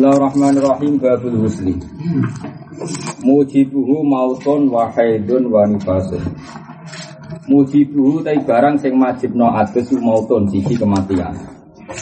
Bismillahirrahmanirrahim 0.00 0.96
babul 0.96 1.44
husli. 1.44 1.76
Mujibuhu 3.20 4.00
mautun 4.00 4.72
wa 4.72 4.88
haidun 4.96 5.52
wa 5.52 5.68
nifasun. 5.68 6.24
Mujibuhu 7.44 8.24
tai 8.24 8.40
barang 8.40 8.80
sing 8.80 8.96
majibno 8.96 9.52
adus 9.52 9.92
mautun 10.00 10.48
sisi 10.48 10.72
kematian. 10.72 11.36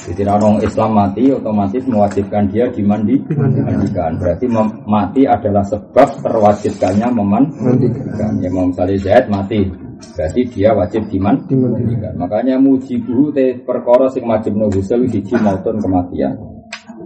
Jadi 0.06 0.22
orang 0.30 0.62
Islam 0.62 0.94
mati 0.94 1.26
otomatis 1.34 1.82
mewajibkan 1.90 2.46
dia 2.46 2.70
dimandi 2.70 3.18
mandikan. 3.34 4.14
Berarti 4.14 4.46
mati 4.86 5.26
adalah 5.26 5.66
sebab 5.66 6.22
terwajibkannya 6.22 7.10
memandikan. 7.10 8.38
Ya 8.38 8.46
mau 8.54 8.70
misalnya 8.70 8.94
Zaid 9.02 9.26
mati, 9.26 9.66
berarti 10.14 10.46
dia 10.54 10.70
wajib 10.70 11.02
dimandikan. 11.10 12.14
Makanya 12.14 12.62
mujibuhu 12.62 13.34
te 13.34 13.58
perkara 13.58 14.06
sing 14.06 14.22
majibno 14.22 14.70
husl 14.70 15.02
siji 15.10 15.34
mautun 15.42 15.82
kematian 15.82 16.57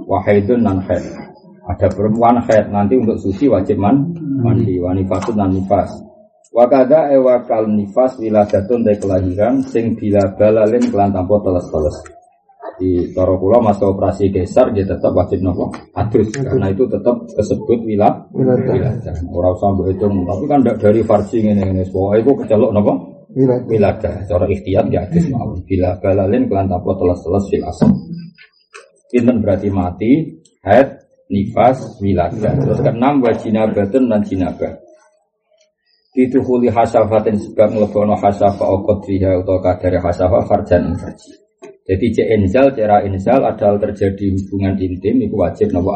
wahidun 0.07 0.61
nan 0.65 0.79
haid. 0.87 1.05
Ada 1.63 1.87
perempuan 1.95 2.43
haid 2.43 2.75
nanti 2.75 2.99
untuk 2.99 3.19
suci 3.23 3.47
wajib 3.47 3.79
man 3.79 4.11
mandi 4.43 4.79
wanifasun 4.83 5.39
nan 5.39 5.55
nifas. 5.55 5.91
Wakada 6.53 7.09
ewakal 7.17 7.65
nifas 7.65 8.21
wiladatun 8.21 8.85
dari 8.85 9.01
kelahiran 9.01 9.65
sing 9.65 9.97
bila 9.97 10.37
balalin 10.37 10.85
kelan 10.93 11.09
tanpa 11.09 11.41
teles-teles. 11.41 11.97
Di 12.77 13.09
toro 13.17 13.41
pulau 13.41 13.65
masa 13.65 13.89
operasi 13.89 14.29
geser 14.29 14.69
dia 14.77 14.85
tetap 14.85 15.17
wajib 15.17 15.41
nopo 15.41 15.73
adus 15.97 16.29
karena 16.35 16.69
itu 16.69 16.85
tetap 16.91 17.15
disebut 17.31 17.79
wilah 17.89 18.27
wiladah. 18.37 19.17
Orang 19.33 19.57
sambil 19.57 19.97
itu 19.97 20.05
tapi 20.05 20.45
kan 20.45 20.61
dari 20.61 21.01
farsi 21.01 21.41
ini 21.41 21.63
ini 21.63 21.85
semua 21.89 22.21
itu 22.21 22.33
kecelok 22.37 22.71
nopo 22.75 22.93
wiladah. 23.71 24.29
Cara 24.29 24.45
ikhtiar 24.45 24.93
dia 24.93 25.09
adus 25.09 25.25
mau 25.33 25.57
bila 25.65 25.97
balalin 26.05 26.49
kelan 26.53 26.69
tanpa 26.69 26.91
teles-teles 27.01 27.45
fil 27.49 27.65
Pinten 29.13 29.45
berarti 29.45 29.69
mati, 29.69 30.41
head, 30.65 31.05
nifas, 31.29 32.01
wilada. 32.01 32.57
Terus 32.57 32.81
keenam 32.81 33.21
wa 33.21 33.29
jinabatun 33.37 34.09
dan 34.09 34.25
jinabah. 34.25 34.73
Dituhuli 36.17 36.73
hasafatin 36.73 37.37
sebab 37.37 37.77
ngelebono 37.77 38.17
hasafa 38.17 38.65
okot 38.65 39.05
fiha 39.05 39.37
atau 39.41 39.61
kadari 39.61 40.01
hasafa 40.01 40.45
farjan 40.49 40.97
farji. 40.97 41.33
Jadi 41.83 42.07
cek 42.15 42.29
inzal, 42.37 42.67
cara 42.73 43.05
inzal 43.05 43.43
adalah 43.43 43.81
terjadi 43.81 44.33
hubungan 44.33 44.77
intim 44.79 45.19
itu 45.19 45.35
wajib 45.35 45.73
nopo 45.75 45.93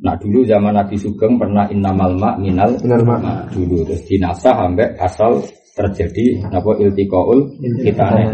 Nah 0.00 0.16
dulu 0.16 0.48
zaman 0.48 0.80
Nabi 0.80 0.96
Sugeng 0.96 1.36
pernah 1.36 1.68
innamal 1.68 2.16
ma 2.16 2.32
minal 2.40 2.72
ma 3.04 3.44
dulu 3.52 3.84
terus 3.84 4.00
dinasah 4.08 4.54
sampai 4.64 4.96
asal 4.96 5.44
terjadi 5.76 6.40
nopo 6.48 6.78
iltikoul 6.78 7.52
kitane. 7.84 8.24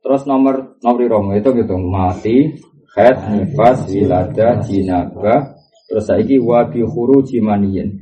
Terus 0.00 0.24
nomor 0.24 0.80
nomor 0.80 1.04
romo 1.04 1.32
itu 1.36 1.52
gitu 1.52 1.76
mati, 1.76 2.56
head, 2.96 3.16
nifas, 3.30 3.84
wilada, 3.92 4.64
jinaba, 4.64 5.60
terus 5.86 6.08
saiki 6.08 6.40
wabi 6.40 6.80
huru 6.80 7.20
jimaniyin. 7.20 8.00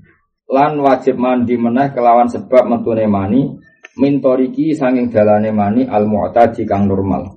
Lan 0.48 0.80
wajib 0.80 1.20
mandi 1.20 1.58
meneh 1.60 1.92
kelawan 1.92 2.30
sebab 2.30 2.70
metune 2.70 3.04
mani 3.04 3.52
mintoriki 3.98 4.72
sanging 4.72 5.10
dalane 5.12 5.52
mani 5.52 5.84
al 5.84 6.06
mu'tadi 6.08 6.64
kang 6.64 6.88
normal. 6.88 7.36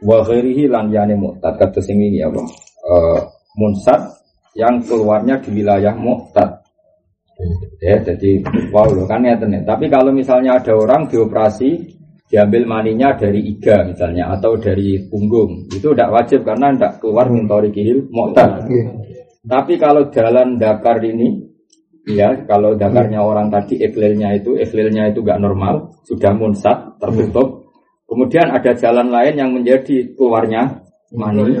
Wa 0.00 0.24
ghairihi 0.24 0.70
lan 0.70 0.88
yani 0.88 1.18
mu'tad 1.18 1.58
kata 1.58 1.82
sing 1.82 2.00
ini 2.00 2.22
apa? 2.24 2.40
Uh, 2.82 3.20
munsat 3.58 4.00
yang 4.56 4.80
keluarnya 4.80 5.42
di 5.42 5.50
wilayah 5.60 5.92
mu'tad. 5.92 6.62
Ya, 7.82 7.98
jadi 7.98 8.38
wow 8.70 8.86
kan 9.10 9.26
ya 9.26 9.34
Tapi 9.40 9.90
kalau 9.90 10.14
misalnya 10.14 10.62
ada 10.62 10.78
orang 10.78 11.10
dioperasi 11.10 11.98
diambil 12.32 12.64
maninya 12.64 13.12
dari 13.12 13.44
iga 13.44 13.84
misalnya 13.84 14.32
atau 14.32 14.56
dari 14.56 15.04
punggung 15.04 15.68
itu 15.68 15.92
tidak 15.92 16.08
wajib 16.16 16.48
karena 16.48 16.72
tidak 16.72 16.96
keluar 17.04 17.28
mintori 17.28 17.68
kihil 17.68 18.08
moktar. 18.08 18.64
Iya. 18.72 18.88
Tapi 19.44 19.76
kalau 19.76 20.08
jalan 20.08 20.56
dakar 20.56 20.96
ini 21.04 21.44
ya 22.08 22.48
kalau 22.48 22.72
dakarnya 22.72 23.20
iya. 23.20 23.28
orang 23.28 23.52
tadi 23.52 23.84
eklilnya 23.84 24.32
itu 24.32 24.56
eklilnya 24.56 25.12
itu 25.12 25.20
nggak 25.20 25.44
normal 25.44 25.92
sudah 26.08 26.32
munsat 26.32 26.96
tertutup. 26.96 27.68
Kemudian 28.08 28.48
ada 28.48 28.72
jalan 28.80 29.12
lain 29.12 29.34
yang 29.36 29.52
menjadi 29.52 30.16
keluarnya 30.16 30.88
mani 31.12 31.52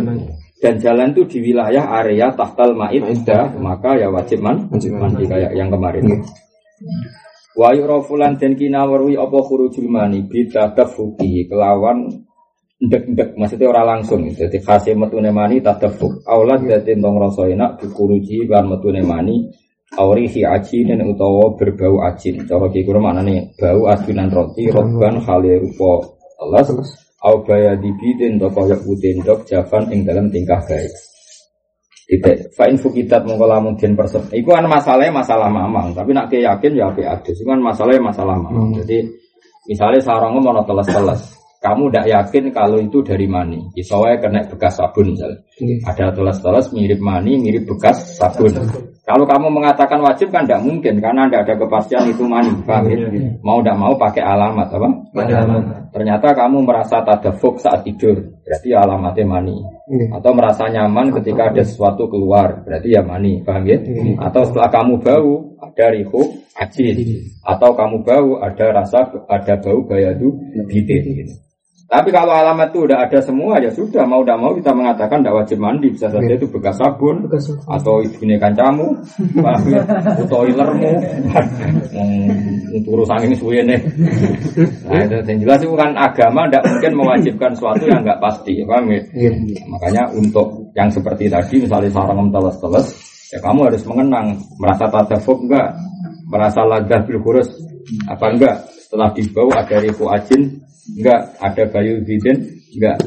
dan 0.64 0.80
jalan 0.80 1.12
itu 1.12 1.36
di 1.36 1.52
wilayah 1.52 1.84
area 2.00 2.32
tahtal 2.32 2.72
ma'id 2.72 3.04
maka 3.60 4.00
ya 4.00 4.08
wajib 4.08 4.40
man 4.40 4.72
mandi 4.72 5.28
kayak 5.28 5.52
yang 5.52 5.68
kemarin. 5.68 6.24
Iya. 7.52 7.60
Wa 7.60 7.68
yurafulan 7.76 8.40
den 8.40 8.56
kinawarwi 8.56 9.20
apa 9.20 9.38
khurujul 9.44 9.88
mani 9.92 10.24
bita 10.24 10.72
tafuki 10.72 11.44
kelawan 11.48 12.08
ndek-ndek 12.82 13.38
maksudnya 13.38 13.70
ora 13.70 13.82
langsung 13.86 14.26
jadi 14.26 14.58
khasih 14.58 14.98
metune 14.98 15.30
mani 15.30 15.62
tadafuk 15.62 16.26
aulad 16.26 16.66
dadi 16.66 16.98
tong 16.98 17.14
rasa 17.14 17.46
enak 17.46 17.78
dikuruji 17.78 18.50
lan 18.50 18.66
metune 18.72 19.06
mani 19.06 19.52
aurihi 19.94 20.42
ajin 20.48 20.88
dan 20.88 21.04
utawa 21.04 21.52
berbau 21.54 22.00
ajin. 22.08 22.48
Cara 22.48 22.66
ki 22.72 22.80
kura 22.88 22.98
maknane 22.98 23.52
bau 23.60 23.84
adunan 23.92 24.32
roti 24.32 24.72
roban 24.72 25.20
khali 25.20 25.60
rupa 25.60 26.08
Allah 26.40 26.64
au 27.22 27.36
baya 27.46 27.78
dibidin 27.78 28.40
to 28.40 28.48
kaya 28.50 28.74
putih 28.82 29.14
ndok 29.20 29.46
javan 29.46 29.86
ing 29.94 30.02
dalam 30.02 30.26
tingkah 30.32 30.58
baik 30.66 30.90
tidak. 32.06 32.52
Fa'in 32.58 32.76
fukitat 32.76 33.22
mongko 33.24 33.46
lamun 33.46 33.74
den 33.78 33.94
persep. 33.94 34.28
Iku 34.34 34.52
kan 34.52 34.66
masalahnya 34.66 35.14
masalah 35.14 35.48
mamang, 35.48 35.94
tapi 35.94 36.10
nak 36.12 36.28
yakin 36.28 36.72
ya 36.74 36.90
ape 36.90 37.06
adus. 37.06 37.38
Iku 37.40 37.48
kan 37.54 37.62
masalahnya 37.62 38.02
masalah 38.02 38.36
mamang. 38.36 38.74
Hmm. 38.74 38.78
Jadi 38.82 39.06
misalnya 39.70 40.00
sarangnya 40.02 40.40
mau 40.42 40.64
teles-teles. 40.66 41.38
Kamu 41.62 41.94
tidak 41.94 42.06
yakin 42.10 42.44
kalau 42.50 42.82
itu 42.82 43.06
dari 43.06 43.30
mani. 43.30 43.70
Isownya 43.78 44.18
kena 44.18 44.42
bekas 44.50 44.82
sabun 44.82 45.14
misalnya. 45.14 45.38
Hmm. 45.62 45.78
Ada 45.86 46.04
teles-teles 46.10 46.66
mirip 46.74 47.00
mani, 47.00 47.38
mirip 47.38 47.64
bekas 47.70 48.18
sabun. 48.18 48.50
Kalau 49.02 49.26
kamu 49.26 49.50
mengatakan 49.50 49.98
wajib 49.98 50.30
kan 50.30 50.46
tidak 50.46 50.62
mungkin 50.62 51.02
karena 51.02 51.26
tidak 51.26 51.42
ada 51.42 51.54
kepastian 51.66 52.06
itu 52.06 52.22
mani. 52.22 52.54
Paham 52.62 52.86
ya? 52.86 53.10
Mau 53.42 53.58
tidak 53.58 53.76
mau 53.82 53.98
pakai 53.98 54.22
alamat 54.22 54.68
apa? 54.70 54.88
alamat. 55.42 55.90
Ternyata 55.90 56.28
kamu 56.38 56.62
merasa 56.62 57.02
tadafuk 57.02 57.58
saat 57.58 57.82
tidur, 57.82 58.14
berarti 58.46 58.70
alamatnya 58.70 59.26
mani. 59.26 59.58
Atau 60.14 60.30
merasa 60.38 60.70
nyaman 60.70 61.10
ketika 61.18 61.50
ada 61.50 61.66
sesuatu 61.66 62.06
keluar, 62.06 62.62
berarti 62.62 62.94
ya 62.94 63.02
mani. 63.02 63.42
Paham 63.42 63.66
ya? 63.66 63.82
Atau 64.22 64.46
setelah 64.46 64.70
kamu 64.70 64.94
bau 65.02 65.50
ada 65.58 65.86
rihu 65.90 66.22
ajin. 66.62 66.96
Atau 67.42 67.74
kamu 67.74 68.06
bau 68.06 68.38
ada 68.38 68.66
rasa 68.70 69.10
ada 69.26 69.54
bau 69.58 69.82
bayadu 69.82 70.30
bidin. 70.70 71.26
Gitu. 71.26 71.34
Tapi 71.88 72.08
kalau 72.08 72.32
alamat 72.32 72.72
itu 72.72 72.88
udah 72.88 73.04
ada 73.04 73.20
semua 73.20 73.60
ya 73.60 73.68
sudah 73.68 74.08
mau 74.08 74.24
tidak 74.24 74.38
mau 74.40 74.56
kita 74.56 74.72
mengatakan 74.72 75.20
tidak 75.20 75.44
wajib 75.44 75.58
mandi 75.60 75.92
bisa 75.92 76.08
saja 76.08 76.32
itu 76.32 76.48
bekas 76.48 76.80
sabun, 76.80 77.28
bekas 77.28 77.52
sabun. 77.52 77.68
atau 77.68 77.94
ibunya 78.00 78.40
kancamu, 78.40 78.96
atau 80.24 80.40
ilermu, 80.48 80.92
untuk 82.72 82.90
urusan 82.96 83.28
ini 83.28 83.36
suwe 83.36 83.60
nih. 83.60 83.80
Nah 84.88 85.04
itu 85.04 85.14
yang 85.20 85.38
jelas 85.44 85.60
itu 85.60 85.74
kan 85.76 85.92
agama 85.92 86.48
tidak 86.48 86.64
mungkin 86.64 86.92
mewajibkan 86.96 87.50
sesuatu 87.52 87.84
yang 87.84 88.00
nggak 88.00 88.20
pasti, 88.24 88.64
paham 88.64 88.88
ya? 88.88 89.00
Iya. 89.12 89.30
Makanya 89.68 90.02
untuk 90.16 90.48
yang 90.72 90.88
seperti 90.88 91.28
tadi 91.28 91.60
misalnya 91.60 91.92
sarang 91.92 92.32
teles-teles, 92.32 92.86
ya 93.36 93.38
kamu 93.44 93.68
harus 93.68 93.82
mengenang 93.84 94.26
merasa 94.56 94.88
tadafuk 94.88 95.44
enggak, 95.44 95.76
merasa 96.24 96.64
lagah 96.64 97.04
bil 97.04 97.20
apa 98.08 98.26
enggak 98.30 98.56
setelah 98.78 99.10
dibawa 99.12 99.64
ada 99.64 99.76
ribu 99.82 100.04
ajin 100.08 100.61
Enggak, 100.82 101.38
ada 101.38 101.62
bayu 101.70 102.02
bidin, 102.02 102.42
enggak. 102.74 102.98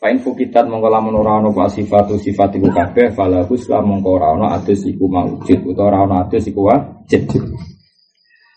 Fain 0.00 0.16
fukitat 0.16 0.64
mongko 0.64 0.88
lamun 0.88 1.20
ora 1.20 1.44
apa 1.44 1.68
sifatu 1.68 2.16
sifat 2.16 2.56
iku 2.56 2.72
kabeh 2.72 3.12
falahus 3.12 3.68
la 3.68 3.84
mongko 3.84 4.08
ora 4.16 4.32
ana 4.32 4.46
adus 4.56 4.88
iku 4.88 5.04
maujud 5.04 5.60
utawa 5.60 5.92
ora 5.92 5.98
ana 6.08 6.16
adus 6.24 6.48
iku 6.48 6.72
wajib. 6.72 7.28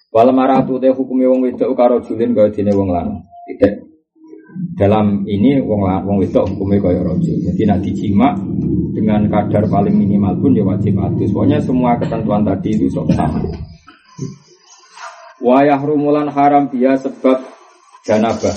Wal 0.08 0.32
maratu 0.32 0.80
te 0.80 0.88
hukume 0.88 1.28
wong 1.28 1.44
wedok 1.44 1.76
karo 1.76 2.00
julin 2.00 2.32
kaya 2.32 2.48
dene 2.48 2.72
wong 2.72 2.96
lanang. 2.96 3.20
Tidak. 3.44 3.74
Dalam 4.80 5.28
ini 5.28 5.60
wong 5.60 5.84
wong 5.84 6.18
wedok 6.24 6.48
hukume 6.48 6.80
kaya 6.80 7.04
rajul. 7.04 7.36
Jadi 7.44 7.62
nak 7.68 7.84
dijima 7.84 8.40
dengan 8.96 9.28
kadar 9.28 9.68
paling 9.68 10.00
minimal 10.00 10.40
pun 10.40 10.56
ya 10.56 10.64
wajib 10.64 10.96
adus. 10.96 11.28
Pokoknya 11.28 11.60
semua 11.60 12.00
ketentuan 12.00 12.48
tadi 12.48 12.72
itu 12.72 12.88
sama. 12.88 13.28
Wayah 15.44 15.82
rumulan 15.84 16.32
haram 16.32 16.72
dia 16.72 16.96
sebab 16.96 17.53
janabah 18.04 18.56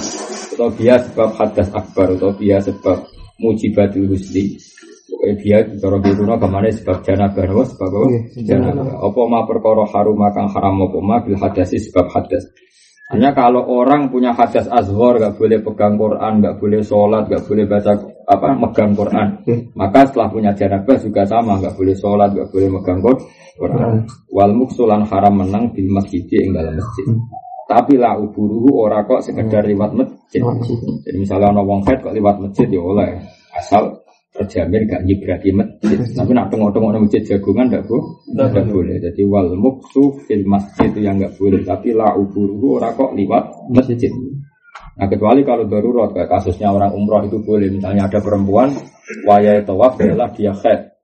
atau 0.57 0.69
dia 0.75 0.99
sebab 0.99 1.31
hadas 1.39 1.69
akbar 1.71 2.19
atau 2.19 2.35
dia 2.37 2.59
sebab 2.59 3.07
mujibatul 3.39 4.11
husli 4.11 4.59
Pokoknya 5.07 5.35
dia 5.39 5.59
cara 5.79 5.97
biruno 6.03 6.35
ke 6.35 6.47
mana 6.51 6.69
sebab 6.69 6.99
janabah 7.07 7.47
apa 7.47 7.63
sebab 7.73 7.89
apa? 7.89 8.07
Iya, 8.11 8.21
janabah. 8.43 9.01
Apa 9.01 9.21
ma 9.31 9.41
perkara 9.47 9.85
harum 9.89 10.21
kang 10.35 10.51
haram 10.51 10.83
apa 10.83 10.99
ma 10.99 11.17
bil 11.23 11.39
hadasi 11.39 11.79
sebab 11.79 12.11
hadas. 12.11 12.45
Hanya 13.07 13.31
kalau 13.39 13.63
orang 13.71 14.11
punya 14.11 14.35
hadas 14.35 14.67
azhar 14.67 15.23
gak 15.23 15.39
boleh 15.39 15.63
pegang 15.63 15.95
Quran, 15.95 16.43
gak 16.43 16.59
boleh 16.59 16.83
sholat, 16.83 17.31
gak 17.31 17.47
boleh 17.47 17.65
baca 17.71 17.93
apa 18.27 18.47
megang 18.59 18.93
Quran. 18.99 19.29
Iya. 19.47 19.57
Maka 19.79 20.11
setelah 20.11 20.29
punya 20.29 20.51
janabah 20.59 20.99
juga 20.99 21.23
sama, 21.23 21.55
gak 21.63 21.79
boleh 21.79 21.95
sholat, 21.95 22.35
gak 22.35 22.51
boleh 22.51 22.69
megang 22.69 22.99
Quran. 22.99 23.93
Wal 24.27 24.53
muksulan 24.59 25.07
haram 25.07 25.39
menang 25.39 25.71
di 25.71 25.87
masjid 25.87 26.27
yang 26.35 26.51
dalam 26.59 26.75
masjid. 26.77 27.07
Hmm. 27.67 27.83
Tapi 27.83 27.99
lah 27.99 28.15
uburu 28.15 28.87
ora 28.87 29.03
kok 29.03 29.27
sekedar 29.27 29.67
hmm. 29.67 29.71
lewat 29.75 29.91
masjid. 29.99 30.41
Jadi 31.03 31.17
misalnya 31.19 31.51
ono 31.51 31.63
wong 31.67 31.83
head 31.83 31.99
kok 31.99 32.15
lewat 32.15 32.39
masjid 32.39 32.71
ya 32.71 32.79
oleh 32.79 33.11
asal 33.59 34.07
terjamin 34.31 34.87
gak 34.87 35.03
nyibrati 35.03 35.51
masjid. 35.51 35.99
Tapi 36.15 36.31
nak 36.31 36.55
tengok-tengok 36.55 37.03
masjid 37.03 37.23
jagungan 37.27 37.67
ndak 37.73 37.83
bu, 37.91 37.99
ndak 38.39 38.67
boleh. 38.71 38.97
Jadi 39.03 39.23
wal 39.27 39.51
muksu 39.59 40.15
fil 40.31 40.47
masjid 40.47 40.87
itu 40.87 41.03
yang 41.03 41.19
nggak 41.19 41.35
boleh. 41.35 41.67
Tapi 41.67 41.91
la 41.91 42.15
uburuhu 42.15 42.79
ora 42.79 42.95
kok 42.95 43.17
liwat 43.19 43.75
masjid. 43.75 44.13
Nah 44.97 45.07
kecuali 45.13 45.45
kalau 45.45 45.69
darurat 45.69 46.09
kayak 46.15 46.31
kasusnya 46.33 46.73
orang 46.73 46.95
umroh 46.95 47.21
itu 47.27 47.43
boleh. 47.45 47.69
Misalnya 47.69 48.09
ada 48.09 48.23
perempuan 48.23 48.73
wayai 49.29 49.61
tawaf 49.67 50.01
adalah 50.01 50.33
dia 50.33 50.55
khed. 50.57 50.96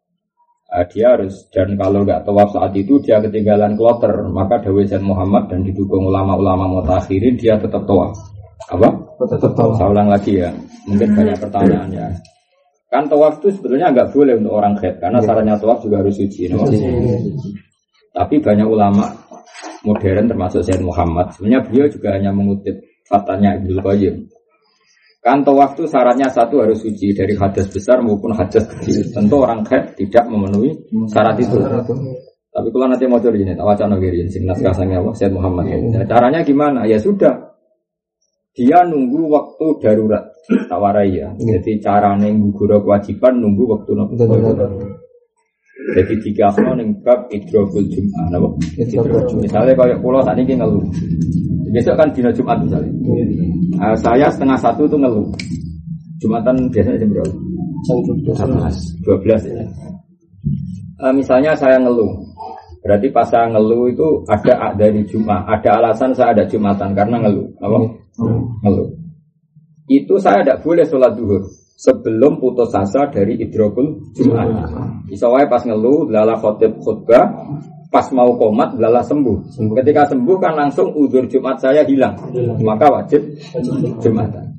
Nah, 0.72 0.88
dia 0.88 1.12
harus 1.12 1.52
dan 1.52 1.76
kalau 1.76 2.00
nggak 2.00 2.24
tawaf 2.24 2.48
saat 2.56 2.72
itu 2.72 2.96
dia 3.04 3.20
ketinggalan 3.20 3.76
kloter. 3.76 4.24
Maka 4.32 4.64
Dawi 4.64 4.88
Zain 4.88 5.04
Muhammad 5.04 5.52
dan 5.52 5.68
didukung 5.68 6.08
ulama-ulama 6.08 6.80
mutakhirin 6.80 7.36
dia 7.36 7.60
tetap 7.60 7.84
tawaf. 7.84 8.16
Apa? 8.72 8.88
Tetap 9.28 9.52
tahu. 9.52 9.76
saya 9.76 9.92
ulang 9.92 10.08
lagi 10.08 10.40
ya. 10.40 10.48
Mungkin 10.88 11.12
banyak 11.12 11.36
pertanyaan 11.36 11.90
ya 11.92 12.08
kan 12.92 13.08
tawaf 13.08 13.40
itu 13.40 13.56
sebetulnya 13.56 13.88
nggak 13.88 14.12
boleh 14.12 14.36
untuk 14.36 14.52
orang 14.52 14.76
khed 14.76 15.00
karena 15.00 15.18
syaratnya 15.24 15.56
tawaf 15.56 15.80
juga 15.80 16.04
harus 16.04 16.12
suci 16.12 16.52
no? 16.52 16.60
tapi 18.12 18.36
banyak 18.36 18.68
ulama 18.68 19.08
modern 19.80 20.28
termasuk 20.28 20.60
Sayyid 20.60 20.84
Muhammad 20.84 21.32
sebenarnya 21.32 21.64
beliau 21.64 21.88
juga 21.88 22.12
hanya 22.12 22.36
mengutip 22.36 22.84
fatanya 23.08 23.56
Ibnu 23.56 23.80
Qayyim 23.80 24.28
kan 25.22 25.46
tawaf 25.46 25.78
itu 25.78 25.86
syaratnya 25.86 26.26
satu 26.26 26.66
harus 26.66 26.82
suci 26.82 27.14
dari 27.14 27.38
hadas 27.38 27.70
besar 27.70 28.02
maupun 28.02 28.34
hadas 28.34 28.66
kecil 28.66 29.06
tentu 29.14 29.38
orang 29.38 29.62
khed 29.62 29.94
tidak 29.94 30.26
memenuhi 30.26 30.74
syarat 31.06 31.38
itu 31.38 31.62
tapi 32.52 32.68
kalau 32.68 32.84
nanti 32.84 33.08
mau 33.08 33.16
cari 33.16 33.40
ini, 33.40 33.56
wacana 33.56 33.96
kiri, 33.96 34.28
sing 34.28 34.44
naskah 34.44 34.76
sange 34.76 34.92
Allah, 34.92 35.16
Sayyid 35.16 35.32
Muhammad. 35.32 35.72
Nah, 35.72 36.04
caranya 36.04 36.44
gimana? 36.44 36.84
Ya 36.84 37.00
sudah, 37.00 37.56
dia 38.52 38.84
nunggu 38.84 39.32
waktu 39.32 39.80
darurat, 39.80 40.28
tawarai 40.68 41.16
ya. 41.16 41.32
Jadi 41.40 41.80
caranya 41.80 42.28
menggugur 42.28 42.76
kewajiban 42.84 43.40
nunggu 43.40 43.64
waktu 43.72 43.90
darurat. 43.96 44.68
Jadi 45.96 46.14
tiga 46.20 46.52
tahun 46.52 46.84
yang 46.84 46.90
bab 47.00 47.32
idrokul 47.32 47.88
jum'ah? 47.88 48.28
Misalnya 49.40 49.72
kayak 49.72 49.98
pulau 50.04 50.20
saat 50.20 50.36
ini 50.36 50.52
ngeluh. 50.52 50.84
Besok 51.72 51.96
kan 51.96 52.08
dina 52.12 52.30
Jumat 52.30 52.60
misalnya. 52.60 52.92
Ah, 53.80 53.96
saya 53.96 54.28
setengah 54.28 54.60
satu 54.60 54.84
itu 54.84 54.96
ngeluh. 55.00 55.26
Jumatan 56.20 56.68
biasanya 56.70 57.00
jam 57.02 57.10
berapa? 57.10 57.34
Dua 59.02 59.16
belas 59.18 59.42
ya. 59.42 59.64
Eh, 61.02 61.12
misalnya 61.18 61.50
saya 61.58 61.82
ngeluh, 61.82 62.14
berarti 62.86 63.10
pas 63.10 63.26
saya 63.26 63.50
ngeluh 63.50 63.90
itu 63.90 64.06
ada 64.30 64.70
dari 64.78 65.02
Jumat, 65.02 65.42
ada 65.50 65.82
alasan 65.82 66.14
saya 66.14 66.30
ada 66.30 66.46
Jumatan 66.46 66.94
karena 66.94 67.18
ngeluh, 67.26 67.50
apa? 67.58 67.78
Ngeluh. 68.62 68.88
Itu 69.90 70.14
saya 70.22 70.46
tidak 70.46 70.62
boleh 70.62 70.86
sholat 70.86 71.18
duhur 71.18 71.42
sebelum 71.74 72.38
putus 72.38 72.70
asa 72.70 73.10
dari 73.10 73.34
idrokul 73.42 74.14
Jumat. 74.14 74.46
Bisa 75.10 75.26
wae 75.26 75.50
pas 75.50 75.66
ngeluh, 75.66 76.06
lala 76.06 76.38
khotib 76.38 76.78
khutbah, 76.78 77.26
pas 77.92 78.08
mau 78.16 78.32
komat, 78.40 78.80
lala 78.80 79.04
sembuh. 79.04 79.60
Ketika 79.76 80.08
sembuh 80.08 80.36
kan 80.40 80.56
langsung 80.56 80.96
udur 80.96 81.28
Jumat 81.28 81.60
saya 81.60 81.84
hilang, 81.84 82.16
maka 82.64 82.88
wajib 82.88 83.20
Jumatan. 84.00 84.52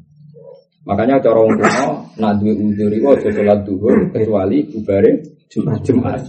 Makanya 0.84 1.16
cara 1.24 1.40
wong 1.40 1.56
kuno 1.64 1.88
nak 2.20 2.44
duwe 2.44 2.54
udzur 2.60 2.92
iku 2.92 3.16
aja 3.16 3.32
salat 3.32 3.60
duhur 3.64 4.12
kecuali 4.12 4.68
bubare 4.68 5.12
Jumat. 5.48 5.80
Jumat. 5.80 6.22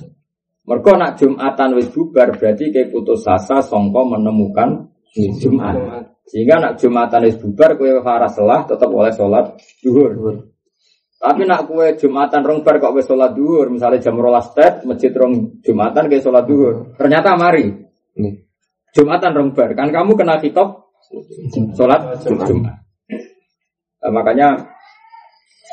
Mergo 0.65 0.93
nak 0.95 1.19
Jumatan 1.19 1.75
wis 1.75 1.91
bubar 1.91 2.33
berarti 2.39 2.71
kayak 2.71 2.95
putus 2.95 3.27
asa 3.27 3.61
songko 3.61 4.15
menemukan 4.15 4.95
Jumat. 5.43 5.77
Sehingga 6.31 6.63
nak 6.63 6.79
Jumatan 6.79 7.27
wis 7.27 7.37
bubar 7.37 7.75
kowe 7.75 7.99
farah 8.01 8.31
selah 8.31 8.63
tetap 8.63 8.89
oleh 8.89 9.11
salat 9.11 9.59
duhur. 9.83 10.54
Tapi 11.25 11.49
nak 11.49 11.65
kue 11.65 11.97
Jumatan 11.97 12.45
rong 12.45 12.61
bar 12.61 12.77
kok 12.77 12.93
wis 12.93 13.09
salat 13.09 13.33
duhur, 13.33 13.73
misalnya 13.73 13.97
jam 13.97 14.13
12 14.13 14.53
tet 14.53 14.85
masjid 14.85 15.09
rong 15.09 15.57
Jumatan 15.65 16.13
kayak 16.13 16.21
salat 16.21 16.45
duhur. 16.45 16.93
Ternyata 17.01 17.33
mari 17.41 17.73
Jumatan 18.93 19.33
rong 19.33 19.51
bar 19.57 19.73
kan 19.73 19.89
kamu 19.89 20.21
kena 20.21 20.37
kitab 20.37 20.85
salat 21.73 22.21
Jumat. 22.29 22.77
Nah, 24.05 24.13
makanya 24.13 24.69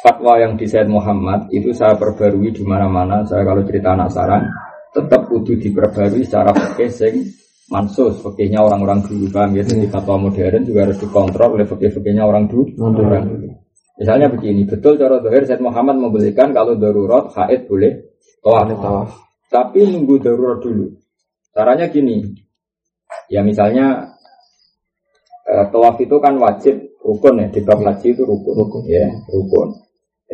fatwa 0.07 0.39
yang 0.39 0.56
di 0.56 0.71
Said 0.71 0.88
Muhammad 0.88 1.51
itu 1.51 1.75
saya 1.75 2.00
perbarui 2.00 2.56
di 2.56 2.63
mana-mana. 2.63 3.27
Saya 3.27 3.44
kalau 3.44 3.68
cerita 3.68 3.92
anak 3.92 4.07
saran 4.07 4.47
tetap 4.95 5.27
kudu 5.27 5.59
diperbarui 5.59 6.24
secara 6.24 6.56
fikih 6.56 6.88
sing 6.88 7.27
mansus 7.68 8.24
fikihnya 8.24 8.63
orang-orang 8.63 9.04
dulu 9.04 9.27
paham 9.36 9.51
ya. 9.51 9.68
Jadi 9.68 9.83
fatwa 9.92 10.15
modern 10.31 10.63
juga 10.63 10.88
harus 10.88 10.95
dikontrol 10.95 11.59
oleh 11.59 11.68
fikih-fikihnya 11.68 12.24
orang 12.24 12.47
dulu. 12.47 12.71
Orang 12.80 13.27
dulu. 13.27 13.60
Misalnya 14.01 14.33
begini, 14.33 14.65
betul 14.65 14.98
cara 14.98 15.21
dohir 15.21 15.45
Said 15.45 15.62
Muhammad 15.62 16.01
membolehkan 16.01 16.57
kalau 16.57 16.74
darurat 16.74 17.30
haid 17.38 17.69
boleh 17.69 18.18
tawaf. 18.42 19.13
Tapi 19.45 19.86
nunggu 19.94 20.18
darurat 20.18 20.57
dulu. 20.57 20.89
Caranya 21.53 21.86
gini, 21.86 22.33
ya 23.30 23.45
misalnya 23.45 24.09
eh, 25.45 25.69
tawaf 25.69 26.01
itu 26.01 26.18
kan 26.18 26.33
wajib 26.42 26.81
rukun 27.06 27.45
ya 27.45 27.48
di 27.53 27.62
bab 27.62 27.77
haji 27.86 28.18
itu 28.18 28.25
rukun, 28.25 28.53
rukun 28.57 28.81
ya 28.89 29.06
rukun. 29.30 29.69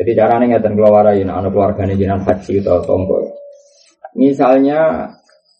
Jadi 0.00 0.16
caranya 0.16 0.56
ngeten 0.56 0.72
keluarin 0.72 1.28
anak 1.28 1.52
keluarganya 1.52 1.92
jenengan 1.92 2.24
haji 2.24 2.64
atau 2.64 2.80
tonggo. 2.88 3.20
Misalnya 4.16 5.12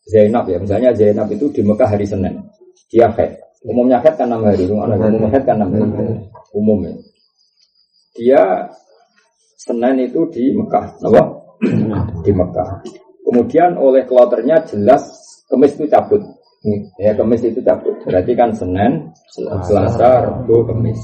Zainab 0.09 0.49
ya, 0.49 0.57
misalnya 0.57 0.97
Zainab 0.97 1.29
itu 1.29 1.53
di 1.53 1.61
Mekah 1.61 1.93
hari 1.93 2.09
Senin, 2.09 2.41
dia 2.89 3.13
haid. 3.13 3.37
Umumnya 3.69 4.01
haid 4.01 4.17
kan 4.17 4.33
enam 4.33 4.49
hari, 4.49 4.65
anak 4.65 4.97
umum 4.97 5.29
haid 5.29 5.45
kan 5.45 5.61
enam 5.61 5.93
hari, 5.93 6.15
umumnya. 6.57 6.97
Dia 8.19 8.67
Senin 9.59 10.11
itu 10.11 10.27
di 10.31 10.55
Mekah, 10.55 10.99
apa? 11.03 11.23
di 12.23 12.31
Mekah. 12.35 12.83
Kemudian 13.27 13.75
oleh 13.79 14.07
kloternya 14.07 14.63
jelas 14.67 15.03
kemis 15.51 15.75
itu 15.79 15.87
cabut. 15.91 16.23
Ya 16.99 17.15
kemis 17.15 17.43
itu 17.47 17.63
cabut. 17.63 17.95
Berarti 18.03 18.33
kan 18.35 18.51
Senin, 18.55 19.15
Selasa, 19.67 20.27
Rabu, 20.27 20.67
Kemis. 20.67 20.99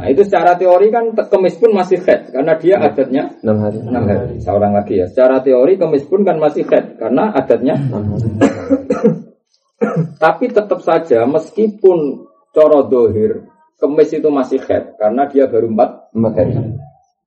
Nah 0.00 0.08
itu 0.08 0.24
secara 0.24 0.56
teori 0.56 0.88
kan 0.88 1.12
kemis 1.12 1.60
pun 1.60 1.76
masih 1.76 2.00
head 2.00 2.32
karena 2.32 2.56
dia 2.56 2.80
adatnya 2.80 3.36
6 3.44 3.52
hari. 3.60 3.78
6 3.84 3.92
hari. 3.92 4.34
Seorang 4.40 4.72
lagi 4.72 4.94
ya. 4.96 5.06
Secara 5.12 5.44
teori 5.44 5.76
kemis 5.76 6.08
pun 6.08 6.24
kan 6.24 6.40
masih 6.40 6.64
head 6.64 6.96
karena 6.96 7.36
adatnya. 7.36 7.76
Tapi 10.16 10.44
tetap 10.48 10.80
saja 10.80 11.28
meskipun 11.28 12.24
coro 12.48 12.80
dohir 12.88 13.49
kemis 13.80 14.12
itu 14.12 14.28
masih 14.28 14.60
head 14.68 14.94
karena 15.00 15.24
dia 15.26 15.48
baru 15.48 15.72
4 15.72 16.12
4 16.12 16.38
hari. 16.38 16.54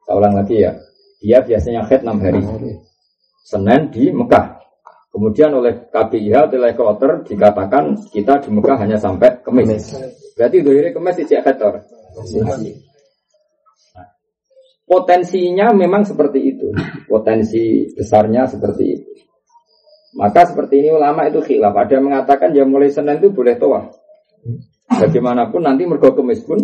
Saya 0.05 0.13
ulang 0.13 0.37
lagi 0.37 0.55
ya. 0.61 0.71
Dia 1.19 1.41
biasanya 1.41 1.81
head 1.89 2.05
6 2.05 2.21
hari. 2.21 2.41
Senin 3.43 3.91
di 3.91 4.13
Mekah. 4.13 4.63
Kemudian 5.13 5.53
oleh 5.53 5.93
KPIH, 5.93 6.57
oleh 6.57 6.73
kloter 6.73 7.21
dikatakan 7.21 7.93
kita 8.09 8.41
di 8.41 8.49
Mekah 8.49 8.81
hanya 8.81 8.97
sampai 8.97 9.45
Kemis. 9.45 9.93
Berarti 10.33 10.65
dohirnya 10.65 10.89
Kemis 10.89 11.21
tidak 11.21 11.53
head 11.53 11.57
Nah, 11.61 12.57
Potensinya 14.89 15.69
memang 15.73 16.05
seperti 16.05 16.57
itu. 16.57 16.73
Potensi 17.05 17.93
besarnya 17.93 18.49
seperti 18.49 18.83
itu. 18.89 19.09
Maka 20.17 20.49
seperti 20.49 20.81
ini 20.81 20.89
ulama 20.93 21.29
itu 21.29 21.41
khilaf. 21.41 21.73
Ada 21.73 21.97
yang 21.97 22.05
mengatakan 22.09 22.53
ya 22.53 22.65
mulai 22.65 22.93
Senin 22.93 23.17
itu 23.17 23.33
boleh 23.33 23.57
toa. 23.57 23.89
Bagaimanapun 25.01 25.61
nanti 25.63 25.83
mergo 25.87 26.13
kemis 26.13 26.43
pun 26.45 26.59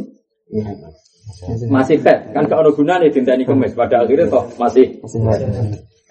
masih 1.70 2.02
head. 2.02 2.34
Kan 2.34 2.46
kalau 2.50 2.74
gunanya 2.74 3.10
dintani 3.10 3.46
kemis. 3.46 3.74
Pada 3.74 4.06
akhirnya 4.06 4.30
toh 4.30 4.46
masih 4.58 5.02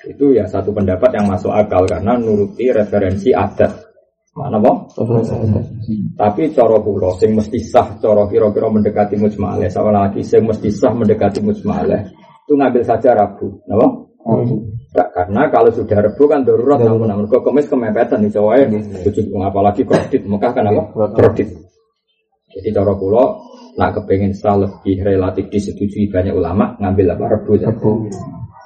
itu 0.07 0.25
ya 0.31 0.47
satu 0.47 0.71
pendapat 0.71 1.11
yang 1.11 1.27
masuk 1.27 1.51
akal 1.51 1.83
karena 1.85 2.15
nuruti 2.17 2.71
referensi 2.71 3.35
adat. 3.35 3.89
Mana 4.39 4.63
boh? 4.63 4.87
Tapi 6.15 6.55
coro 6.55 6.79
kulo 6.79 7.11
sing 7.19 7.35
mesti 7.35 7.59
sah, 7.59 7.99
coro 7.99 8.31
kira-kira 8.31 8.71
mendekati 8.71 9.19
mujmalah. 9.19 9.67
Sama 9.67 9.91
lagi 9.91 10.23
sing 10.23 10.47
mesti 10.47 10.71
sah 10.71 10.95
mendekati 10.95 11.43
mujmalah. 11.43 12.07
Itu 12.47 12.55
ngambil 12.55 12.87
saja 12.87 13.19
Rabu, 13.19 13.67
napa? 13.67 13.87
Enggak, 14.29 15.09
karena 15.13 15.43
kalau 15.51 15.71
sudah 15.75 15.99
Rabu 16.01 16.23
kan 16.31 16.47
darurat 16.47 16.79
namun 16.81 17.11
namun 17.11 17.27
kok 17.27 17.43
kemis 17.43 17.67
kemepetan 17.67 18.23
di 18.23 18.31
Jawa 18.31 18.63
ya. 18.63 18.71
Tujuh 19.05 19.27
apalagi 19.43 19.83
kredit, 19.83 20.23
Mekah 20.25 20.53
kan 20.55 20.65
apa? 20.71 20.83
Kredit. 21.19 21.68
Jadi 22.49 22.69
cara 22.73 22.93
kulo 22.97 23.25
nak 23.76 23.95
kepengen 23.95 24.33
sah 24.35 24.57
lebih 24.59 25.05
relatif 25.05 25.47
disetujui 25.52 26.09
banyak 26.09 26.35
ulama 26.35 26.75
ngambil 26.81 27.14
apa 27.14 27.25
Rabu. 27.38 27.55
ya. 27.61 27.71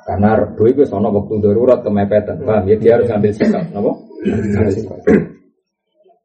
Karena 0.02 0.34
Rabu 0.34 0.62
itu 0.70 0.82
sono 0.86 1.14
waktu 1.14 1.34
darurat 1.42 1.82
kemepetan, 1.82 2.42
paham 2.42 2.66
ya? 2.66 2.76
Dia 2.78 2.98
harus 2.98 3.06
ngambil 3.10 3.32
sikap, 3.34 3.64
napa? 3.70 3.92
Ngambil 4.26 4.72
sikap. 4.74 4.98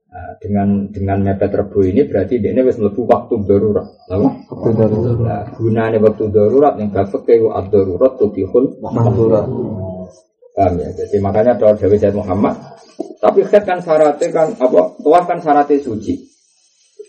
Nah, 0.07 0.33
dengan 0.41 0.89
dengan 0.89 1.21
mepet 1.21 1.53
rebu 1.53 1.85
ini 1.85 2.01
berarti 2.09 2.41
dia 2.41 2.49
ini 2.49 2.65
wis 2.65 2.81
mlebu 2.81 3.05
waktu 3.05 3.37
darurat. 3.45 3.85
Apa? 4.09 4.29
Waktu 4.49 4.69
darurat. 4.73 5.13
Nah, 5.21 5.43
gunanya 5.53 6.01
waktu 6.01 6.25
darurat 6.33 6.73
yang 6.81 6.89
gak 6.89 7.13
pakai 7.13 7.37
wa 7.37 7.61
darurat 7.69 8.17
tubihul 8.17 8.81
Mahdurat. 8.81 9.45
Paham 10.57 10.73
ya? 10.81 10.89
Jadi 10.89 11.21
makanya 11.21 11.53
doa 11.53 11.77
Dewi 11.77 12.01
Said 12.01 12.17
Muhammad. 12.17 12.57
Tapi 13.21 13.45
khed 13.45 13.61
kan 13.61 13.77
syaratnya 13.77 14.27
kan 14.33 14.57
apa? 14.57 14.97
Tawaf 15.05 15.23
kan 15.29 15.37
syaratnya 15.37 15.85
suci. 15.85 16.26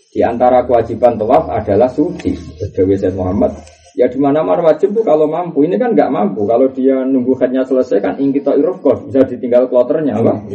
Di 0.09 0.25
antara 0.25 0.65
kewajiban 0.65 1.21
tawaf 1.21 1.53
adalah 1.53 1.85
suci. 1.85 2.33
Dewi 2.73 2.97
Said 2.97 3.13
Muhammad. 3.13 3.53
Ya 3.93 4.09
di 4.09 4.17
mana 4.17 4.41
mana 4.41 4.65
wajib 4.65 4.97
tuh 4.97 5.05
kalau 5.05 5.29
mampu. 5.29 5.69
Ini 5.69 5.77
kan 5.77 5.93
nggak 5.93 6.09
mampu. 6.09 6.49
Kalau 6.49 6.65
dia 6.73 7.05
nunggu 7.05 7.37
headnya 7.37 7.61
selesai 7.61 8.01
kan 8.01 8.13
ingkita 8.17 8.57
irofkos 8.57 9.05
bisa 9.05 9.21
ditinggal 9.29 9.69
kloternya 9.69 10.17
apa? 10.17 10.49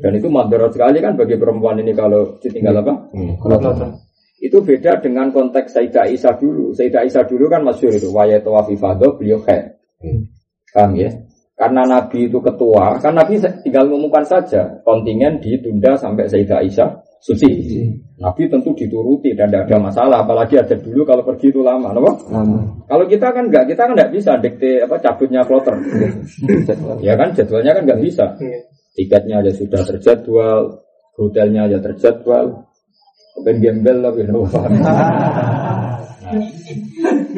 Dan 0.00 0.12
itu 0.16 0.28
madarat 0.32 0.72
sekali 0.72 1.04
kan 1.04 1.20
bagi 1.20 1.36
perempuan 1.36 1.80
ini 1.84 1.92
kalau 1.92 2.40
ditinggal 2.40 2.80
apa? 2.80 2.92
Kloter. 3.40 3.92
Itu 4.40 4.60
beda 4.64 5.00
dengan 5.04 5.32
konteks 5.32 5.76
Sayyidah 5.76 6.08
Aisyah 6.08 6.34
dulu. 6.40 6.72
Sayyidah 6.72 7.04
Aisyah 7.04 7.24
dulu 7.28 7.44
kan 7.48 7.60
masyur 7.64 7.92
itu 7.92 8.08
wayat 8.12 8.44
wafifado 8.44 9.20
beliau 9.20 9.40
head. 9.44 9.80
Paham 10.72 10.96
ya? 10.96 11.12
Karena 11.54 11.86
Nabi 11.86 12.26
itu 12.26 12.42
ketua, 12.42 12.98
kan 12.98 13.14
Nabi 13.14 13.38
tinggal 13.62 13.86
mengumumkan 13.86 14.26
saja 14.26 14.82
kontingen 14.82 15.38
ditunda 15.38 15.94
sampai 15.94 16.26
Sayyidah 16.26 16.60
Aisyah 16.66 17.03
suci. 17.24 17.48
Nabi 18.20 18.52
tentu 18.52 18.76
dituruti 18.76 19.32
dan 19.32 19.48
tidak 19.48 19.72
ada 19.72 19.78
masalah. 19.80 20.18
Apalagi 20.22 20.60
ada 20.60 20.76
dulu 20.76 21.08
kalau 21.08 21.24
pergi 21.24 21.48
itu 21.48 21.64
lama, 21.64 21.96
no? 21.96 22.04
lama. 22.28 22.60
Kalau 22.84 23.04
kita 23.08 23.32
kan 23.32 23.48
enggak, 23.48 23.64
kita 23.72 23.88
kan 23.88 23.92
enggak 23.96 24.12
bisa 24.12 24.36
dikte 24.36 24.84
apa 24.84 25.00
cabutnya 25.00 25.40
kloter. 25.48 25.74
ya 27.00 27.16
kan 27.16 27.32
jadwalnya 27.32 27.72
kan 27.72 27.82
enggak 27.88 28.02
bisa. 28.04 28.24
Tiketnya 28.94 29.42
aja 29.42 29.50
sudah 29.56 29.82
terjadwal, 29.82 30.84
hotelnya 31.16 31.66
aja 31.66 31.80
terjadwal. 31.80 32.68
Ben 33.42 33.58
gembel 33.58 33.98
lebih 33.98 34.30
Nah, 34.30 34.38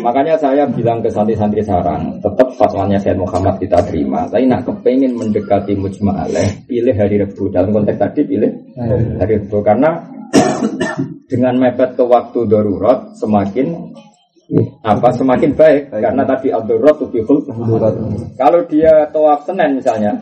makanya 0.01 0.39
saya 0.39 0.65
bilang 0.71 1.03
ke 1.03 1.11
santri-santri 1.11 1.63
sarang, 1.63 2.17
tetap 2.23 2.49
fatwanya 2.55 2.99
Syed 3.01 3.19
Muhammad 3.19 3.59
kita 3.59 3.83
terima. 3.87 4.27
Tapi 4.31 4.47
nak 4.47 4.63
kepengen 4.67 5.19
mendekati 5.19 5.75
mujma'aleh, 5.75 6.67
pilih 6.67 6.95
hari 6.95 7.23
Rebu. 7.23 7.51
Dalam 7.51 7.75
konteks 7.75 7.99
tadi 7.99 8.21
pilih 8.23 8.53
hari 9.19 9.43
Rebu. 9.43 9.59
Karena 9.65 9.91
dengan 11.31 11.55
mepet 11.59 11.99
ke 11.99 12.05
waktu 12.07 12.41
darurat 12.47 13.11
semakin 13.19 13.97
apa 14.87 15.11
semakin 15.11 15.59
baik, 15.59 15.91
karena 15.91 16.23
tadi 16.23 16.55
al-darurat 16.55 16.95
tubihul 16.95 17.43
kalau 18.39 18.63
dia 18.71 19.11
tawaf 19.11 19.43
Senin 19.43 19.83
misalnya 19.83 20.15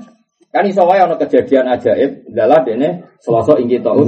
kan 0.54 0.62
iso 0.70 0.86
wae 0.86 1.02
ana 1.02 1.18
kejadian 1.18 1.66
ajaib 1.66 2.30
dalah 2.30 2.62
dene 2.62 3.02
Selasa 3.24 3.56
ingin 3.56 3.80
tahu 3.80 4.04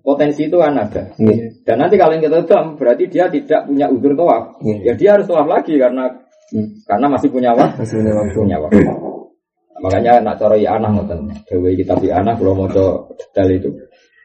potensi 0.00 0.48
itu 0.48 0.56
kan 0.56 0.80
ada. 0.80 1.12
Dan 1.60 1.76
nanti 1.76 2.00
kalau 2.00 2.16
kita 2.16 2.40
dam 2.48 2.72
berarti 2.80 3.04
dia 3.12 3.28
tidak 3.28 3.68
punya 3.68 3.84
udur 3.92 4.16
tawaf. 4.16 4.64
Ya 4.80 4.96
dia 4.96 5.12
harus 5.12 5.28
tawaf 5.28 5.44
lagi 5.44 5.76
karena 5.76 6.08
hmm. 6.56 6.88
karena 6.88 7.06
masih 7.12 7.28
punya 7.28 7.52
waktu. 7.52 7.84
Masih 7.84 8.00
punya 8.00 8.12
waktu, 8.16 8.36
punya 8.40 8.58
waktu. 8.64 8.80
makanya 9.84 10.24
nak 10.24 10.40
cara 10.40 10.56
anak 10.56 10.90
ngoten. 10.96 11.18
Dewe 11.44 11.76
kitab 11.76 12.00
anak 12.00 12.40
kalau 12.40 12.56
mau 12.56 12.68
detail 13.12 13.48
itu. 13.52 13.70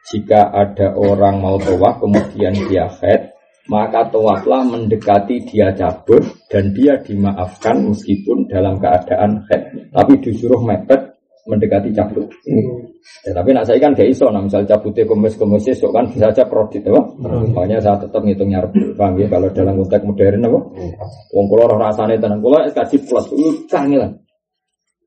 Jika 0.08 0.48
ada 0.48 0.96
orang 0.96 1.44
mau 1.44 1.60
tawaf 1.60 2.00
kemudian 2.00 2.56
dia 2.72 2.88
head, 3.04 3.36
maka 3.68 4.08
tawaflah 4.08 4.64
mendekati 4.64 5.44
dia 5.44 5.76
cabut 5.76 6.24
dan 6.48 6.72
dia 6.72 6.96
dimaafkan 7.04 7.92
meskipun 7.92 8.48
dalam 8.48 8.80
keadaan 8.80 9.44
head. 9.52 9.92
Tapi 9.92 10.24
disuruh 10.24 10.64
mepet 10.64 11.09
mendekati 11.48 11.92
cabut. 11.94 12.28
Hmm. 12.44 12.90
Ya, 13.24 13.32
tapi 13.32 13.56
nak 13.56 13.64
saya 13.64 13.80
kan 13.80 13.96
gak 13.96 14.12
iso, 14.12 14.28
nah 14.28 14.44
misal 14.44 14.68
cabutnya 14.68 15.08
komis 15.08 15.34
komis 15.40 15.72
esok 15.72 15.90
kan 15.92 16.04
bisa 16.12 16.28
aja 16.28 16.44
prodit, 16.44 16.84
apa? 16.84 17.00
Hmm. 17.16 17.56
Makanya 17.56 17.80
saya 17.80 17.96
tetap 17.96 18.20
ngitungnya 18.20 18.60
nyarap, 18.60 18.72
bang 18.96 19.12
ya? 19.16 19.26
Kalau 19.32 19.48
dalam 19.52 19.74
konteks 19.80 20.04
modern, 20.04 20.44
apa? 20.44 20.60
Hmm. 20.60 20.92
Wong 21.32 21.46
kulo 21.48 21.64
roh 21.64 21.78
rasanya 21.80 22.20
tenang, 22.20 22.40
kulo 22.44 22.60
SKJ 22.68 22.92
plus, 23.08 23.26
itu 23.32 23.64
kangen 23.68 24.20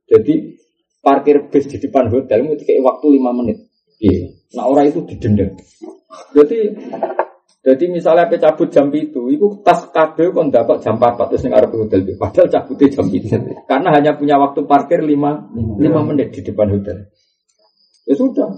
Jadi 0.09 0.33
parkir 1.03 1.37
bis 1.51 1.67
di 1.67 1.77
depan 1.77 2.07
hotel 2.07 2.47
itu 2.47 2.63
kayak 2.63 2.81
waktu 2.81 3.05
lima 3.11 3.31
menit. 3.35 3.57
Iya. 3.99 4.31
Nah 4.55 4.65
orang 4.71 4.91
itu 4.91 4.99
didenda. 5.03 5.47
Jadi 6.31 6.59
jadi 7.63 7.88
misalnya 7.88 8.27
apa 8.27 8.36
cabut 8.36 8.67
jam 8.67 8.91
itu, 8.91 9.32
itu 9.32 9.63
tas 9.63 9.88
kabel 9.88 10.36
kon 10.36 10.51
dapat 10.51 10.84
jam 10.84 11.00
4 11.00 11.15
terus 11.32 11.48
ngarep 11.48 11.72
hotel 11.72 12.03
itu. 12.03 12.20
Padahal 12.20 12.51
cabutnya 12.51 12.91
jam 12.91 13.08
itu. 13.08 13.32
Karena 13.63 13.89
hanya 13.96 14.20
punya 14.20 14.36
waktu 14.36 14.67
parkir 14.67 15.00
5 15.00 15.79
5 15.79 15.79
menit 16.12 16.36
di 16.36 16.43
depan 16.43 16.67
hotel. 16.75 17.08
Ya 18.03 18.20
sudah. 18.20 18.51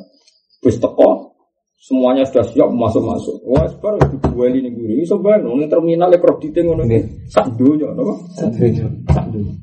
Bus 0.58 0.82
teko, 0.82 1.38
semuanya 1.78 2.26
sudah 2.26 2.50
siap 2.50 2.66
masuk-masuk. 2.74 3.46
Wah, 3.46 3.70
sekarang 3.70 4.10
dibuali 4.10 4.66
nih 4.66 4.74
guru. 4.74 4.98
Iso 4.98 5.22
bayang, 5.22 5.54
nih 5.54 5.70
terminal 5.70 6.10
ya 6.10 6.18
kreditnya 6.18 6.66
ngono. 6.66 6.90
Sak 7.30 7.54
dunya, 7.62 7.94
apa? 7.94 8.14
Sak 8.42 8.50
dunya. 8.58 8.90
Sak 9.14 9.26
dunya. 9.30 9.54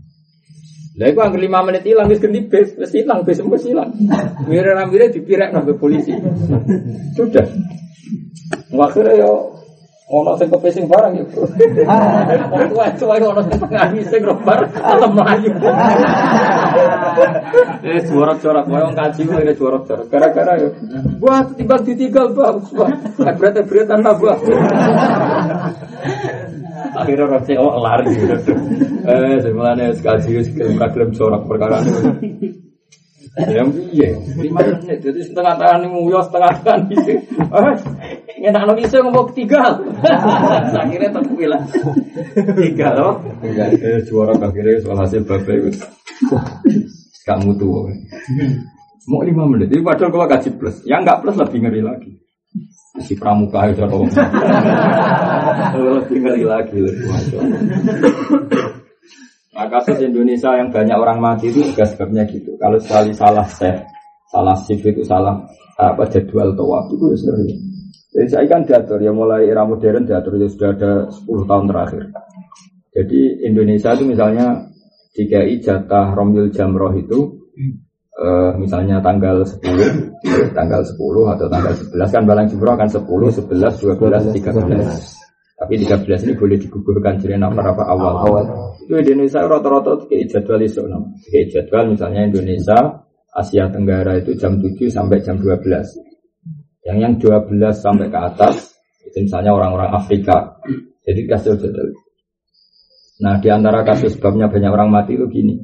Lah 1.03 1.09
iku 1.11 1.19
anggere 1.19 1.51
5 1.51 1.67
menit 1.67 1.83
ilang 1.91 2.07
wis 2.07 2.23
ganti 2.23 2.47
bis, 2.47 2.79
wis 2.79 2.95
ilang 2.95 3.27
bis 3.27 3.43
wis 3.43 3.65
ilang. 3.67 3.91
Mire 4.47 4.71
ramire 4.71 5.11
dipirek 5.11 5.51
nang 5.51 5.67
polisi. 5.75 6.15
Sudah. 7.19 7.43
Akhirnya 8.73 9.14
yo 9.21 9.52
ono 10.12 10.37
sing 10.37 10.49
kepesing 10.52 10.85
barang 10.88 11.12
ya. 11.17 11.25
Wah, 12.73 12.91
tuwa 12.97 13.17
ono 13.17 13.41
sing 14.05 14.23
robar 14.25 14.64
tetep 14.69 15.11
mlayu. 15.12 15.50
Eh 17.85 18.00
kowe 18.64 18.81
wong 18.81 18.97
kaji 18.97 19.21
kowe 19.25 19.41
ini 19.41 19.55
suara-suara. 19.57 20.02
Gara-gara 20.09 20.52
yo. 20.61 20.69
Wah, 21.21 21.45
tiba 21.57 21.76
ditinggal 21.81 22.33
bagus. 22.33 22.69
Wah, 22.76 22.93
berat-berat 23.17 23.88
tambah. 23.88 24.37
Akhirnya 26.93 27.25
orang 27.25 27.45
oh, 27.57 27.81
lari. 27.81 28.12
Eh, 29.02 29.37
semuanya 29.41 29.97
sekali 29.97 30.45
sekali 30.45 30.76
gelem 30.76 31.11
corak 31.17 31.43
perkara 31.49 31.81
ini. 31.85 32.62
Ya 33.33 33.64
iya, 33.88 34.12
lima 34.37 34.61
menit. 34.61 35.00
Jadi 35.00 35.25
setengah 35.25 35.57
tangan 35.57 35.88
nguyo, 35.88 36.21
setengah 36.21 36.52
tangan 36.61 36.81
gitu. 36.93 37.17
Eh, 38.43 38.51
enak 38.51 38.67
lo 38.67 38.75
bisa 38.75 38.99
ngomong 38.99 39.31
tiga. 39.39 39.63
Akhirnya 40.75 41.15
terpilah. 41.15 41.63
Tiga 42.59 42.89
loh. 42.99 43.23
Eh, 43.39 44.03
juara 44.03 44.35
akhirnya 44.35 44.83
soal 44.83 44.99
hasil 44.99 45.23
bapak 45.23 45.71
itu. 45.71 45.79
Kamu 47.23 47.55
tuh. 47.55 47.87
Mau 49.07 49.23
lima 49.23 49.47
menit. 49.47 49.71
Jadi 49.71 49.87
padahal 49.87 50.11
kalau 50.11 50.27
gaji 50.27 50.51
plus, 50.59 50.83
yang 50.91 51.07
nggak 51.07 51.23
plus 51.23 51.39
lebih 51.39 51.59
ngeri 51.63 51.83
lagi. 51.87 52.11
Si 53.07 53.15
pramuka 53.15 53.71
itu 53.71 53.81
atau 53.87 54.05
lebih 56.03 56.19
ngeri 56.21 56.45
lagi 56.45 56.77
lebih 56.77 57.09
Nah 59.53 59.67
kasus 59.73 59.97
Indonesia 60.05 60.53
yang 60.61 60.69
banyak 60.69 60.99
orang 60.99 61.23
mati 61.23 61.49
itu 61.49 61.63
juga 61.63 61.89
sebabnya 61.89 62.29
gitu. 62.29 62.53
Kalau 62.61 62.77
sekali 62.77 63.17
salah 63.17 63.49
set, 63.49 63.81
salah 64.29 64.57
shift 64.67 64.85
itu 64.85 65.01
salah 65.07 65.41
apa 65.81 66.05
jadwal 66.11 66.53
waktu 66.53 66.93
itu 66.99 67.07
ya 67.07 67.17
sering. 67.17 67.72
Jadi 68.12 68.28
saya 68.28 68.45
kan 68.45 68.69
diatur 68.69 69.00
ya 69.00 69.12
mulai 69.12 69.49
era 69.49 69.64
modern 69.64 70.04
diatur 70.04 70.37
ya 70.37 70.49
sudah 70.52 70.71
ada 70.76 70.92
10 71.09 71.49
tahun 71.49 71.64
terakhir. 71.73 72.02
Jadi 72.92 73.21
Indonesia 73.49 73.97
itu 73.97 74.04
misalnya 74.04 74.69
jika 75.16 75.40
jatah 75.64 76.12
Romil 76.12 76.52
Jamroh 76.52 76.92
itu 76.92 77.40
uh, 78.21 78.52
misalnya 78.61 79.00
tanggal 79.00 79.40
10 79.49 79.64
tanggal 80.52 80.81
10 80.85 81.33
atau 81.37 81.47
tanggal 81.49 81.73
11 81.73 82.14
kan 82.14 82.23
balang 82.28 82.47
jumroh 82.52 82.76
kan 82.76 82.88
10, 82.88 83.00
11, 83.00 83.49
12, 83.49 84.37
13 84.37 85.23
tapi 85.62 85.78
13 85.78 86.26
ini 86.26 86.33
boleh 86.35 86.59
digugurkan 86.59 87.23
jadi 87.23 87.38
apa 87.38 87.62
apa 87.62 87.85
awal. 87.87 88.14
Awal. 88.26 88.45
Itu 88.83 88.99
Indonesia 88.99 89.47
rata-rata 89.47 89.95
kayak 90.11 90.26
jadwal 90.26 90.61
iso 90.61 90.83
kayak 91.31 91.47
jadwal 91.54 91.85
misalnya 91.95 92.28
Indonesia 92.28 92.78
Asia 93.33 93.71
Tenggara 93.71 94.21
itu 94.21 94.37
jam 94.37 94.59
7 94.61 94.90
sampai 94.90 95.23
jam 95.25 95.40
12 95.40 96.12
yang 96.83 96.99
yang 96.99 97.12
12 97.19 97.49
sampai 97.75 98.11
ke 98.11 98.19
atas 98.19 98.75
itu 99.07 99.27
misalnya 99.27 99.55
orang-orang 99.55 99.91
Afrika 99.95 100.59
jadi 101.07 101.21
kasih 101.31 101.59
jadwal 101.59 101.95
nah 103.23 103.39
di 103.39 103.49
antara 103.51 103.87
kasus 103.87 104.19
sebabnya 104.19 104.51
banyak 104.51 104.71
orang 104.73 104.91
mati 104.91 105.15
itu 105.15 105.27
gini 105.31 105.62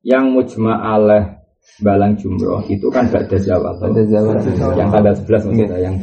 yang 0.00 0.32
mujma 0.32 0.80
aleh 0.80 1.40
Balang 1.80 2.16
Jumroh 2.16 2.64
itu 2.68 2.88
kan 2.92 3.08
Zawal. 3.08 3.76
Ba'da 3.78 4.02
Zawal. 4.08 4.36
Yang 4.76 4.90
tanggal 4.90 5.14
11 5.16 5.48
maksudnya, 5.48 5.78
yang 5.80 5.94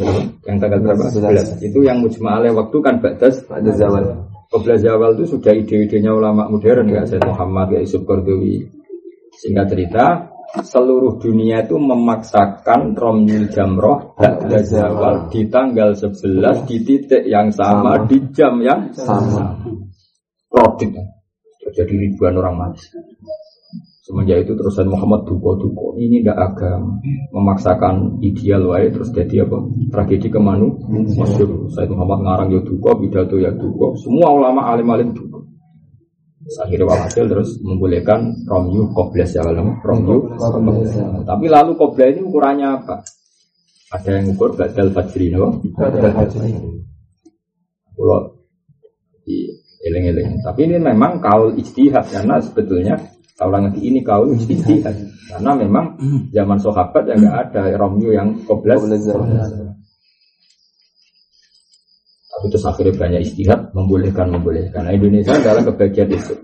yang 0.45 0.57
tanggal 0.61 0.79
berapa? 0.81 1.05
11. 1.09 1.65
Itu 1.65 1.81
yang 1.85 2.01
mujma'aleh 2.01 2.53
waktu 2.53 2.77
kan 2.81 3.01
Ba'da 3.01 3.27
Ba'da 3.45 3.71
Zawal. 3.73 4.05
Qabla 4.47 4.75
Zawal 4.79 5.11
itu 5.19 5.37
sudah 5.37 5.51
ide-idenya 5.51 6.15
ulama 6.15 6.47
modern 6.47 6.87
ya, 6.87 7.03
Said 7.03 7.25
Muhammad, 7.27 7.75
ya 7.75 7.79
Yusuf 7.83 8.07
Qardawi. 8.07 8.63
Singkat 9.37 9.65
cerita, 9.69 10.05
seluruh 10.55 11.19
dunia 11.19 11.67
itu 11.67 11.75
memaksakan 11.75 12.95
Romyul 12.95 13.51
Jamroh 13.51 14.15
Ba'da 14.15 14.63
Zawal 14.63 15.27
di 15.27 15.45
tanggal 15.51 15.91
11 15.93 16.67
di 16.67 16.77
titik 16.87 17.23
yang 17.27 17.51
sama, 17.51 17.99
sama. 17.99 18.07
di 18.07 18.17
jam 18.31 18.53
yang 18.63 18.89
sama. 18.95 19.59
Produk. 20.47 21.03
Jadi 21.75 21.93
ribuan 21.99 22.39
orang 22.39 22.55
mati. 22.55 22.87
Semenjak 24.07 24.47
itu 24.47 24.55
terusan 24.55 24.87
Muhammad 24.87 25.27
duko-duko 25.27 25.99
ini 25.99 26.23
tidak 26.23 26.39
agama 26.39 26.95
memaksakan 27.35 28.23
ideal 28.23 28.71
wae 28.71 28.87
terus 28.87 29.11
jadi 29.11 29.43
apa 29.43 29.67
tragedi 29.91 30.31
kemanu 30.31 30.79
masyur 31.19 31.67
Said 31.75 31.91
Muhammad 31.91 32.23
ngarang 32.23 32.49
ya 32.55 32.63
duko 32.63 32.95
pidato 33.03 33.35
ya 33.35 33.51
duko 33.51 33.99
semua 33.99 34.31
ulama 34.31 34.71
alim-alim 34.71 35.11
duko 35.11 35.36
akhirnya 36.55 36.87
walhasil 36.87 37.23
terus 37.27 37.49
membolehkan 37.59 38.47
romyu 38.47 38.87
kobles 38.95 39.35
ya 39.35 39.43
kalau 39.43 39.75
romyu 39.83 40.31
tapi 41.27 41.45
lalu 41.51 41.75
kobles 41.75 42.15
ini 42.15 42.21
ukurannya 42.23 42.67
apa? 42.83 43.03
Ada 43.87 44.19
yang 44.19 44.35
ukur 44.35 44.55
badal 44.55 44.91
fajri 44.91 45.31
no? 45.31 45.63
badal 45.75 46.11
fajri. 46.11 46.55
Kalau 47.95 48.37
Eling-eling. 49.87 50.41
Tapi 50.41 50.67
ini 50.67 50.77
memang 50.81 51.21
kaul 51.21 51.53
ijtihad 51.55 52.09
karena 52.09 52.41
sebetulnya 52.41 52.97
kalau 53.37 53.61
lagi 53.61 53.79
ini 53.79 54.01
kaul 54.01 54.33
ijtihad. 54.33 54.95
Karena 55.27 55.51
memang 55.53 55.99
zaman 56.33 56.57
sahabat 56.57 57.03
ya 57.07 57.15
nggak 57.15 57.37
ada 57.47 57.61
Romeo 57.77 58.11
yang 58.11 58.41
koblas. 58.43 58.83
Tapi 62.37 62.53
terus 62.53 62.69
akhirnya 62.69 62.93
banyak 62.93 63.21
istihad 63.25 63.73
membolehkan 63.73 64.29
membolehkan. 64.29 64.85
Nah, 64.85 64.93
Indonesia 64.93 65.33
adalah 65.33 65.65
kebagian 65.73 66.05
itu. 66.13 66.37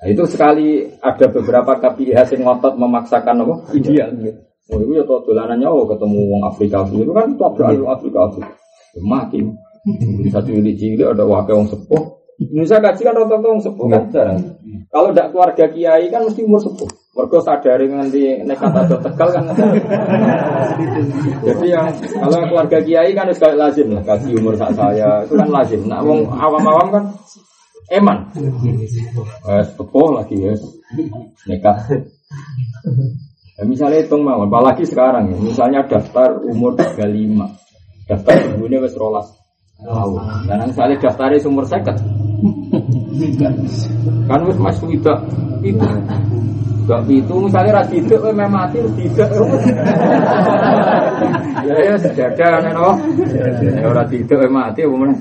Nah, 0.00 0.06
itu 0.12 0.22
sekali 0.28 0.84
ada 1.00 1.26
beberapa 1.32 1.80
KPIH 1.80 2.36
yang 2.36 2.44
ngotot 2.44 2.76
memaksakan 2.76 3.40
apa 3.40 3.72
ideal. 3.72 4.12
Oh 4.70 4.78
itu 4.84 5.00
ya 5.00 5.02
tau 5.08 5.24
dolanannya 5.24 5.64
oh 5.64 5.88
ketemu 5.88 6.20
wong 6.30 6.42
Afrika 6.44 6.84
itu 6.92 7.10
kan 7.10 7.32
tabrak 7.40 7.74
Afrika 7.88 8.20
itu 8.30 8.40
ya, 8.44 9.00
mati. 9.00 9.40
Di 10.20 10.28
satu 10.28 10.52
ini 10.52 10.76
cilik 10.76 11.08
ada 11.08 11.24
wakil 11.24 11.64
wong 11.64 11.68
sepuh. 11.72 12.02
Indonesia 12.36 12.84
kaji 12.84 13.00
kan 13.00 13.14
rata-rata 13.16 13.48
wong 13.48 13.62
sepuh 13.64 13.86
kan 13.88 14.02
jarang. 14.12 14.38
Kalau 14.92 15.08
tidak 15.16 15.32
keluarga 15.32 15.64
kiai 15.72 16.12
kan 16.12 16.28
mesti 16.28 16.44
umur 16.44 16.60
sepuh. 16.60 16.99
Mereka 17.10 17.42
sadari 17.42 17.90
nanti 17.90 18.38
nekat 18.46 18.70
atau 18.70 18.98
tegal 19.02 19.28
kan. 19.34 19.44
Jadi 21.42 21.66
yang 21.66 21.90
kalau 21.90 22.38
keluarga 22.46 22.78
kiai 22.86 23.10
kan 23.10 23.26
sekali 23.34 23.58
lazim 23.58 23.90
lah 23.90 24.02
kasih 24.06 24.38
umur 24.38 24.54
saat 24.54 24.78
saya 24.78 25.26
itu 25.26 25.34
kan 25.34 25.50
lazim. 25.50 25.82
Nah 25.90 26.06
wong 26.06 26.30
awam-awam 26.30 26.88
kan 26.94 27.04
eman. 27.90 28.30
Eh, 29.42 29.62
sepuh 29.74 30.08
lagi 30.14 30.38
ya. 30.38 30.54
Nekat. 31.50 31.76
Ya, 33.60 33.68
misalnya 33.68 34.00
hitung 34.00 34.24
mau, 34.24 34.40
apalagi 34.40 34.88
sekarang 34.88 35.34
ya, 35.34 35.36
misalnya 35.36 35.84
daftar 35.84 36.40
umur 36.48 36.72
35, 36.80 37.44
daftar 38.08 38.56
ibunya 38.56 38.80
wes 38.80 38.96
rolas 38.96 39.28
tahu. 39.84 40.16
Dan 40.48 40.64
misalnya 40.64 40.96
daftarnya 40.96 41.44
umur 41.44 41.68
seket, 41.68 42.00
kan 44.24 44.40
wes 44.48 44.56
mas 44.56 44.80
tidak 44.80 45.18
itu, 45.60 45.88
gak 46.90 47.06
itu 47.06 47.34
misalnya 47.46 47.78
ras 47.78 47.90
itu 47.94 48.14
memang 48.18 48.50
mati 48.50 48.82
tidak. 48.98 49.30
ya 51.70 51.74
ya 51.78 51.94
sejadah 51.94 52.58
kan 52.58 52.74
oh, 52.74 52.98
ya 53.62 53.86
orang 53.86 54.10
tidak 54.10 54.50
mati 54.50 54.82
umur. 54.82 55.14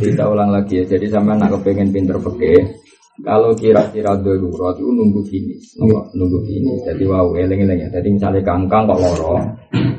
Kita 0.00 0.24
ulang 0.24 0.48
lagi 0.48 0.80
ya, 0.80 0.96
jadi 0.96 1.12
sama 1.12 1.36
nak 1.36 1.60
kepengen 1.60 1.92
pinter 1.92 2.16
pakai 2.16 2.80
kalau 3.22 3.54
kira-kira 3.54 4.18
darurat 4.18 4.74
itu 4.74 4.90
nunggu 4.90 5.22
finish, 5.28 5.78
nunggu, 5.78 6.38
finish. 6.42 6.82
Jadi 6.82 7.04
wow, 7.06 7.30
eleng-eleng 7.36 7.86
ya. 7.86 7.88
Jadi 7.94 8.08
misalnya 8.10 8.42
kangkang 8.42 8.90
kok 8.90 8.98
loro, 8.98 9.38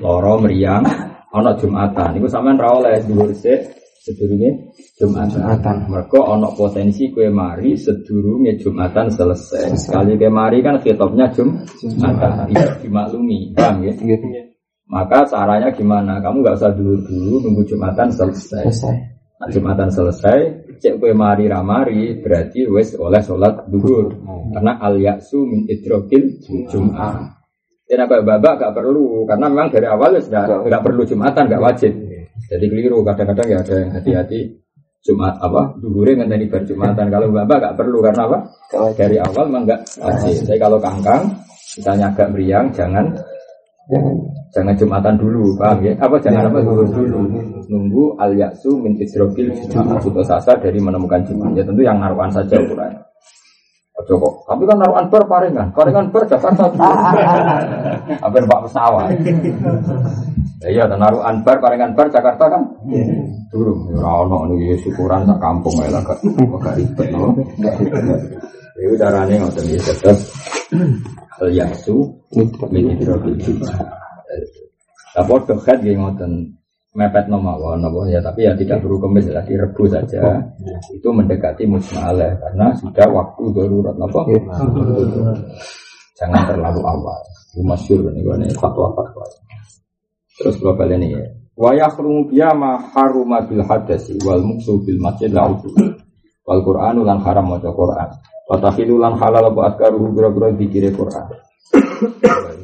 loro 0.03 0.33
meriang, 0.43 0.83
ono 1.31 1.55
jumatan. 1.55 2.19
Itu 2.19 2.27
sama 2.27 2.51
ra 2.59 2.75
oleh 2.75 2.99
dhuwur 3.07 3.31
sik 3.31 3.84
sedurunge 4.05 4.69
jumatan. 5.01 5.89
Mereka 5.89 6.19
ono 6.21 6.53
potensi 6.53 7.09
kue 7.09 7.33
mari 7.33 7.73
sedurunge 7.73 8.53
jumatan 8.61 9.09
selesai. 9.09 9.73
Sekali 9.73 10.13
kue 10.13 10.29
mari 10.29 10.61
kan 10.61 10.77
kitabnya 10.77 11.25
jum 11.33 11.57
jumatan. 11.81 12.53
Itu 12.53 12.85
dimaklumi, 12.85 13.57
paham 13.57 13.81
ya? 13.81 13.93
Maka 14.85 15.25
caranya 15.25 15.73
gimana? 15.73 16.21
Kamu 16.21 16.45
nggak 16.45 16.61
usah 16.61 16.77
dulu-dulu 16.77 17.41
nunggu 17.41 17.65
jumatan 17.65 18.13
selesai. 18.13 18.69
Nah, 19.35 19.49
jumatan 19.49 19.89
selesai, 19.89 20.39
cek 20.77 21.01
kue 21.01 21.11
mari 21.17 21.49
ramari 21.49 22.21
berarti 22.21 22.69
wes 22.69 22.93
oleh 22.95 23.19
sholat 23.25 23.65
duhur 23.73 24.13
karena 24.53 24.77
al 24.77 25.01
yaksu 25.01 25.41
min 25.49 25.65
idrokil 25.65 26.45
jum'ah. 26.69 27.33
Dan 27.85 28.01
apa 28.01 28.17
babak 28.25 28.57
gak 28.57 28.73
perlu 28.73 29.29
karena 29.29 29.45
memang 29.45 29.69
dari 29.69 29.85
awal 29.85 30.17
ya 30.17 30.21
sudah 30.21 30.65
nggak 30.65 30.81
perlu 30.81 31.01
jumatan 31.05 31.49
nggak 31.49 31.63
wajib. 31.65 31.93
Jadi 32.51 32.65
keliru 32.67 33.01
kadang-kadang 33.01 33.47
ya 33.47 33.57
ada 33.63 33.75
yang 33.79 33.91
hati-hati 33.95 34.39
Jumat 35.05 35.37
apa 35.37 35.77
duhurnya 35.77 36.25
ngenteni 36.25 36.49
berjumatan 36.49 37.13
kalau 37.13 37.29
babak 37.29 37.61
gak 37.61 37.75
perlu 37.77 38.01
karena 38.01 38.25
apa 38.25 38.37
dari 38.97 39.21
awal 39.21 39.45
memang 39.49 39.63
nggak 39.69 39.81
wajib. 40.01 40.49
Jadi 40.49 40.57
kalau 40.57 40.77
kangkang 40.81 41.29
misalnya 41.77 42.09
agak 42.09 42.33
meriang 42.33 42.73
jangan 42.73 43.05
Jangan 44.49 44.73
jumatan 44.79 45.13
dulu, 45.19 45.53
paham 45.61 45.85
ya? 45.85 45.93
Apa 46.01 46.17
jangan 46.17 46.49
apa 46.49 46.57
dulu 46.63 46.89
dulu? 46.89 47.21
Nunggu 47.69 48.17
al 48.17 48.33
yaksu 48.33 48.81
min 48.81 48.97
isrofil 48.97 49.53
putus 50.01 50.31
asa 50.31 50.57
dari 50.57 50.81
menemukan 50.81 51.21
jumat. 51.27 51.53
Ya 51.53 51.61
tentu 51.61 51.85
yang 51.85 52.01
naruhan 52.01 52.33
saja 52.33 52.57
ukuran. 52.57 52.97
Ojo 53.95 54.13
kok. 54.19 54.33
Tapi 54.43 54.63
kan 54.67 54.75
naruhan 54.75 55.07
ber 55.07 55.23
paringan, 55.23 55.71
paringan 55.71 56.11
ber 56.11 56.27
Jakarta. 56.27 56.67
Hampir 58.19 58.43
pak 58.43 58.59
pesawat. 58.67 59.15
Ya 60.59 60.67
iya, 60.67 60.83
naruhan 60.91 61.39
ber 61.47 61.63
paringan 61.63 61.95
ber 61.95 62.11
Jakarta 62.11 62.51
kan. 62.51 62.61
Turun. 63.47 63.87
Ya 63.95 64.03
ono 64.03 64.51
nih 64.51 64.75
syukuran 64.83 65.23
tak 65.23 65.39
kampung 65.39 65.79
ya 65.79 65.95
lah. 65.95 66.03
Gak 66.03 66.75
ribet 66.75 67.07
loh. 67.15 67.31
Itu 68.75 68.99
caranya 68.99 69.47
ngoten 69.47 69.63
ya 69.71 69.79
tetap 69.79 70.17
al 71.39 71.47
yaksu 71.55 72.11
min 72.35 72.91
idrokil 72.99 73.39
jumat. 73.39 73.79
Tapi 75.15 75.31
dokter 75.47 75.79
gak 75.79 75.95
ngoten 75.95 76.51
mepet 76.95 77.27
nomawon 77.27 77.83
nopo 77.83 78.07
ya 78.07 78.23
tapi 78.23 78.47
ya 78.47 78.55
tidak 78.55 78.79
perlu 78.79 78.97
kemis 79.03 79.27
lagi 79.27 79.53
rebu 79.59 79.83
saja. 79.91 80.39
Itu 80.95 81.11
mendekati 81.11 81.67
musmalah 81.67 82.39
karena 82.39 82.71
sudah 82.79 83.07
waktu 83.11 83.43
darurat 83.51 83.95
nopo 83.99 84.23
jangan 86.15 86.41
terlalu 86.47 86.81
awal. 86.81 87.21
Masyur 87.55 88.11
ini 88.11 88.19
gue 88.23 88.35
fatwa 88.59 88.91
fatwa. 88.95 89.23
Terus 90.35 90.55
global 90.59 90.91
ini 90.95 91.15
ya. 91.15 91.23
Wayah 91.55 91.95
biya 92.27 92.51
ma 92.51 92.75
haruma 92.91 93.47
bil 93.47 93.63
hadasi 93.63 94.19
wal 94.23 94.43
muksu 94.43 94.83
bil 94.83 94.99
masjid 94.99 95.31
laudu 95.31 95.71
wal 96.43 96.61
qur'anu 96.63 97.07
lan 97.07 97.23
haram 97.23 97.47
maca 97.47 97.71
qur'an. 97.71 98.11
Wa 98.45 98.59
lan 98.59 99.13
halal 99.19 99.51
apa 99.51 99.87
bira-bira 99.91 100.51
dikire 100.53 100.91
qur'an 100.91 101.27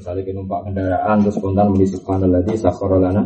Misalnya 0.02 0.26
kita 0.26 0.34
numpak 0.42 0.66
kendaraan 0.66 1.22
terus 1.22 1.38
spontan 1.38 1.78
muni 1.78 1.86
subhanallah 1.86 2.42
di 2.42 2.58
lana. 2.58 3.22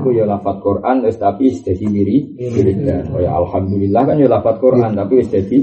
Itu 0.00 0.08
ya 0.16 0.24
lafat 0.24 0.56
Quran 0.64 1.04
terus 1.04 1.20
tapi 1.20 1.52
jadi 1.52 1.84
wiri 1.92 2.40
wiridan. 2.40 3.12
Oh 3.12 3.20
ya 3.20 3.36
alhamdulillah 3.36 4.08
kan 4.08 4.16
ya 4.16 4.24
lafat 4.24 4.64
Quran 4.64 4.96
tapi 4.96 5.20
jadi 5.28 5.58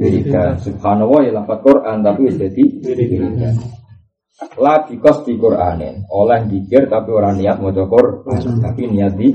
wiridan. 0.00 0.56
Subhanallah 0.64 1.20
ya 1.28 1.32
lafat 1.36 1.60
Quran 1.60 1.96
tapi 2.00 2.24
jadi 2.24 2.64
wiridan. 2.88 3.52
La 4.56 4.80
bikos 4.88 5.28
di 5.28 5.36
Quranin 5.36 6.08
oleh 6.08 6.40
dikir 6.48 6.88
tapi 6.88 7.12
orang 7.12 7.36
niat 7.36 7.60
mau 7.60 7.68
Quran 7.68 8.64
tapi 8.64 8.88
niat 8.88 9.12
di 9.12 9.28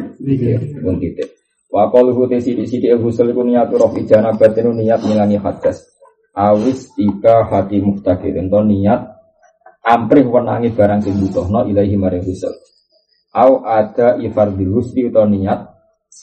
pun 0.81 0.97
titik. 0.97 1.37
Wa 1.69 1.93
qaluhu 1.93 2.25
te 2.25 2.41
sidi-sidi 2.41 2.89
husul 2.97 3.29
iku 3.29 3.45
niat 3.45 3.69
roh 3.77 3.93
ijana 3.93 4.33
batinu 4.33 4.73
niat 4.73 5.05
milani 5.05 5.37
hadas. 5.37 5.85
Awis 6.33 6.97
tika 6.97 7.45
hati 7.45 7.77
muhtakir 7.77 8.33
ento 8.33 8.65
niat 8.65 9.16
amprih 9.87 10.27
wenangi 10.27 10.75
barang 10.75 10.99
sing 10.99 11.15
butuhno 11.15 11.63
ilahi 11.71 11.95
maring 11.95 12.23
husul. 12.27 12.51
Au 13.31 13.63
ada 13.63 14.19
ifardil 14.19 14.75
husli 14.75 15.07
utawa 15.07 15.31
niat 15.31 15.59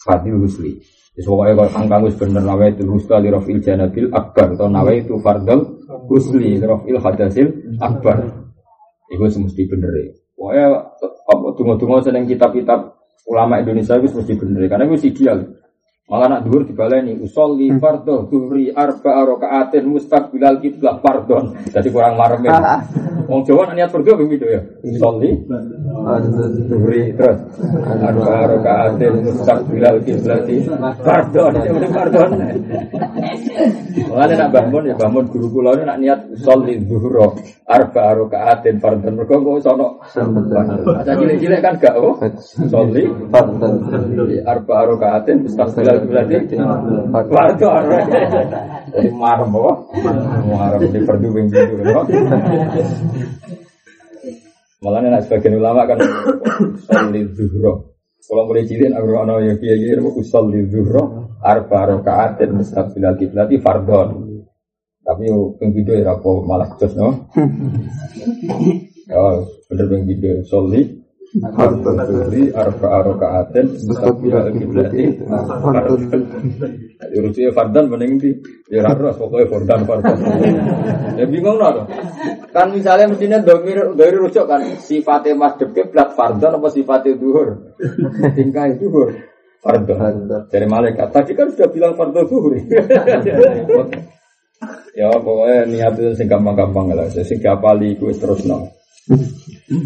fardil 0.05 0.45
husli. 0.45 0.77
Wis 1.15 1.25
pokoke 1.25 1.55
kok 1.55 1.73
angkang 1.79 2.03
wis 2.05 2.19
bener 2.19 2.43
nawa 2.43 2.69
itu 2.69 2.85
husla 2.85 3.23
li 3.23 3.31
rafil 3.33 3.63
janabil 3.63 4.11
akbar 4.13 4.53
utawa 4.53 4.69
nawa 4.69 4.93
itu 4.93 5.17
fardal 5.23 5.81
husli 6.11 6.59
li 6.59 6.65
rafil 6.65 6.99
hadasil 7.01 7.49
akbar. 7.81 8.21
Iku 9.09 9.25
semesti 9.31 9.65
bener. 9.65 9.93
Pokoke 10.37 10.61
apa 11.25 11.47
tunggu-tunggu 11.57 12.05
seneng 12.05 12.29
kitab-kitab 12.29 12.99
ulama 13.31 13.63
Indonesia 13.63 13.97
itu 13.97 14.13
mesti 14.13 14.35
bener 14.37 14.69
karena 14.69 14.85
itu 14.91 15.09
ideal. 15.09 15.39
Malah 16.05 16.29
nak 16.29 16.41
dhuwur 16.45 16.69
dibaleni 16.69 17.17
usolli 17.17 17.73
fardhu 17.81 18.29
dhuhri 18.29 18.69
arba 18.77 19.25
rakaatin 19.25 19.89
mustaqbilal 19.89 20.61
kiblah 20.61 21.01
fardhon. 21.01 21.57
Jadi 21.73 21.89
kurang 21.89 22.21
marem. 22.21 22.45
Wong 23.25 23.41
Jawa 23.49 23.73
niat 23.73 23.89
fardhu 23.89 24.21
gitu 24.29 24.45
ya? 24.45 24.61
Usolli 24.85 25.33
dhuhri 26.69 27.17
terus 27.17 27.41
arba 28.05 28.53
rakaatin 28.53 29.13
mustaqbilal 29.25 29.97
kiblah 30.05 30.45
fardhon. 31.01 31.53
Fardhon. 31.89 32.31
Malah 33.95 34.27
nak 34.35 34.51
bangun 34.51 34.83
ya 34.91 34.95
bangun 34.99 35.25
guru 35.31 35.47
kula 35.51 35.79
nak 35.83 35.99
niat 36.03 36.21
usolli 36.35 36.83
dhuhra 36.83 37.31
arba 37.71 38.19
rakaatin 38.19 38.83
fardhon. 38.83 39.15
Mergo 39.15 39.37
kok 39.39 39.63
sono. 39.63 39.89
Masa 40.03 41.13
cilik-cilik 41.15 41.61
kan 41.63 41.75
gak 41.79 41.95
oh. 41.97 42.19
Usolli 42.59 43.07
fardhon 43.31 43.75
arba 44.43 44.77
rakaatin 44.91 45.47
mustaqbilal 45.47 46.03
warga 47.35 47.71
jadi 48.95 49.11
marem 49.11 49.51
apa 49.51 49.73
marem 50.47 50.81
di 50.93 51.01
perdubing 51.03 51.47
gitu 51.51 51.75
malah 54.85 55.01
nih 55.01 55.21
sebagian 55.25 55.57
ulama 55.57 55.89
kan 55.89 55.97
usul 55.97 57.25
zuhro 57.33 57.94
kalau 58.25 58.49
mulai 58.49 58.65
cilik 58.65 58.93
aku 58.97 59.09
ana 59.21 59.45
ya 59.45 59.55
kiai 59.61 59.77
kiai 59.85 60.01
usul 60.01 60.49
zuhro 60.73 61.29
arba 61.45 61.93
rakaat 61.93 62.41
dan 62.41 62.57
mustaqbil 62.57 63.05
kiblat 63.21 63.53
fardon. 63.61 64.09
Tapi 65.05 65.29
yang 65.29 65.71
video 65.77 66.01
ya 66.01 66.17
apa 66.17 66.31
malah 66.49 66.73
jos 66.81 66.97
no? 66.97 67.09
Ya 69.05 69.21
bener 69.69 69.87
yang 69.93 70.09
video 70.09 70.41
soli 70.49 71.04
Zuhri 71.35 72.55
arba 72.55 73.03
rokaatin 73.03 73.67
Mustaqbil 73.91 74.35
kiblati 74.55 75.03
Urusnya 77.11 77.51
fardan 77.51 77.91
mending 77.91 78.23
di 78.23 78.31
Ya 78.71 78.87
rarras 78.87 79.19
pokoknya 79.19 79.51
fardan 79.51 79.81
fardan. 79.83 80.17
Ya 81.19 81.27
bingung 81.27 81.59
no 81.59 81.91
Kan 82.55 82.71
misalnya 82.71 83.11
mestinya 83.11 83.43
domir 83.43 83.99
dari 83.99 84.15
rujuk 84.15 84.47
kan 84.47 84.63
Sifatnya 84.79 85.35
mas 85.35 85.59
kiblat 85.59 86.15
fardan 86.15 86.55
apa 86.55 86.69
sifatnya 86.71 87.19
duhur? 87.19 87.75
Tingkah 88.39 88.71
duhur. 88.79 89.11
Fardan. 89.59 90.31
Dari 90.47 90.67
malaikat. 90.71 91.11
Tadi 91.11 91.35
kan 91.35 91.51
sudah 91.51 91.69
bilang 91.75 91.99
fardan 91.99 92.31
duhur. 92.31 92.55
Ya 94.95 95.11
pokoknya 95.11 95.67
niat 95.67 95.99
itu 95.99 96.15
sing 96.15 96.31
gampang-gampang 96.31 96.95
lah. 96.95 97.11
Sing 97.11 97.43
gapali 97.43 97.99
iku 97.99 98.15
terus 98.15 98.47
no. 98.47 98.71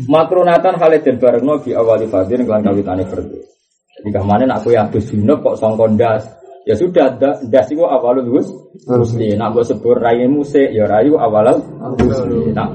Makrunatan 0.06 0.78
Khalid 0.78 1.02
dan 1.02 1.16
Barengno 1.18 1.58
di 1.58 1.74
awali 1.74 2.06
fadil 2.06 2.46
kelan 2.46 2.62
kawitane 2.62 3.04
fardu. 3.06 3.38
Jadi 3.98 4.08
ke 4.14 4.20
mana 4.22 4.46
nak 4.46 4.62
kowe 4.62 4.70
adus 4.70 5.10
junub 5.10 5.42
kok 5.42 5.58
songkon 5.58 5.98
das. 5.98 6.22
Ya 6.62 6.76
sudah, 6.76 7.16
das 7.18 7.66
itu 7.72 7.82
awalul 7.82 8.28
wus. 8.38 8.46
Rusli. 8.86 9.34
Nak 9.34 9.56
gue 9.56 9.64
sebur 9.64 9.98
rayu 9.98 10.28
musik, 10.30 10.70
ya 10.70 10.86
rayu 10.86 11.16
rusli. 11.16 12.52
Nak 12.54 12.68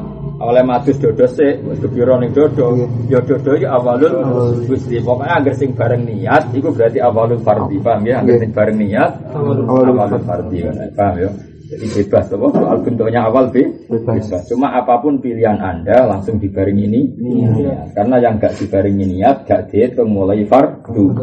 oleh 0.44 0.66
matus 0.66 1.00
dodo 1.00 1.24
se, 1.30 1.62
kebiro 1.80 2.20
ning 2.20 2.34
dodo, 2.36 2.90
ya 3.08 3.22
dodo 3.24 3.54
ya 3.56 3.78
awalul 3.78 4.20
rusli. 4.68 5.00
Pokoknya 5.00 5.40
agar 5.40 5.54
sing 5.56 5.72
bareng 5.78 6.04
niat, 6.10 6.52
itu 6.52 6.68
berarti 6.74 7.00
awalul 7.00 7.40
fardi, 7.40 7.78
paham 7.80 8.04
ya? 8.04 8.20
Agar 8.20 8.36
sing 8.42 8.52
bareng 8.52 8.78
niat, 8.82 9.12
awalul 9.32 10.20
fardi, 10.26 10.58
paham 10.98 11.16
ya? 11.22 11.30
Jadi 11.74 11.86
bebas, 11.90 12.30
apa? 12.30 12.48
Soal 12.54 12.78
bentuknya 12.86 13.26
awal 13.26 13.50
be, 13.50 13.66
bebas. 13.90 14.46
Cuma 14.46 14.70
apa 14.78 15.02
pun 15.02 15.18
pilihan 15.18 15.58
Anda 15.58 16.06
langsung 16.06 16.38
dibaring 16.38 16.78
ini 16.78 17.02
niat. 17.18 17.98
Karena 17.98 18.22
yang 18.22 18.38
gak 18.38 18.62
dibaringi 18.62 19.10
niat 19.18 19.50
gak 19.50 19.74
dihitung 19.74 20.14
mulai 20.14 20.46
fardu. 20.46 21.18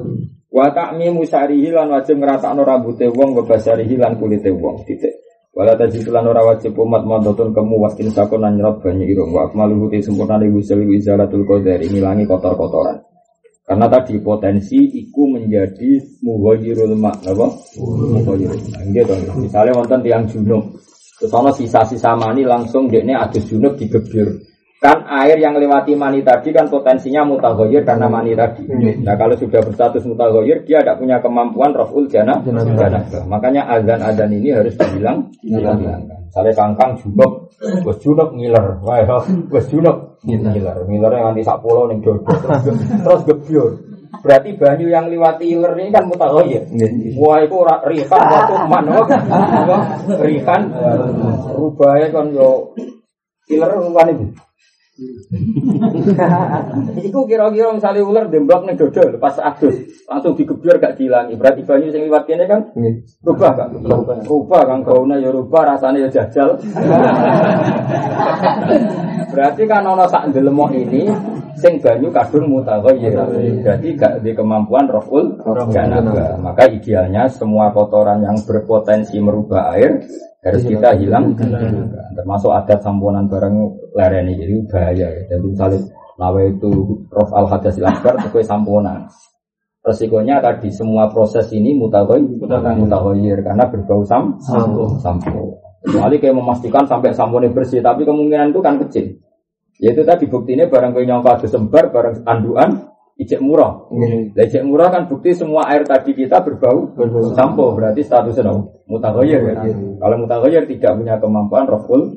Wa 0.51 0.67
ta'mimu 0.75 1.23
syarihi 1.23 1.71
lan 1.71 1.95
wajib 1.95 2.19
ngratakno 2.19 2.67
rambute 2.67 3.07
wong 3.15 3.39
wa 3.39 3.47
basarihi 3.47 3.95
lan 3.95 4.19
kulite 4.19 4.51
wong. 4.51 4.83
Titik. 4.83 5.15
Wala 5.51 5.75
tajid 5.75 6.07
lan 6.11 6.31
ora 6.31 6.47
wajib 6.47 6.79
umat 6.79 7.03
madotun 7.03 7.51
kemu 7.51 7.83
waskin 7.83 8.11
sakon 8.15 8.39
lan 8.39 8.55
nyerot 8.55 8.87
banyak 8.87 9.03
irung 9.11 9.35
wa 9.35 9.51
akmaluhu 9.51 9.91
te 9.91 9.99
sempurna 9.99 10.39
li 10.39 10.47
wisal 10.47 10.79
wizaratul 10.87 11.43
qadar 11.43 11.83
ngilangi 11.83 12.23
kotor-kotoran. 12.23 13.10
Karena 13.71 13.87
tadi 13.87 14.19
potensi 14.19 14.99
iku 14.99 15.31
menjadi 15.31 16.03
mughayyirul 16.27 16.99
mak 16.99 17.23
apa? 17.23 17.47
Mughayyirul 17.79 18.67
mak. 18.67 18.83
Nggih 18.83 19.07
to. 19.07 19.15
Misale 19.39 19.71
wonten 19.71 20.03
tiang 20.03 20.27
junub. 20.27 20.75
Terus 21.23 21.55
sisa-sisa 21.55 22.19
mani 22.19 22.43
langsung 22.43 22.91
dekne 22.91 23.15
adus 23.15 23.47
junub 23.47 23.79
digebir. 23.79 24.50
Kan 24.81 25.05
air 25.05 25.37
yang 25.37 25.61
lewati 25.61 25.93
mani 25.93 26.25
tadi 26.25 26.57
kan 26.57 26.65
potensinya 26.73 27.21
mutaghoyir 27.29 27.85
karena 27.85 28.09
mani 28.09 28.33
tadi. 28.33 28.65
Nah 29.05 29.13
kalau 29.13 29.37
sudah 29.37 29.61
berstatus 29.61 30.09
mutaghoyir 30.09 30.65
dia 30.65 30.81
tidak 30.81 30.97
punya 30.97 31.21
kemampuan 31.21 31.77
raful 31.77 32.09
jana 32.09 32.41
janabah. 32.41 33.05
Makanya 33.29 33.69
azan-azan 33.77 34.33
ini 34.33 34.57
harus 34.57 34.73
dibilang. 34.81 35.29
Misalnya 35.45 36.53
kangkang 36.57 36.97
junub, 36.97 37.53
wes 37.61 37.99
junub 38.01 38.33
ngiler, 38.33 38.81
wah 38.81 39.21
wes 39.53 39.67
junub 39.69 40.17
ngiler, 40.25 40.89
ngiler 40.89 41.13
yang 41.13 41.25
nanti 41.29 41.45
sak 41.45 41.61
pulau 41.61 41.85
ning 41.85 42.01
dodo 42.01 42.25
terus 43.05 43.23
gebyur. 43.29 43.77
Berarti 44.25 44.57
banyu 44.57 44.89
yang 44.89 45.13
lewati 45.13 45.61
iler 45.61 45.77
ini 45.77 45.93
kan 45.93 46.09
mutaghoyir. 46.09 46.65
Wah 47.21 47.37
itu 47.45 47.53
ora 47.53 47.85
rihan 47.85 48.23
waktu 48.33 48.55
man, 48.65 48.85
apa? 48.89 49.17
Rihan 50.25 50.63
rubahnya 51.53 52.09
kan 52.09 52.27
yo 52.33 52.73
iler 53.53 53.71
kan 53.77 54.09
itu. 54.09 54.25
Iku 57.09 57.25
kira-kira 57.25 57.73
misalnya 57.73 58.05
ular 58.05 58.29
demblok 58.29 58.69
nih 58.69 58.77
dodol 58.77 59.17
pas 59.17 59.33
adus 59.41 60.05
langsung 60.05 60.37
digebyur 60.37 60.77
gak 60.77 61.01
dihilangi. 61.01 61.41
Berarti 61.41 61.65
banyu 61.65 61.89
sing 61.89 62.05
liwat 62.05 62.29
kene 62.29 62.45
kan 62.45 62.69
rubah 63.25 63.51
gak? 63.57 63.69
Rubah 64.29 64.63
kan 64.69 64.85
gauna 64.85 65.17
ya 65.17 65.33
rubah 65.33 65.77
rasanya 65.77 66.09
ya 66.09 66.21
jajal. 66.21 66.61
Berarti 69.33 69.63
kan 69.65 69.87
ono 69.87 70.05
sak 70.11 70.35
ndelemok 70.35 70.75
ini 70.75 71.07
sing 71.57 71.81
banyu 71.81 72.13
kadung 72.13 72.53
mutaghayyir. 72.53 73.17
Berarti 73.65 73.89
gak 73.97 74.21
di 74.21 74.37
kemampuan 74.37 74.91
raful 74.91 75.41
janabah. 75.73 76.37
Maka 76.37 76.69
idealnya 76.69 77.25
semua 77.31 77.73
kotoran 77.73 78.21
yang 78.21 78.37
berpotensi 78.45 79.17
merubah 79.17 79.73
air 79.73 80.05
harus 80.41 80.63
kita 80.65 80.97
hilang 80.97 81.37
termasuk 82.17 82.49
adat 82.49 82.81
samponan 82.81 83.29
barang 83.29 83.55
lereni 83.93 84.41
jadi 84.41 84.55
bahaya 84.73 85.07
ya. 85.13 85.23
jadi 85.29 85.45
misalnya 85.45 85.81
lawe 86.21 86.43
itu 86.49 86.73
rof 87.09 87.31
al 87.33 87.49
hadasil 87.49 87.85
akbar 87.85 88.21
sesuai 88.29 88.45
samponan. 88.45 89.09
Resikonya 89.81 90.45
tadi 90.45 90.69
semua 90.69 91.09
proses 91.09 91.49
ini 91.57 91.73
mutagoy 91.73 92.21
mutagoyir 92.77 93.41
karena 93.41 93.65
berbau 93.65 94.05
sam 94.05 94.37
sampo 95.01 95.57
kecuali 95.81 96.21
kayak 96.21 96.37
memastikan 96.37 96.85
sampai 96.85 97.17
samponya 97.17 97.49
bersih 97.49 97.81
tapi 97.81 98.05
kemungkinan 98.05 98.53
itu 98.53 98.61
kan 98.61 98.77
kecil. 98.85 99.17
Yaitu 99.81 100.05
tadi 100.05 100.29
buktinya 100.29 100.69
barang 100.69 100.93
kau 100.93 101.01
nyangka 101.01 101.49
sembar 101.49 101.89
barang 101.89 102.29
anduan 102.29 102.93
ijek 103.21 103.41
murah. 103.45 103.85
Lah 104.33 104.45
ijek 104.49 104.65
murah 104.65 104.89
kan 104.89 105.05
bukti 105.05 105.37
semua 105.37 105.69
air 105.69 105.85
tadi 105.85 106.17
kita 106.17 106.41
berbau 106.41 106.89
sampo 107.37 107.77
berarti 107.77 108.01
statusnya 108.01 108.49
no, 108.49 108.73
mutaghayir 108.89 109.41
ya. 109.45 109.55
Kalau 110.01 110.17
mutaghayir 110.25 110.65
tidak 110.65 110.97
punya 110.97 111.15
kemampuan 111.21 111.69
raful 111.69 112.17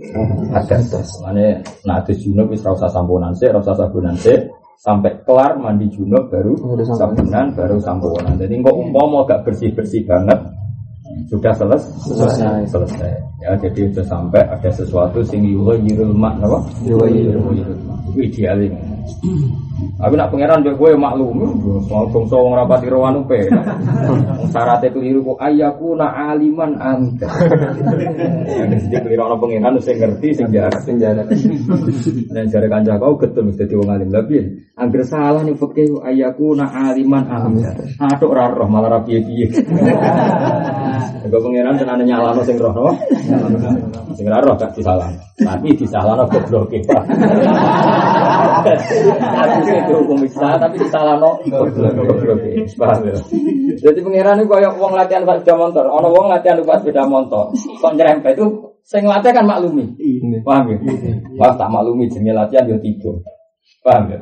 hadas. 0.56 1.12
Mane 1.20 1.60
nah 1.84 2.00
ada 2.00 2.14
junub 2.16 2.48
wis 2.48 2.64
ora 2.64 2.80
usah 2.80 2.92
samponan 2.92 3.36
sik, 3.36 3.52
ora 3.52 3.60
usah 3.60 3.76
sabunan 3.76 4.16
sik 4.16 4.48
sampai 4.80 5.12
kelar 5.28 5.60
mandi 5.60 5.92
junub 5.92 6.32
baru 6.32 6.56
sabunan 6.96 7.52
baru 7.52 7.78
samponan. 7.84 8.40
Jadi 8.40 8.64
kok 8.64 8.76
umpama 8.76 9.28
gak 9.28 9.44
bersih-bersih 9.44 10.08
banget 10.08 10.40
sudah 11.28 11.54
selesai 11.54 11.92
selesai. 12.10 12.64
selesai. 12.72 13.12
Ya 13.44 13.52
jadi 13.60 13.92
sudah 13.92 14.08
sampai 14.08 14.42
ada 14.48 14.70
sesuatu 14.72 15.20
sing 15.20 15.44
yughayirul 15.44 16.16
mak 16.16 16.40
napa 16.40 16.64
yughayirul 16.88 17.52
itu 18.16 18.20
idealnya 18.24 18.72
Aku 20.04 20.14
nak 20.14 20.30
pangeran 20.30 20.62
mbek 20.62 20.78
kowe 20.78 20.94
maklum, 20.94 21.38
soal 21.90 22.06
bangsa 22.12 22.36
wong 22.38 22.54
rapati 22.54 22.92
rawan 22.92 23.26
upe. 23.26 23.50
Syaratnya 24.54 24.94
keliru 24.94 25.26
kok 25.26 25.40
ayaku 25.42 25.98
na 25.98 26.34
aliman 26.34 26.78
anta. 26.78 27.30
Sing 28.84 29.02
keliru 29.02 29.24
ana 29.26 29.36
pangeran 29.40 29.80
sing 29.82 29.98
ngerti 29.98 30.30
sing 30.38 30.48
jarak 30.54 30.82
sing 30.86 31.02
jarak. 31.02 31.26
Dan 32.30 32.46
jare 32.54 32.68
kanca 32.70 33.02
kau 33.02 33.18
getun 33.18 33.50
mesti 33.50 33.66
dadi 33.66 33.74
wong 33.80 33.90
alim. 33.90 34.10
Tapi 34.14 34.36
angger 34.78 35.04
salah 35.10 35.42
nih 35.42 35.58
fikih 35.58 36.06
ayaku 36.06 36.54
na 36.54 36.70
aliman 36.94 37.26
anta. 37.26 37.72
Atuk 37.98 38.34
ora 38.36 38.54
roh 38.54 38.70
malah 38.70 38.98
ra 38.98 39.00
piye-piye. 39.02 39.48
Kau 41.32 41.40
pangeran 41.42 41.82
tenan 41.82 42.04
nyalano 42.06 42.46
sing 42.46 42.62
roh 42.62 42.74
no. 42.76 42.94
Sing 44.14 44.26
ora 44.30 44.44
roh 44.44 44.54
gak 44.54 44.76
disalah. 44.78 45.10
Tapi 45.40 45.74
disalahno 45.74 46.30
gobloke. 46.30 46.82
Harusnya 49.64 49.88
itu 49.88 49.94
hukum 50.04 50.18
bisa, 50.20 50.60
tapi 50.60 50.76
disalah 50.76 51.16
no. 51.16 51.40
Paham 52.76 53.00
ya? 53.08 53.16
Jadi 53.80 54.00
pengiran 54.04 54.44
itu 54.44 54.52
kayak 54.52 54.76
uang 54.76 54.92
latihan 54.92 55.24
pak 55.24 55.40
sepeda 55.40 55.56
motor. 55.56 55.88
Ono 55.88 56.08
uang 56.12 56.28
latihan 56.28 56.60
pak 56.60 56.84
sepeda 56.84 57.08
motor. 57.08 57.56
Kok 57.56 57.94
nyerempet 57.96 58.36
itu 58.36 58.76
saya 58.84 59.08
ngelatih 59.08 59.32
kan 59.32 59.48
maklumi. 59.48 59.86
Paham 60.44 60.76
ya? 60.76 60.78
Wah 61.40 61.56
tak 61.56 61.72
maklumi 61.72 62.12
jenis 62.12 62.36
latihan 62.36 62.68
yo 62.68 62.76
tidur. 62.84 63.24
Paham 63.84 64.12
ya? 64.12 64.20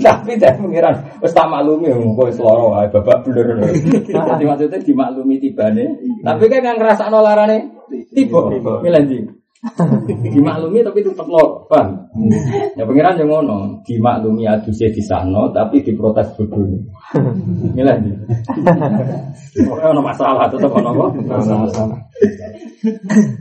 Tapi 0.00 0.36
dari 0.36 0.56
pengiran, 0.60 1.20
wes 1.20 1.32
tak 1.36 1.48
maklumi, 1.48 1.88
kok 1.92 2.32
seloro, 2.36 2.72
babak 2.72 3.24
blur. 3.24 3.60
Jadi 4.08 4.44
maksudnya 4.44 4.80
dimaklumi 4.80 5.36
tibane. 5.36 5.84
Tapi 6.24 6.44
kan 6.48 6.64
yang 6.64 6.76
ngerasa 6.80 7.12
nolarane 7.12 7.68
tiba, 8.12 8.48
milanji. 8.80 9.24
dimaklumi 10.32 10.80
tapi 10.80 11.04
tetap 11.04 11.28
lor, 11.28 11.68
paham? 11.68 12.08
Ya 12.80 12.88
pengiran 12.88 13.20
yang 13.20 13.28
ngono, 13.28 13.84
dimaklumi 13.84 14.48
adusnya 14.48 14.88
di 14.88 15.04
sana 15.04 15.52
tapi 15.52 15.84
diprotes 15.84 16.32
bodoh. 16.32 16.64
Milah 17.76 18.00
nih. 18.00 18.14
Pokoknya 19.60 19.88
ono 19.92 20.00
masalah 20.00 20.48
tetap 20.48 20.72
ono 20.72 20.88
apa? 20.96 21.06
Masalah. 21.28 21.92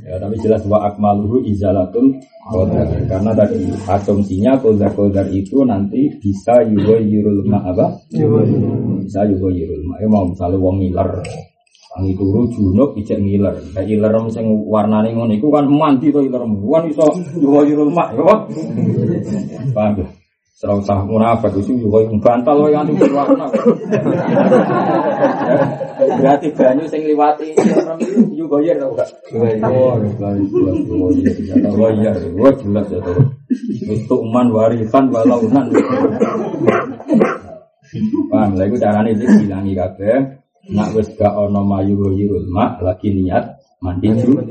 Ya 0.04 0.20
tapi 0.20 0.36
jelas 0.44 0.60
wa 0.68 0.92
akmaluhu 0.92 1.40
izalatul 1.48 2.20
qadar. 2.52 2.88
Karena 3.08 3.32
tadi 3.32 3.72
asumsinya 3.88 4.60
qadar-qadar 4.60 5.32
itu 5.32 5.64
nanti 5.64 6.20
bisa 6.20 6.68
yuwayyirul 6.68 7.48
ma 7.48 7.64
apa? 7.64 7.96
Bisa 8.12 9.24
yuwayyirul 9.24 9.84
ma. 9.88 9.96
Ya 10.04 10.08
mau 10.12 10.28
misalnya 10.28 10.60
wong 10.60 10.84
ngiler 10.84 11.24
Wangi 11.90 12.14
turu 12.14 12.46
junub 12.54 12.94
ijek 13.02 13.18
ngiler. 13.18 13.56
Kayak 13.74 13.90
iler 13.90 14.14
sing 14.30 14.46
warnane 14.70 15.10
ngono 15.10 15.34
iku 15.34 15.50
kan 15.50 15.66
mandi 15.66 16.14
to 16.14 16.22
iler. 16.22 16.46
Kan 16.46 16.84
iso 16.86 17.06
yo 17.42 17.66
yo 17.66 17.90
mak 17.90 18.14
ya. 18.14 18.24
Paham 19.74 19.94
ya? 19.98 20.08
Serau 20.60 20.84
sah 20.84 21.08
munafik 21.08 21.56
itu 21.56 21.72
juga 21.88 22.04
yang 22.04 22.20
bantal 22.20 22.68
yang 22.68 22.84
anti 22.84 23.00
berwarna. 23.00 23.48
Berarti 26.20 26.52
banyu 26.52 26.84
sing 26.92 27.08
liwati 27.08 27.56
juga 28.36 28.60
ya 28.60 28.76
tau 28.76 28.92
gak? 28.92 29.08
Iya 29.32 29.56
oh 31.72 31.92
iya 31.96 32.12
oh 32.12 32.52
jelas 32.60 32.92
ya 32.92 33.00
tau. 33.00 33.24
Itu 33.88 34.20
man 34.28 34.52
warisan 34.52 35.08
walaunan. 35.16 35.72
Paham, 38.28 38.54
lah 38.60 38.66
itu 38.68 38.78
caranya 38.84 39.16
itu 39.16 39.26
bilangi 39.40 39.74
kabeh. 39.80 40.39
Nak 40.70 40.94
wis 40.94 41.10
gak 41.18 41.34
ono 41.34 41.66
mayu 41.66 41.98
yurul 42.14 42.46
mak 42.54 42.78
lagi 42.86 43.10
niat 43.10 43.58
mandi 43.80 44.12
junub 44.12 44.46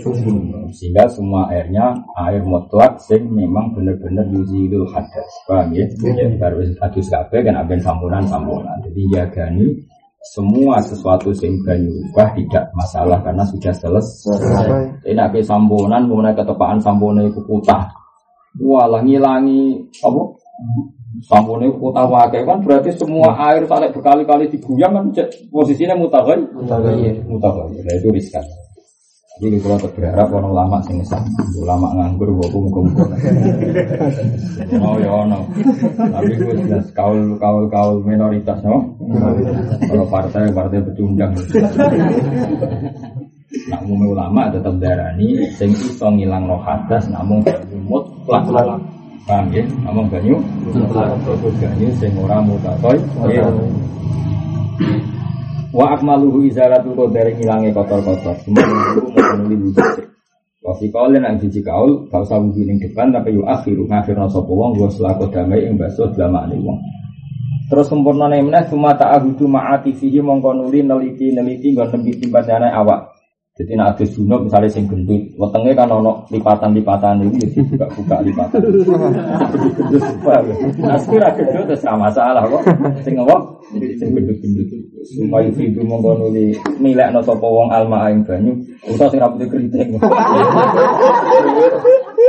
sehingga 0.72 1.04
semua 1.06 1.52
airnya 1.52 1.92
air 2.16 2.40
mutlak 2.42 2.96
sing 2.98 3.28
memang 3.28 3.76
benar-benar 3.76 4.24
yuzilul 4.32 4.88
hadas. 4.88 5.30
Paham 5.46 5.76
ya? 5.76 5.84
Ya 6.16 6.26
baru 6.40 6.64
hadis 6.80 7.06
kabeh 7.12 7.44
kan 7.44 7.54
aben 7.60 7.78
sampunan 7.78 8.24
sampunan 8.26 8.76
jadi 8.88 9.02
jagani 9.14 9.78
semua 10.34 10.82
sesuatu 10.82 11.30
sing 11.30 11.62
banyu 11.62 11.92
ubah 12.10 12.34
tidak 12.34 12.66
masalah 12.74 13.22
karena 13.22 13.44
sudah 13.46 13.70
selesai. 13.70 15.06
Ini 15.06 15.20
abe 15.22 15.40
sampunan 15.44 16.08
kemudian 16.10 16.34
ketepaan 16.34 16.82
sampunan 16.82 17.28
itu 17.28 17.38
kutah. 17.46 17.86
Walah 18.58 19.04
ngilangi 19.06 19.86
apa 20.02 20.20
sampunan 21.26 21.72
kutah 21.80 22.06
wakai 22.06 22.46
kan 22.46 22.62
berarti 22.62 22.94
semua 22.94 23.34
air 23.50 23.66
sampai 23.66 23.90
berkali-kali 23.90 24.46
diguyang 24.52 24.94
kan 24.94 25.06
posisinya 25.50 25.98
mutagai 25.98 26.38
mutagai 26.54 27.18
mutagai 27.26 27.82
nah 27.82 27.94
itu 27.98 28.08
riskan 28.14 28.44
jadi 29.38 29.54
kalau 29.62 29.78
berharap 29.94 30.34
orang 30.34 30.50
lama 30.50 30.78
sing 30.82 30.98
sama, 31.06 31.30
ulama 31.62 31.94
nganggur 31.94 32.26
gue 32.26 32.48
pun 32.50 32.66
kumpul. 32.74 33.06
Oh 34.82 34.98
ya 34.98 35.14
no, 35.30 35.46
tapi 35.94 36.34
gue 36.34 36.54
jelas 36.66 36.90
kaul 36.90 37.38
kaul 37.38 37.70
kaul 37.70 38.02
minoritas 38.02 38.58
no. 38.66 38.82
Kalau 39.86 40.04
partai 40.10 40.50
partai 40.50 40.82
pecundang. 40.82 41.30
Nak 43.70 43.80
umum 43.86 44.18
ulama 44.18 44.50
tetap 44.50 44.74
darani, 44.82 45.46
sing 45.54 45.70
iso 45.70 46.10
ngilang 46.10 46.50
no 46.50 46.58
hadas, 46.58 47.06
namun 47.06 47.38
pelan. 48.26 48.97
Paham 49.28 49.52
ya? 49.52 49.60
Namun 49.84 50.08
banyu, 50.08 50.40
banyu 51.60 51.88
sing 52.00 52.16
ora 52.16 52.40
mutakoi. 52.40 52.96
Wa 55.68 55.92
akmaluhu 55.92 56.48
izalatu 56.48 56.96
dari 57.12 57.36
ngilangnya 57.36 57.76
kotor-kotor. 57.76 58.32
Semua 58.40 58.64
itu 58.64 59.04
memenuhi 59.12 59.56
wujud. 59.68 60.08
Wa 60.64 60.72
fi 60.80 60.88
qaulin 60.88 61.20
nang 61.20 61.36
siji 61.36 61.60
kaul 61.60 62.08
gak 62.08 62.24
usah 62.24 62.40
wujud 62.40 62.64
ning 62.64 62.80
depan 62.80 63.12
tapi 63.12 63.36
yu 63.36 63.44
akhiru 63.44 63.84
ngakhirna 63.84 64.32
sapa 64.32 64.48
wong 64.48 64.80
wa 64.80 64.88
selaku 64.88 65.28
damai 65.28 65.60
ing 65.68 65.76
baso 65.76 66.08
dlamane 66.16 66.56
wong. 66.64 66.80
Terus 67.68 67.84
sempurna 67.84 68.32
meneh 68.32 68.64
cuma 68.72 68.96
ta'ahudu 68.96 69.44
ma'ati 69.44 69.92
fihi 69.92 70.24
mongko 70.24 70.56
nuli 70.56 70.80
neliti 70.80 71.36
neliti 71.36 71.76
nggon 71.76 72.00
nembi 72.00 72.16
timbandane 72.16 72.72
awak. 72.72 73.17
Jadi 73.58 73.74
nak 73.74 73.98
ada 73.98 74.06
junub 74.06 74.46
misalnya 74.46 74.70
sing 74.70 74.86
gendut, 74.86 75.18
wetenge 75.34 75.74
kan 75.74 75.90
ono 75.90 76.22
lipatan-lipatan 76.30 77.26
itu 77.26 77.42
jadi 77.42 77.58
buka-buka 77.66 78.16
lipatan. 78.22 78.62
Nah 80.78 80.94
gendut 81.34 81.66
terus 81.66 81.82
sama 81.82 82.06
masalah 82.06 82.46
kok. 82.46 82.62
Sing 83.02 83.18
apa? 83.18 83.34
Sing 83.98 84.14
gendut-gendut. 84.14 84.70
Supaya 85.02 85.50
itu 85.50 85.82
mongko 85.82 86.22
nuli 86.22 86.54
milek 86.78 87.10
no 87.10 87.18
sopo 87.18 87.50
wong 87.50 87.74
alma 87.74 88.06
aing 88.06 88.22
banyu, 88.22 88.54
usah 88.94 89.10
sing 89.10 89.18
rambutnya 89.18 89.50
keriting. 89.50 89.98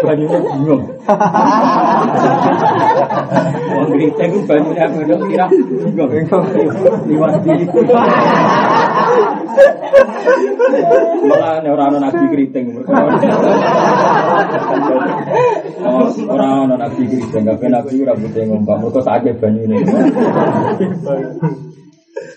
Banyunya 0.02 0.40
bingung. 0.42 0.82
Wong 3.70 3.86
keriting 3.86 4.30
itu 4.34 4.40
banyunya 4.50 4.86
bingung 4.98 5.22
kira 5.30 5.46
bingung. 6.10 6.46
Liwat 7.06 7.38
Malah 11.30 11.62
ora 11.66 11.84
ana 11.90 12.00
nabi 12.10 12.26
keriting. 12.32 12.66
Ora 16.30 16.48
ana 16.68 16.76
nabi 16.76 17.04
keriting, 17.08 17.44
kabeh 17.48 17.70
nabi 17.72 18.04
ora 18.04 18.14
butuh 18.16 18.44
ngompak, 18.46 18.76
mergo 18.82 19.00
sakake 19.02 19.32
banyune. 19.40 19.78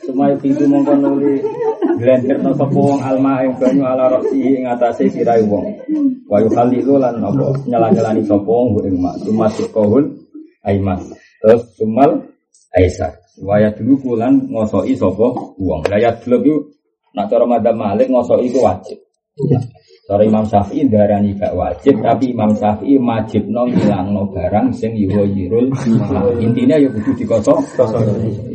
Semua 0.02 0.35
pintu 0.38 0.66
mongkon 0.66 0.98
nuli 0.98 1.38
Glender 2.02 2.38
no 2.42 2.50
sapa 2.56 2.74
wong 2.74 2.98
alma 2.98 3.46
ing 3.46 3.54
banyu 3.58 3.87
ala 3.87 4.11
roksi 4.11 4.38
ing 4.58 4.66
atase 4.66 5.06
sirai 5.06 5.44
wong. 5.46 5.70
Wa 6.26 6.42
yukhalilu 6.42 6.98
lan 6.98 7.22
apa 7.22 7.54
nyala-nyalani 7.68 8.22
sapa 8.26 8.48
wong 8.48 8.82
ing 8.82 8.98
mak. 8.98 9.18
Tumasuk 9.22 9.70
kohun 9.70 10.11
aiman. 10.66 10.98
Terus 11.42 11.62
sumal 11.78 12.32
aisar. 12.70 13.18
Waya 13.42 13.72
dulu 13.75 13.98
kulan 13.98 14.46
ngosoki 14.46 14.94
sapa 14.94 15.27
wong. 15.57 15.83
Lah 15.88 15.98
ya 15.98 16.14
dulu 16.20 16.72
Nak 17.12 17.29
cara 17.29 17.44
madhab 17.44 17.77
Malik 17.77 18.09
ngosok 18.09 18.40
itu 18.40 18.59
wajib. 18.64 18.96
Cara 20.09 20.25
Imam 20.25 20.44
Syafi'i 20.44 20.88
darani 20.88 21.37
gak 21.37 21.55
wajib, 21.57 22.01
tapi 22.01 22.33
Imam 22.33 22.53
Syafi'i 22.57 22.96
wajib 23.01 23.48
no 23.48 23.68
ngilang 23.68 24.12
no 24.12 24.29
barang 24.33 24.72
sing 24.72 24.96
yuwa 24.96 25.25
yirul. 25.29 25.68
Intinya 26.40 26.81
ya 26.81 26.88
kudu 26.88 27.12
dikosok. 27.16 27.61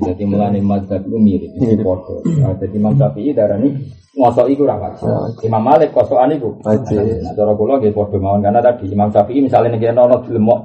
Jadi 0.02 0.24
mulane 0.26 0.60
madhab 0.62 1.06
itu 1.06 1.18
mirip, 1.18 1.52
itu 1.54 1.82
podo. 1.86 2.22
Jadi 2.26 2.76
Imam 2.78 2.98
Syafi'i 2.98 3.32
darani 3.34 3.70
ngosok 4.18 4.50
itu 4.50 4.66
ora 4.66 4.78
wajib. 4.82 5.10
Imam 5.46 5.62
Malik 5.62 5.94
kosokan 5.94 6.34
itu 6.34 6.50
wajib. 6.66 6.98
Nah 7.22 7.34
cara 7.38 7.54
kula 7.54 7.78
nggih 7.78 7.94
podo 7.94 8.18
mawon 8.18 8.42
karena 8.42 8.60
tadi 8.62 8.90
Imam 8.90 9.14
Syafi'i 9.14 9.46
misalnya 9.46 9.78
nek 9.78 9.86
ana 9.94 10.18
dilemok 10.26 10.60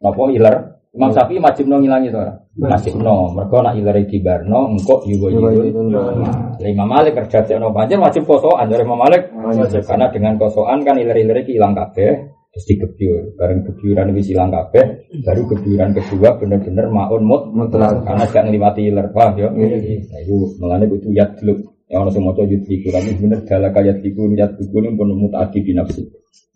napa 0.00 0.24
iler 0.32 0.75
Imam 0.96 1.12
Syafi'i 1.12 1.36
wajib 1.44 1.68
no 1.68 1.76
ngilangi 1.76 2.08
to 2.08 2.16
ora? 2.16 2.32
Wajib 2.56 2.96
no. 3.04 3.28
Mergo 3.36 3.60
nak 3.60 3.76
ilare 3.76 4.08
dibarno 4.08 4.72
engko. 4.72 5.04
Lah 6.56 6.68
Imam 6.72 6.88
Malik 6.88 7.20
kerja 7.20 7.44
ono 7.60 7.68
pancen 7.68 8.00
wajib 8.00 8.24
kosokan 8.24 8.64
dari 8.72 8.80
Imam 8.80 8.96
Malik. 8.96 9.28
Karena 9.84 10.08
dengan 10.08 10.40
kosokan 10.40 10.80
kan 10.80 10.96
ilare-ilare 10.96 11.44
ilang 11.52 11.76
kabeh 11.76 12.32
terus 12.56 12.64
digebyur. 12.72 13.36
Bareng 13.36 13.60
gebyuran 13.68 14.16
wis 14.16 14.32
ilang 14.32 14.48
kabeh, 14.48 15.12
baru 15.20 15.44
gebyuran 15.52 15.92
kedua 15.92 16.40
bener-bener 16.40 16.88
maun 16.88 17.22
mut 17.28 17.52
mutlak. 17.52 18.00
Karena 18.00 18.24
gak 18.24 18.48
ngliwati 18.48 18.88
iler, 18.88 19.12
paham 19.12 19.36
ya? 19.36 19.52
Nah 19.52 20.18
itu 20.24 20.56
melane 20.56 20.88
kudu 20.88 21.12
yadluk. 21.12 21.76
Yang 21.86 22.00
ono 22.02 22.10
sing 22.10 22.22
maca 22.24 22.42
yudhiku 22.42 22.88
tapi 22.90 23.14
bener 23.20 23.44
dalaka 23.44 23.78
yadhiku 23.84 24.26
yadhiku 24.32 24.80
pun 24.96 25.08
mutaati 25.12 25.60
binafsi. 25.60 26.02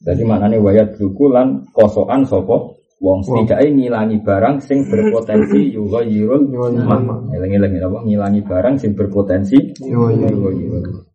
Jadi 0.01 0.25
maknanya 0.25 0.57
wayat 0.65 0.97
duku 0.97 1.29
lan 1.29 1.69
kosokan 1.77 2.25
sopo 2.25 2.80
Wong 3.01 3.25
setidaknya 3.25 3.73
ngilangi 3.73 4.21
barang 4.21 4.61
sing 4.61 4.85
berpotensi 4.85 5.73
yuga 5.73 6.05
yirul 6.05 6.45
mah. 6.85 7.33
Eling-eling 7.33 7.81
apa 7.81 7.99
ngilangi 8.05 8.45
barang 8.45 8.75
sing 8.77 8.93
berpotensi 8.93 9.57
yuga 9.89 10.13
yirul. 10.53 11.09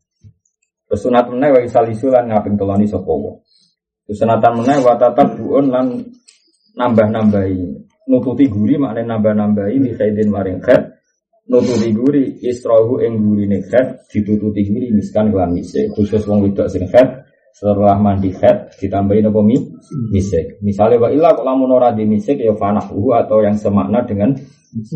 Terus 0.89 1.02
sunat 1.02 1.30
meneh 1.30 1.54
wa 1.54 1.62
isalisu 1.62 2.10
lan 2.10 2.34
ngaping 2.34 2.58
teloni 2.58 2.89
sapa 2.89 3.06
wong. 3.06 3.38
Terus 4.10 4.17
sunatan 4.17 4.65
meneh 4.65 4.78
wa 4.82 4.98
tatap 4.98 5.38
buun 5.38 5.69
lan 5.69 5.86
nambah-nambahi. 6.74 7.86
Nututi 8.10 8.50
guri 8.50 8.82
makne 8.82 9.06
nambah-nambahi 9.06 9.76
li 9.82 9.91
khaidin 9.93 10.34
maring. 10.34 10.65
Nututi 11.45 11.93
guri 11.93 12.41
isrohu 12.41 12.98
ing 13.06 13.21
gurine 13.21 13.62
khaid 13.62 14.10
ditututi 14.10 14.65
guri 14.65 14.89
miskan 14.89 15.30
kelan 15.30 15.54
misik. 15.54 15.93
Khusus 15.93 16.26
wong 16.26 16.50
wedok 16.50 16.65
sing 16.65 16.89
setelah 17.55 17.95
mandi 17.95 18.35
head 18.35 18.75
ditambahin 18.75 19.31
apa 19.31 19.39
mi 19.39 19.55
misik. 20.11 20.59
Misalnya 20.59 20.99
wa 20.99 21.07
ilah 21.07 21.31
kalau 21.39 21.55
lamun 21.55 21.71
ora 21.71 21.95
di 21.95 22.03
misik 22.03 22.35
ya 22.35 22.51
fanahu 22.51 23.15
atau 23.15 23.39
yang 23.39 23.55
semakna 23.55 24.03
dengan 24.03 24.35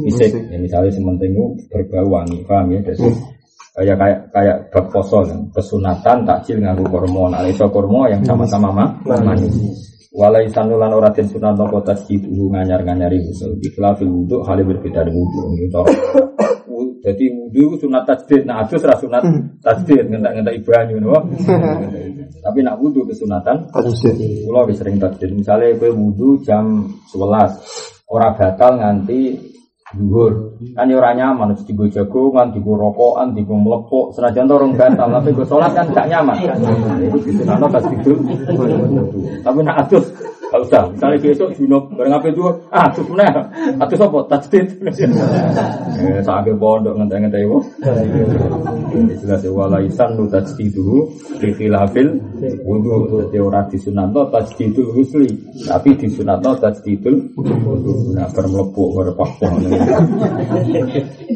misik. 0.04 0.36
Ya 0.52 0.60
misalnya 0.60 0.92
sementing 0.92 1.40
berbau 1.72 2.20
wangi 2.20 2.44
paham 2.44 2.76
ya? 2.76 2.84
Jadi 2.84 3.08
kayak 3.80 3.96
kayak 3.96 4.20
kayak 4.36 4.58
bab 4.76 4.86
poso 4.92 5.24
kan? 5.24 5.40
Kesunatan 5.56 6.28
takjil 6.28 6.60
nganggu 6.60 6.84
kormo 6.92 7.32
nah 7.32 7.48
iso 7.48 7.64
kormo 7.72 8.12
yang 8.12 8.28
sama-sama 8.28 8.76
mah 8.76 8.90
manis. 9.08 9.56
Walai 10.12 10.52
sanulan 10.52 10.92
ora 10.92 11.16
den 11.16 11.32
sunat 11.32 11.56
nopo 11.56 11.80
tasjid 11.80 12.28
nganyar 12.28 12.84
nganyari 12.84 13.24
usul. 13.24 13.56
Ikhlafil 13.64 14.12
wudhu 14.12 14.44
hal 14.44 14.60
berbeda 14.68 15.08
dengan 15.08 15.24
wudhu 15.24 15.56
ini 15.56 15.72
jadi 17.00 17.26
wudhu 17.32 17.80
sunat 17.80 18.04
tajdid, 18.04 18.44
nah 18.44 18.68
adus 18.68 18.84
ra 18.84 18.96
sunat 19.00 19.24
hmm. 19.24 19.64
tajdid, 19.64 20.12
ngentak 20.12 20.32
ngentak 20.36 20.56
ibanyu, 20.60 20.98
no? 21.00 21.16
Tapi 22.46 22.60
nak 22.60 22.76
wudhu 22.80 23.08
kesunatan 23.08 23.72
tajdid. 23.72 24.16
Kalau 24.46 24.68
bisa 24.68 24.84
sering 24.84 25.00
tajdid, 25.00 25.32
misalnya 25.32 25.80
kue 25.80 25.92
wudhu 25.96 26.44
jam 26.44 26.92
11 27.16 28.12
orang 28.12 28.32
batal 28.36 28.72
nganti 28.80 29.50
Duhur, 29.90 30.49
kan 30.76 30.92
ya 30.92 30.96
orang 31.00 31.16
nyaman, 31.16 31.48
harus 31.56 31.64
digo 31.64 31.88
jagongan, 31.88 32.52
digo 32.52 32.76
rokokan, 32.76 33.32
digo 33.32 33.56
melepok, 33.56 34.12
senajan 34.12 34.48
to 34.50 34.54
orang 34.60 34.76
batal, 34.76 35.08
tapi 35.08 35.30
gue 35.32 35.48
sholat 35.48 35.72
kan 35.72 35.88
gak 35.96 36.08
nyaman. 36.12 36.36
Gitu, 37.24 37.42
nah, 37.48 37.56
pas 37.72 37.84
tidur, 37.88 38.18
tapi 39.44 39.60
nak 39.64 39.88
adus, 39.88 40.06
Gak 40.50 40.66
usah. 40.66 40.84
Misalnya 40.90 41.18
besok 41.22 41.50
junub 41.54 41.84
bareng 41.94 42.18
apa 42.18 42.26
itu? 42.34 42.42
Ah, 42.74 42.90
tuh 42.90 43.06
mana? 43.14 43.46
Atau 43.78 44.02
apa? 44.02 44.20
Tajdid. 44.34 44.82
Eh, 44.82 46.22
sampai 46.26 46.58
pondok 46.58 46.98
ngentai-ngentai 46.98 47.46
wo. 47.46 47.62
Jelas 49.22 49.46
ya 49.46 49.52
walaisan 49.54 50.18
lu 50.18 50.26
tajdidu 50.26 51.06
fi 51.38 51.54
khilafil 51.54 52.18
wudu. 52.66 53.30
Jadi 53.30 53.38
orang 53.38 53.70
disunanto 53.70 54.26
tajdidul 54.34 54.90
husli, 54.98 55.30
tapi 55.70 55.94
disunanto 55.94 56.58
tajdidul. 56.58 57.14
Nah, 58.18 58.26
bermelepuk 58.34 58.90
berpaksa. 58.98 59.54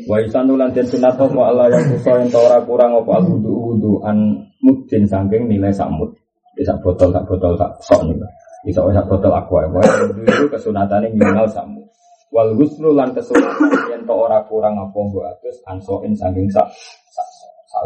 Wa 0.09 0.17
isan 0.19 0.49
lan 0.53 0.69
den 0.73 0.85
sunat 0.85 1.15
apa 1.15 1.41
Allah 1.41 1.69
yang 1.71 1.85
ento 1.97 2.39
ora 2.41 2.59
kurang 2.65 2.97
apa 2.97 3.23
wudu 3.23 3.51
wudu 3.51 3.91
an 4.03 4.49
mudin 4.59 5.07
saking 5.07 5.47
nilai 5.47 5.71
samut. 5.71 6.11
Bisa 6.53 6.77
botol 6.81 7.09
tak 7.09 7.25
botol 7.25 7.57
tak 7.57 7.71
sok 7.81 8.05
nih. 8.05 8.17
Bisa 8.65 8.83
sak 8.83 9.05
botol 9.07 9.33
aqua. 9.33 9.65
Wa 9.69 9.81
wudu 9.81 10.21
itu 10.25 10.45
kesunatane 10.51 11.13
minimal 11.13 11.47
samut. 11.49 11.85
Wal 12.33 12.57
ghuslu 12.57 12.97
lan 12.97 13.13
kesunatan 13.13 13.93
yen 13.93 14.01
to 14.09 14.13
ora 14.13 14.41
kurang 14.49 14.73
apa 14.81 14.97
nggo 14.97 15.21
atus 15.21 15.61
ansoin 15.69 16.17
saking 16.17 16.49
sak 16.49 16.65
sak 17.13 17.27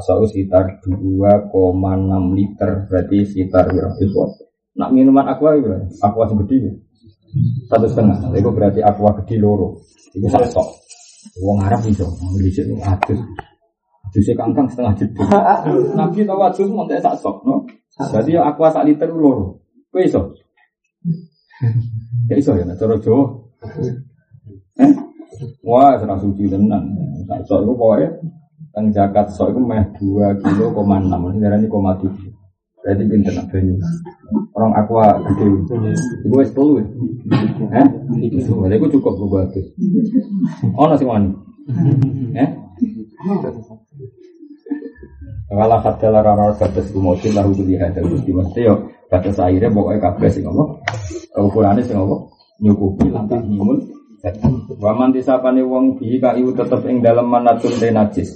sak 0.03 0.19
sekitar 0.31 0.63
2,6 0.83 1.43
liter 2.35 2.71
berarti 2.87 3.17
sekitar 3.27 3.67
itu. 3.71 4.23
Nak 4.77 4.93
minuman 4.93 5.25
aqua 5.25 5.57
itu, 5.57 5.73
aqua 6.05 6.29
segede 6.29 6.69
ya. 6.69 6.73
Satu 7.67 7.89
setengah, 7.89 8.29
itu 8.37 8.49
berarti 8.53 8.79
aqua 8.85 9.09
gede 9.19 9.41
loro. 9.41 9.81
Itu 10.13 10.29
sok. 10.29 10.86
Wong 11.41 11.59
Arab 11.61 11.81
iso, 11.87 12.07
beli 12.33 12.49
sik 12.49 12.65
atus. 12.83 13.19
Adusnya 14.07 14.33
kangkang 14.39 14.67
setengah 14.71 14.93
jeda. 14.95 15.23
Nabi 15.99 16.23
tahu 16.23 16.39
adus 16.39 16.69
mau 16.71 16.87
tak 16.87 17.19
sok, 17.19 17.43
no. 17.43 17.67
Jadi 17.99 18.39
aqua 18.39 18.71
sak 18.71 18.87
liter 18.87 19.11
loro. 19.11 19.59
Kowe 19.91 20.01
iso? 20.03 20.21
Ya 22.29 22.37
iso 22.37 22.53
ya, 22.53 22.69
cara 22.77 23.01
Jawa. 23.01 23.23
Eh? 24.77 24.93
Wah, 25.65 25.97
serang 25.97 26.21
suci 26.21 26.45
tenan. 26.45 26.85
Sak 27.25 27.49
sok 27.49 27.65
iku 27.65 27.73
pokoke 27.73 28.07
teng 28.77 28.93
zakat 28.93 29.25
sok 29.33 29.57
iku 29.57 29.59
meh 29.65 29.81
2 29.97 30.37
kilo 30.37 30.69
koma 30.69 31.01
6, 31.01 31.41
ini 31.41 31.65
koma 31.65 31.97
7. 31.97 32.13
Berarti 32.87 33.03
pinter 33.03 33.35
nak 33.35 33.51
banyu. 33.51 33.75
Orang 34.55 34.71
aqua 34.79 35.19
gede. 35.27 35.43
Iku 36.23 36.35
wis 36.39 36.55
telu. 36.55 36.79
Eh? 36.79 37.85
Iku 38.31 38.63
iku 38.63 38.85
cukup 38.95 39.13
gue 39.19 39.27
bagus. 39.27 39.67
Ono 40.71 40.95
sing 40.95 41.11
wani. 41.11 41.35
Eh? 42.31 42.47
Kalau 45.51 45.79
kata 45.83 46.07
lara 46.15 46.31
batas 46.55 46.87
kumotin 46.95 47.35
lahu 47.35 47.51
beli 47.59 47.75
hadal 47.75 48.07
gusti 48.07 48.31
mesti 48.31 48.71
yo 48.71 48.87
batas 49.11 49.35
akhirnya 49.35 49.71
pokoknya 49.71 50.03
kabeh 50.03 50.29
sing 50.31 50.43
apa 50.47 50.63
ukurannya 51.39 51.83
sing 51.83 51.95
apa 51.95 52.15
nyukupi 52.59 53.07
lantas 53.07 53.39
nyimun 53.47 53.79
waman 54.83 55.15
disapane 55.15 55.63
wong 55.63 55.95
bihi 55.95 56.19
kaiu 56.19 56.51
tetep 56.51 56.83
ing 56.91 56.99
dalam 56.99 57.31
manatun 57.31 57.71
te 57.79 57.87
najis 57.87 58.35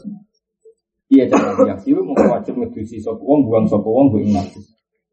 iya 1.11 1.27
cara 1.27 1.51
yak 1.67 1.83
silu 1.83 2.01
mau 2.07 2.15
wajib 2.31 2.55
ngedusi 2.55 3.03
sapa 3.03 3.19
wong 3.19 3.43
buang 3.43 3.67
sapa 3.67 3.85
wong 3.85 4.15
ing 4.23 4.31
najis 4.31 4.65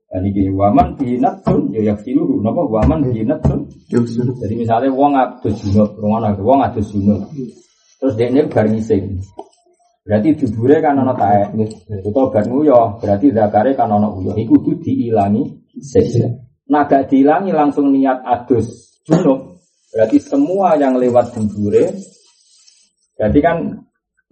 dan 0.09 0.25
iki 0.25 0.49
waman 0.55 0.95
bihi 0.97 1.19
natun 1.19 1.69
yo 1.75 1.83
yak 1.83 1.99
silu 2.07 2.39
napa 2.41 2.63
waman 2.65 3.03
bihi 3.03 3.27
natun 3.27 3.67
jadi 4.39 4.55
misalnya 4.55 4.89
wong 4.95 5.13
adus 5.19 5.59
junub 5.61 5.91
ngono 5.99 6.33
wong 6.39 6.63
adus 6.65 6.95
junub 6.95 7.27
terus 7.99 8.15
dia 8.15 8.31
ini 8.31 8.47
bar 8.47 8.71
ngising 8.71 9.19
Berarti 10.09 10.41
dubure 10.41 10.81
kan 10.81 10.97
ana 10.97 11.13
taek. 11.13 11.53
Utawa 12.01 12.33
bar 12.33 12.49
nguyo, 12.49 12.97
berarti 12.97 13.29
zakare 13.29 13.77
kan 13.77 13.93
ana 13.93 14.09
uyo. 14.09 14.33
Iku 14.41 14.57
kudu 14.57 14.81
diilangi 14.81 15.45
sik. 15.85 16.25
Nah 16.73 16.89
gak 16.89 17.13
diilangi 17.13 17.53
langsung 17.53 17.93
niat 17.93 18.25
adus 18.25 18.97
junub. 19.05 19.61
Berarti 19.93 20.17
semua 20.17 20.81
yang 20.81 20.97
lewat 20.97 21.37
dubure 21.37 21.93
berarti 23.21 23.39
kan 23.45 23.57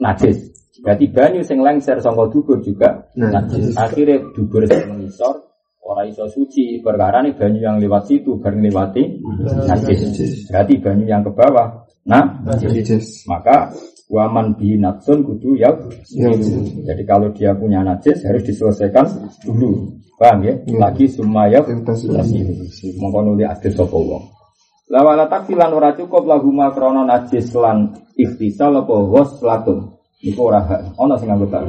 najis. 0.01 0.49
Berarti 0.83 1.07
banyu 1.13 1.41
sing 1.45 1.61
lengser 1.61 2.01
saka 2.01 2.29
dubur 2.29 2.61
juga 2.61 3.09
najis. 3.17 3.77
Akhirnya 3.77 4.21
dubur 4.37 4.65
sing 4.69 4.85
mengisor 4.89 5.47
ora 5.87 6.03
iso 6.03 6.27
suci 6.27 6.83
perkara 6.83 7.23
nih 7.23 7.39
banyu 7.39 7.61
yang 7.63 7.77
lewat 7.79 8.11
situ 8.11 8.37
bareng 8.43 8.65
lewati 8.65 9.23
najis. 9.69 10.51
Berarti 10.51 10.75
banyu 10.83 11.05
yang 11.07 11.23
ke 11.23 11.33
bawah 11.33 11.87
nah 12.07 12.43
najis. 12.45 13.25
Maka 13.31 13.73
Waman 14.07 14.55
bi 14.55 14.79
natsun 14.79 15.27
kudu 15.27 15.59
ya. 15.59 15.75
Jadi 16.87 17.03
kalau 17.03 17.35
dia 17.35 17.51
punya 17.59 17.83
najis 17.83 18.23
harus 18.23 18.47
diselesaikan 18.47 19.03
dulu. 19.43 19.99
Paham 20.15 20.47
ya? 20.47 20.55
Lagi 20.79 21.11
sumaya 21.11 21.59
mongko 21.67 23.21
nuli 23.27 23.43
adil 23.43 23.73
sapa 23.75 23.99
wong. 23.99 24.25
La 24.87 25.03
wala 25.03 25.27
takfilan 25.27 25.75
ora 25.75 25.91
cukup 25.99 26.23
lagu 26.31 26.55
makrono 26.55 27.03
najis 27.03 27.51
lan 27.59 27.99
ikhtisal 28.15 28.87
apa 28.87 28.95
ghuslatun. 28.95 29.96
Iku 30.25 30.49
ora 30.49 30.65
hak. 30.65 30.97
Ana 30.97 31.15
sing 31.21 31.29
nganggo 31.29 31.47
tak. 31.53 31.63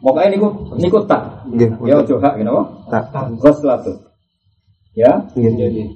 Pokoke 0.00 0.28
niku 0.32 0.48
niku 0.80 0.98
tak. 1.04 1.44
Ya 1.84 2.00
aja 2.00 2.14
hak 2.16 2.32
ngene 2.40 2.50
apa? 2.52 2.62
Tak. 2.88 3.04
Ghuslatun. 3.36 3.96
Ya, 4.96 5.12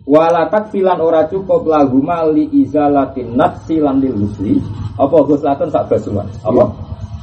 wala 0.04 0.52
takfilan 0.52 1.00
ora 1.00 1.24
cukup 1.24 1.64
lagu 1.64 2.04
mali 2.04 2.44
izalatin 2.52 3.32
nafsi 3.32 3.80
lan 3.80 3.96
lil 3.96 4.12
husli. 4.12 4.60
Apa 5.00 5.24
ghuslatun 5.24 5.72
sak 5.72 5.88
basuhan? 5.88 6.28
Apa? 6.44 6.68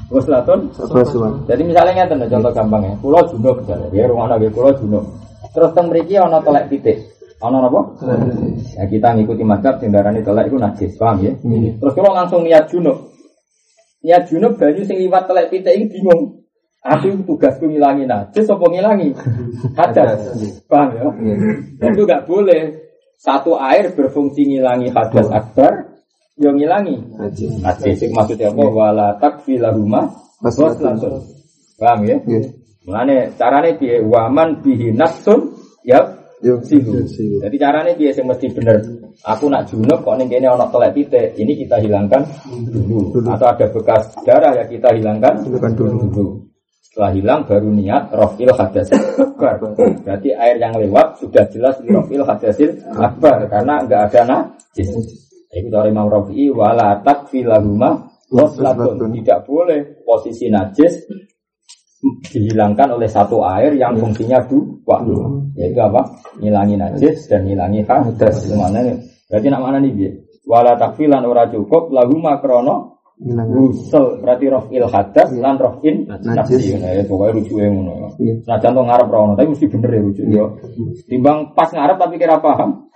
Ghuslatun 0.09 0.73
sak 0.73 0.89
basuhan. 0.89 1.37
Jadi 1.45 1.61
misalnya 1.61 2.01
ngeten 2.01 2.25
contoh 2.33 2.49
gampang 2.49 2.81
ya. 2.81 2.93
Pulau 2.97 3.21
junub 3.29 3.61
misalnya, 3.61 3.93
ya 3.93 4.09
rumah 4.09 4.25
nabi 4.25 4.49
pulau 4.49 4.73
junub. 4.73 5.05
Terus 5.53 5.69
teng 5.77 5.93
mriki 5.93 6.17
ana 6.17 6.41
telek 6.41 6.65
titik. 6.73 6.97
Ana 7.45 7.61
apa? 7.61 7.81
Ya 8.73 8.89
kita 8.89 9.13
ngikuti 9.13 9.45
mazhab 9.45 9.77
sing 9.77 9.93
darani 9.93 10.25
telek 10.25 10.49
iku 10.49 10.57
najis, 10.57 10.97
paham 10.97 11.21
ya? 11.21 11.29
Terus 11.77 11.93
kalau 11.93 12.17
langsung 12.17 12.41
niat 12.41 12.73
junub. 12.73 12.97
Niat 14.05 14.29
junub 14.29 14.57
banyu 14.57 14.85
sing 14.85 14.97
liwat 15.01 15.25
telek 15.25 15.49
titik 15.49 15.73
iki 15.73 15.99
bingung. 15.99 16.45
Aku 16.85 17.19
tugasku 17.27 17.67
ngilangi 17.67 18.07
najis 18.07 18.47
apa 18.47 18.65
ngilangi 18.69 19.09
hadas. 19.75 20.31
Paham 20.71 20.89
ya? 20.95 21.07
Itu 21.91 22.07
gak 22.07 22.29
boleh. 22.29 22.87
Satu 23.17 23.57
air 23.57 23.91
berfungsi 23.97 24.45
ngilangi 24.45 24.93
hadas 24.93 25.27
akbar, 25.33 25.99
yang 26.37 26.55
ngilangi 26.55 26.95
najis. 27.17 27.59
Najis 27.59 28.07
maksudnya 28.13 28.53
apa? 28.53 28.63
Wala 28.69 29.07
takfila 29.17 29.73
rumah 29.73 30.07
langsung. 30.39 31.25
Paham 31.81 31.99
ya? 32.07 32.17
Mulane 32.87 33.35
carane 33.35 33.75
piye? 33.75 33.99
Waman 34.05 34.63
bihi 34.63 34.95
nafsun 34.95 35.59
ya 35.83 36.16
silu. 36.41 37.01
Jadi 37.41 37.55
carane 37.57 37.91
piye 37.97 38.13
sing 38.13 38.29
mesti 38.29 38.47
bener. 38.53 38.77
Aku 39.25 39.49
nak 39.49 39.65
junub 39.65 40.05
kok 40.05 40.15
ning 40.21 40.29
kene 40.29 40.45
ana 40.45 40.69
telek 40.69 40.93
titik, 40.93 41.33
ini 41.41 41.57
kita 41.57 41.81
hilangkan 41.81 42.21
dulu. 42.69 43.17
Atau 43.25 43.49
ada 43.49 43.65
bekas 43.73 44.13
darah 44.21 44.53
ya 44.53 44.63
kita 44.69 44.93
hilangkan 44.93 45.41
dulu. 45.73 46.45
Setelah 46.85 47.11
hilang 47.13 47.41
baru 47.45 47.69
niat 47.73 48.09
rofil 48.13 48.53
hadasil 48.53 48.97
akbar. 49.17 49.57
Berarti 50.05 50.29
air 50.33 50.57
yang 50.57 50.73
lewat 50.77 51.21
sudah 51.21 51.45
jelas 51.49 51.77
rofil 51.85 52.21
hadasil 52.25 52.73
akbar 52.93 53.45
karena 53.49 53.85
enggak 53.85 54.01
ada 54.13 54.21
najis. 54.25 54.89
Itu 55.47 55.73
dari 55.73 55.89
Imam 55.89 56.09
Rafi'i 56.09 56.53
wala 56.53 57.01
takfilahuma 57.01 58.13
waslatun. 58.29 59.13
Tidak 59.13 59.39
boleh 59.45 60.05
posisi 60.05 60.49
najis 60.53 61.05
dihilangkan 62.29 62.93
oleh 62.93 63.09
satu 63.09 63.41
air 63.41 63.73
yang 63.73 63.97
fungsinya 63.97 64.45
dua 64.45 64.97
yaitu 65.57 65.79
apa? 65.81 66.01
Ngilangi 66.37 66.77
najis 66.77 67.25
dan 67.25 67.49
ngilangi 67.49 67.81
hadas 67.85 68.45
mana 68.53 68.97
berarti 69.27 69.47
nak 69.49 69.61
mana 69.65 69.77
nih 69.81 69.91
dia 69.97 70.11
wala 70.47 70.77
takfilan 70.77 71.25
ora 71.25 71.49
cukup 71.49 71.91
lagu 71.91 72.15
makrono 72.21 72.97
Gusel. 73.17 74.21
Berarti 74.21 74.45
rofil 74.45 74.85
hadas 74.85 75.33
lan 75.33 75.57
rofin 75.57 76.05
najis. 76.05 76.77
Nah, 76.77 76.93
ya 76.93 77.01
pokoknya 77.01 77.33
lucu 77.33 77.57
yang 77.57 77.73
ngono. 77.81 78.13
Nah 78.45 78.57
contoh 78.61 78.83
ngarep 78.85 79.07
rono, 79.09 79.33
tapi 79.33 79.57
mesti 79.57 79.65
bener 79.73 79.89
ya 79.89 80.01
lucu 80.05 80.21
yo. 80.29 80.45
Timbang 81.09 81.57
pas 81.57 81.73
ngarep 81.73 81.97
tapi 81.97 82.21
kira 82.21 82.37
paham. 82.37 82.93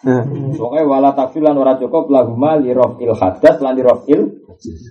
Pokoknya 0.53 0.85
wala 0.85 1.09
takfil 1.17 1.41
lan 1.41 1.57
ora 1.57 1.73
cukup 1.81 2.13
laguma 2.13 2.53
li 2.61 2.69
rofil 2.69 3.17
hadas 3.17 3.57
lan 3.65 3.73
li 3.73 3.81
rofil 3.81 4.21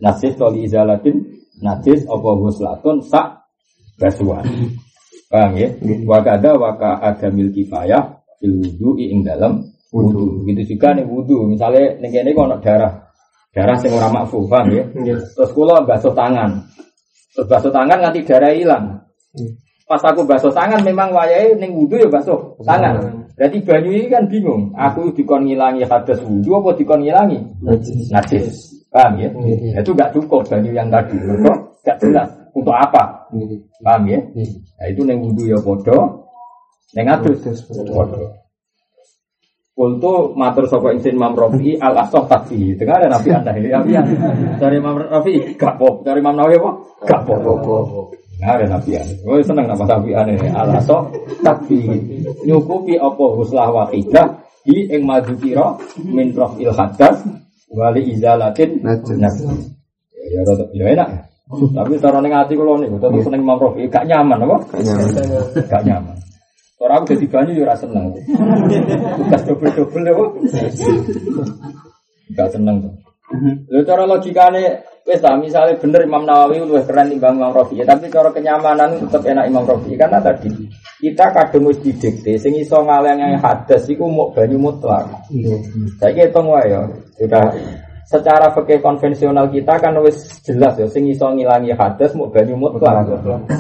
najis. 0.02 0.34
to 0.34 0.46
li 0.50 0.66
izalatin. 0.66 1.16
Najis 1.62 2.10
apa 2.10 2.30
guslatun 2.40 3.04
sak 3.06 3.39
basuhan. 4.00 4.44
Paham 5.30 5.52
ya? 5.54 5.68
Wakada 6.08 6.56
waka 6.56 6.98
ada 6.98 7.28
mil 7.30 7.52
kifayah 7.52 8.02
fil 8.40 8.56
wudu 8.58 8.98
ing 8.98 9.22
dalam 9.22 9.62
wudu. 9.92 10.42
Begitu 10.42 10.74
juga 10.74 10.96
nih 10.96 11.06
wudu. 11.06 11.46
Misalnya 11.46 12.00
nih 12.00 12.08
kene 12.10 12.32
kok 12.34 12.64
darah 12.64 12.92
darah 13.54 13.76
sing 13.78 13.92
ora 13.94 14.08
makfu, 14.10 14.48
paham 14.48 14.72
ya? 14.74 14.82
Terus 15.36 15.50
kula 15.54 15.84
basuh 15.86 16.10
tangan. 16.16 16.64
Terus 17.36 17.46
basuh 17.46 17.70
tangan 17.70 18.00
nganti 18.00 18.26
darah 18.26 18.50
hilang. 18.50 18.84
Pas 19.86 20.02
aku 20.02 20.26
basuh 20.26 20.50
tangan 20.50 20.82
memang 20.82 21.14
wayahe 21.14 21.54
ning 21.60 21.76
wudu 21.76 22.00
ya 22.00 22.08
basuh 22.10 22.56
tangan. 22.66 22.98
Berarti 23.38 23.62
banyu 23.62 23.90
ini 23.94 24.06
kan 24.10 24.26
bingung. 24.26 24.74
Aku 24.74 25.14
dikon 25.14 25.46
ngilangi 25.46 25.86
hadas 25.86 26.18
wudu 26.26 26.58
apa 26.58 26.74
dikon 26.74 27.06
ngilangi 27.06 27.38
najis. 28.10 28.82
Paham 28.90 29.22
ya? 29.22 29.30
Itu 29.78 29.94
gak 29.94 30.10
cukup 30.10 30.42
banyu 30.50 30.74
yang 30.74 30.90
tadi. 30.90 31.14
Kok 31.14 31.58
gak 31.86 32.02
jelas 32.02 32.39
untuk 32.52 32.74
apa? 32.74 33.30
Paham 33.80 34.02
ya? 34.06 34.20
Nah, 34.76 34.86
itu 34.86 35.00
ning 35.02 35.18
wudu 35.22 35.48
ya 35.48 35.58
padha. 35.60 35.98
Ning 36.94 37.06
adus 37.06 37.38
padha. 37.68 38.40
Kultu 39.70 40.36
matur 40.36 40.68
sapa 40.68 40.92
insin 40.92 41.16
Imam 41.16 41.32
Rafi 41.32 41.72
al 41.80 41.96
asoh 41.96 42.28
taksi. 42.28 42.76
Dengar 42.76 43.00
ada 43.00 43.16
Nabi 43.16 43.28
Anda 43.32 43.52
ini 43.56 43.68
Nabi 43.72 43.92
Dari 44.60 44.76
Imam 44.76 44.98
Rafi 45.00 45.56
gak 45.56 45.80
pop. 45.80 46.04
Dari 46.04 46.20
Imam 46.20 46.36
Nawawi 46.36 46.60
apa? 46.60 46.70
Gak 47.08 47.20
pop. 47.24 47.40
Nah, 48.44 48.60
ada 48.60 48.66
Nabi 48.76 48.90
Anda. 49.00 49.14
Oh 49.24 49.40
seneng 49.40 49.64
nama 49.72 49.84
Nabi 49.88 50.10
Anda 50.12 50.36
ini. 50.36 50.48
Al 50.52 50.68
asoh 50.76 51.08
taksi. 51.40 51.80
Nyukupi 52.44 53.00
apa 53.00 53.24
huslah 53.40 53.72
wakidah 53.72 54.44
di 54.68 54.84
ing 54.92 55.08
madzukira 55.08 55.80
min 56.04 56.36
rafil 56.36 56.76
hadas 56.76 57.24
wali 57.72 58.04
izalatin 58.12 58.84
Najis. 58.84 59.16
Ya, 59.16 60.24
ya, 60.36 60.40
rada- 60.44 60.68
ya 60.76 60.84
enak. 60.92 61.08
Tapi 61.50 61.98
cara 61.98 62.22
ning 62.22 62.30
ati 62.30 62.54
kula 62.54 62.78
niku 62.78 63.02
tetep 63.02 63.26
seneng 63.26 63.42
Imam 63.42 63.58
Rafi, 63.58 63.90
gak 63.90 64.06
nyaman 64.06 64.46
apa? 64.46 64.56
Kayaknya. 64.70 64.94
Gak 65.66 65.82
nyaman. 65.82 66.16
Orang 66.80 67.04
aku 67.04 67.12
jadi 67.12 67.26
banyu 67.28 67.52
ya 67.58 67.62
ora 67.66 67.74
seneng. 67.76 68.04
Tugas 69.18 69.42
double-double 69.44 70.00
ya. 70.06 70.14
Gak 72.38 72.48
seneng 72.54 72.86
tuh. 72.86 72.94
Lho 73.70 73.82
cara 73.86 74.06
logikane 74.06 74.82
wis 75.06 75.22
ta 75.22 75.34
misale 75.38 75.78
bener 75.78 76.02
Imam 76.02 76.26
Nawawi 76.26 76.62
luwih 76.66 76.82
keren 76.82 77.10
timbang 77.10 77.38
Imam 77.38 77.54
Rafi, 77.54 77.78
ya, 77.78 77.86
tapi 77.86 78.10
cara 78.10 78.30
kenyamanan 78.34 79.06
tetep 79.06 79.22
enak 79.22 79.46
Imam 79.46 79.62
Rafi 79.66 79.94
karena 79.94 80.18
tadi 80.18 80.50
kita 80.98 81.30
kadung 81.30 81.70
wis 81.70 81.78
didikte 81.78 82.34
sing 82.38 82.58
iso 82.58 82.82
ngalengi 82.82 83.38
hadas 83.38 83.86
iku 83.86 84.06
mau 84.10 84.34
banyu 84.34 84.58
mutlak. 84.58 85.06
Saya 85.98 86.26
hitung 86.26 86.50
wae 86.50 86.74
ya. 86.74 86.82
Sudah 87.18 87.54
secara 88.10 88.50
fikih 88.50 88.82
konvensional 88.82 89.46
kita 89.54 89.78
kan 89.78 89.94
wis 90.02 90.42
jelas 90.42 90.74
ya 90.74 90.90
sing 90.90 91.06
iso 91.06 91.30
ngilangi 91.30 91.70
hadas 91.78 92.10
mau 92.18 92.26
banyu 92.26 92.58
mutlak. 92.58 93.06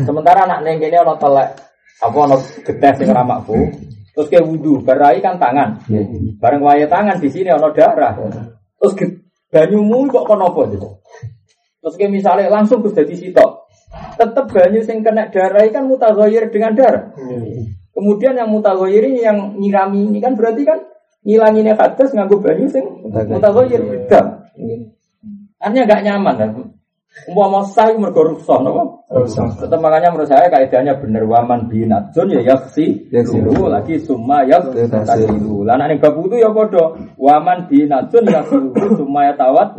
Sementara 0.02 0.42
anak 0.42 0.66
ning 0.66 0.82
kene 0.82 0.98
ana 0.98 1.14
telek 1.14 1.54
apa 2.02 2.18
ana 2.18 2.36
getih 2.66 2.92
sing 2.98 3.06
ora 3.14 3.22
makfu. 3.22 3.54
Terus 4.10 4.26
ke 4.26 4.42
wudu, 4.42 4.82
berai 4.82 5.22
kan 5.22 5.38
tangan. 5.38 5.86
Bareng 6.42 6.66
wae 6.66 6.82
tangan 6.90 7.22
di 7.22 7.30
sini 7.30 7.46
ana 7.46 7.70
darah. 7.70 8.18
Terus 8.82 8.92
banyumu 9.54 10.10
kok 10.10 10.26
kono 10.26 10.50
apa 10.50 10.66
gitu. 10.74 10.98
Terus 11.78 11.94
ke 11.94 12.10
misalnya 12.10 12.50
langsung 12.50 12.82
Gus 12.82 12.98
dadi 12.98 13.14
sitok. 13.14 13.70
Tetep 14.18 14.50
banyu 14.50 14.82
sing 14.82 15.06
kena 15.06 15.30
darah 15.30 15.62
kan 15.70 15.86
mutaghayyir 15.86 16.50
dengan 16.50 16.74
darah. 16.74 17.14
Kemudian 17.94 18.34
yang 18.34 18.50
mutaghayyir 18.50 19.14
ini 19.14 19.20
yang 19.22 19.54
nyirami 19.62 20.10
ini 20.10 20.18
kan 20.18 20.34
berarti 20.34 20.66
kan 20.66 20.82
ngilanginnya 21.22 21.78
hadas 21.78 22.10
nganggo 22.10 22.42
banyu 22.42 22.66
sing 22.66 22.82
mutaghayyir 23.06 23.78
beda. 23.78 24.39
Artinya 25.60 25.84
gak 25.88 26.02
nyaman 26.04 26.34
kan. 26.36 26.50
Umpama 27.26 27.66
sah 27.66 27.90
mergo 27.98 28.22
rusak 28.22 28.62
napa? 28.62 28.86
Tetap 29.58 29.82
makanya 29.82 30.14
menurut 30.14 30.30
saya 30.30 30.46
kaidahnya 30.46 30.94
bener 31.02 31.26
waman 31.26 31.66
binatun 31.66 32.30
ya 32.30 32.38
yaksi 32.54 33.10
Yaksilu. 33.10 33.66
lagi 33.66 33.98
summa 33.98 34.46
ya 34.46 34.62
Yaksilu. 34.62 34.86
tasilu. 34.88 35.54
Lah 35.66 35.74
nek 35.74 35.98
bab 35.98 36.14
wudu 36.14 36.38
ya 36.38 36.54
padha 36.54 36.94
waman 37.18 37.66
binatun 37.66 38.30
yaksilu 38.30 38.94
summa 38.94 39.26
ya 39.26 39.34
tawat. 39.34 39.74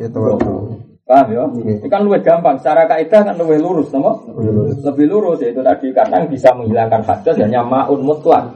Paham 1.07 1.27
ya? 1.31 1.43
Iya. 1.55 1.73
Ini 1.81 1.87
kan 1.87 2.03
lebih 2.07 2.23
gampang. 2.23 2.55
Secara 2.59 2.87
kaidah 2.87 3.21
kan 3.23 3.35
lebih 3.39 3.59
lurus, 3.63 3.91
lurus. 3.91 4.79
Lebih 4.83 5.05
lurus 5.11 5.39
yaitu 5.43 5.63
tadi 5.63 5.87
karena 5.95 6.27
bisa 6.27 6.51
menghilangkan 6.55 7.03
hadas 7.03 7.35
hanya 7.39 7.63
maun 7.63 7.99
mutlak. 8.03 8.47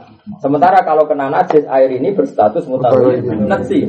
Sementara 0.42 0.82
kalau 0.82 1.06
kena 1.06 1.30
najis 1.30 1.62
air 1.70 1.90
ini 1.94 2.10
berstatus 2.10 2.66
mutawil 2.66 3.14
najis. 3.46 3.86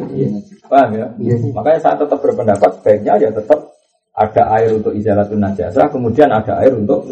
Paham 0.69 0.89
ya? 0.93 1.07
Iya. 1.17 1.35
Makanya 1.55 1.79
saya 1.81 1.95
tetap 1.97 2.19
berpendapat 2.21 2.69
sebaiknya 2.77 3.17
ya 3.17 3.29
tetap 3.33 3.73
ada 4.17 4.43
air 4.57 4.73
untuk 4.73 4.97
izalatun 4.97 5.37
najasah, 5.37 5.93
kemudian 5.93 6.33
ada 6.33 6.57
air 6.57 6.73
untuk 6.73 7.05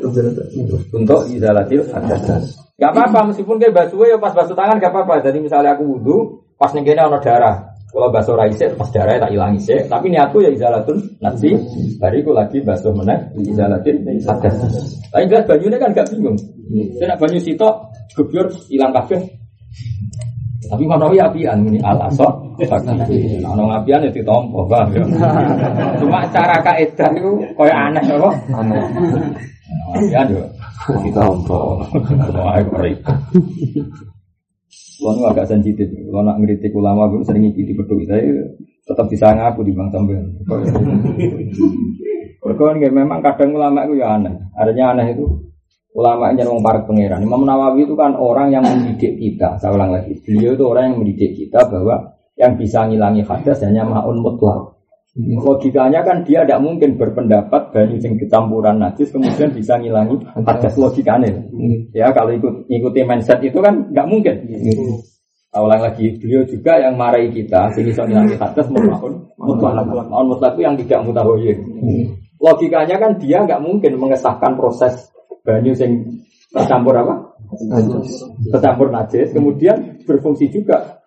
untuk 0.89 1.29
izalatil 1.29 1.85
hadas. 1.93 2.57
Gak 2.75 2.91
apa-apa 2.91 3.29
meskipun 3.31 3.61
kayak 3.61 3.77
basuh 3.77 4.09
ya 4.09 4.17
pas 4.17 4.33
basuh 4.33 4.57
tangan 4.57 4.81
gak 4.81 4.89
apa-apa. 4.89 5.21
Jadi 5.21 5.37
misalnya 5.39 5.77
aku 5.77 5.85
wudhu 5.85 6.17
pas 6.57 6.73
nih 6.73 6.81
kene 6.81 7.05
ono 7.05 7.21
darah. 7.21 7.74
Kalau 7.95 8.11
basuh 8.11 8.35
raisik 8.35 8.75
pas 8.75 8.91
darah 8.91 9.15
tak 9.15 9.31
hilang 9.31 9.55
sih. 9.55 9.79
Tapi 9.87 10.11
niatku 10.11 10.43
ya 10.43 10.51
izalatun 10.51 10.99
nasi. 11.23 11.55
Bariku 11.95 12.35
lagi 12.35 12.59
basuh 12.59 12.91
meneh 12.91 13.15
izalatil 13.39 14.03
hadas. 14.27 14.51
Tapi 15.15 15.23
jelas 15.31 15.47
banyunya 15.47 15.79
kan 15.79 15.95
gak 15.95 16.11
bingung. 16.11 16.35
Saya 16.99 17.15
nak 17.15 17.23
banyu 17.23 17.39
sitok 17.39 17.87
gebyur 18.19 18.51
hilang 18.67 18.91
kabeh. 18.91 19.23
Tapi 20.65 20.83
mana 20.83 21.07
ya 21.15 21.31
apian 21.31 21.63
ini 21.63 21.79
al 21.79 21.95
asor. 22.11 22.35
Nah, 22.59 23.53
nong 23.55 23.71
apian 23.71 24.03
ya 24.03 24.11
ditompo, 24.11 24.67
ya. 24.67 25.03
Cuma 26.01 26.25
cara 26.35 26.57
kaidah 26.65 27.11
itu 27.15 27.31
koyo 27.55 27.71
aneh 27.71 28.01
apa? 28.01 28.29
Aneh. 28.59 28.83
Apian 29.95 30.35
yo 30.35 30.43
ditompo. 30.99 31.79
Wah, 32.35 32.59
nu 35.01 35.25
agak 35.27 35.49
sensitif. 35.49 35.91
Kulo 35.91 36.23
nak 36.23 36.39
ngeritik 36.39 36.71
ulama 36.71 37.11
pun 37.11 37.25
sering 37.25 37.49
ngikuti 37.49 37.73
peduli 37.75 38.05
saya 38.07 38.23
tetap 38.85 39.09
bisa 39.09 39.33
ngaku 39.33 39.65
di 39.65 39.73
bang 39.73 39.89
sampean. 39.89 40.25
Berkon 42.45 42.77
memang 42.77 43.25
kadang 43.25 43.57
ulama 43.57 43.89
itu 43.89 43.97
ya 43.97 44.21
aneh. 44.21 44.37
Adanya 44.53 44.93
aneh 44.93 45.17
itu 45.17 45.25
ulama 45.95 46.29
yang 46.35 46.51
wong 46.51 46.61
para 46.61 46.83
pangeran. 46.85 47.23
Imam 47.23 47.47
Nawawi 47.47 47.87
itu 47.87 47.95
kan 47.97 48.13
orang 48.13 48.53
yang 48.53 48.61
mendidik 48.61 49.17
kita. 49.17 49.57
Saya 49.57 49.73
ulang 49.73 49.95
lagi, 49.95 50.19
beliau 50.21 50.53
itu 50.53 50.63
orang 50.67 50.91
yang 50.91 50.95
mendidik 51.01 51.31
kita 51.33 51.65
bahwa 51.65 52.13
yang 52.35 52.59
bisa 52.59 52.83
ngilangi 52.85 53.23
hadas 53.23 53.63
hanya 53.63 53.87
maun 53.87 54.19
mutlak. 54.19 54.74
Logikanya 55.15 56.03
kan 56.03 56.27
dia 56.27 56.43
tidak 56.43 56.59
mungkin 56.59 56.99
berpendapat 56.99 57.71
banyu 57.71 57.95
sing 58.03 58.19
kecampuran 58.19 58.83
najis 58.83 59.15
kemudian 59.15 59.47
bisa 59.55 59.79
ngilangi 59.79 60.19
hadas 60.43 60.75
logikanya. 60.75 61.31
Ya 61.95 62.11
kalau 62.11 62.35
ikut 62.35 62.67
ikuti 62.67 62.99
mindset 63.07 63.39
itu 63.39 63.63
kan 63.63 63.87
nggak 63.95 64.07
mungkin. 64.11 64.35
Saya 65.55 65.63
ulang 65.63 65.87
lagi, 65.87 66.19
beliau 66.19 66.43
juga 66.43 66.83
yang 66.83 66.99
marahi 66.99 67.31
kita, 67.31 67.71
sini 67.71 67.95
so 67.95 68.03
ngilangi 68.03 68.35
hadas 68.35 68.67
maun 68.67 69.23
mutlak. 69.39 69.87
Mutlak 70.11 70.51
itu 70.59 70.61
yang 70.67 70.75
tidak 70.83 70.99
mutahoyir. 71.07 71.63
Logikanya 72.43 72.99
kan 72.99 73.15
dia 73.15 73.39
nggak 73.39 73.63
mungkin 73.63 73.95
mengesahkan 73.95 74.59
proses 74.59 75.15
banyu 75.47 75.71
sing 75.71 76.11
tercampur 76.51 76.91
apa? 76.91 77.39
Tercampur 78.51 78.91
najis, 78.91 79.31
kemudian 79.31 79.95
berfungsi 80.03 80.51
juga 80.51 80.99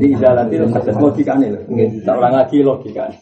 di 0.00 0.16
izalatil 0.16 0.72
hadas 0.72 0.96
logikanya. 0.96 1.52
Saya 2.00 2.16
ulang 2.16 2.32
lagi 2.32 2.64
logikanya. 2.64 3.20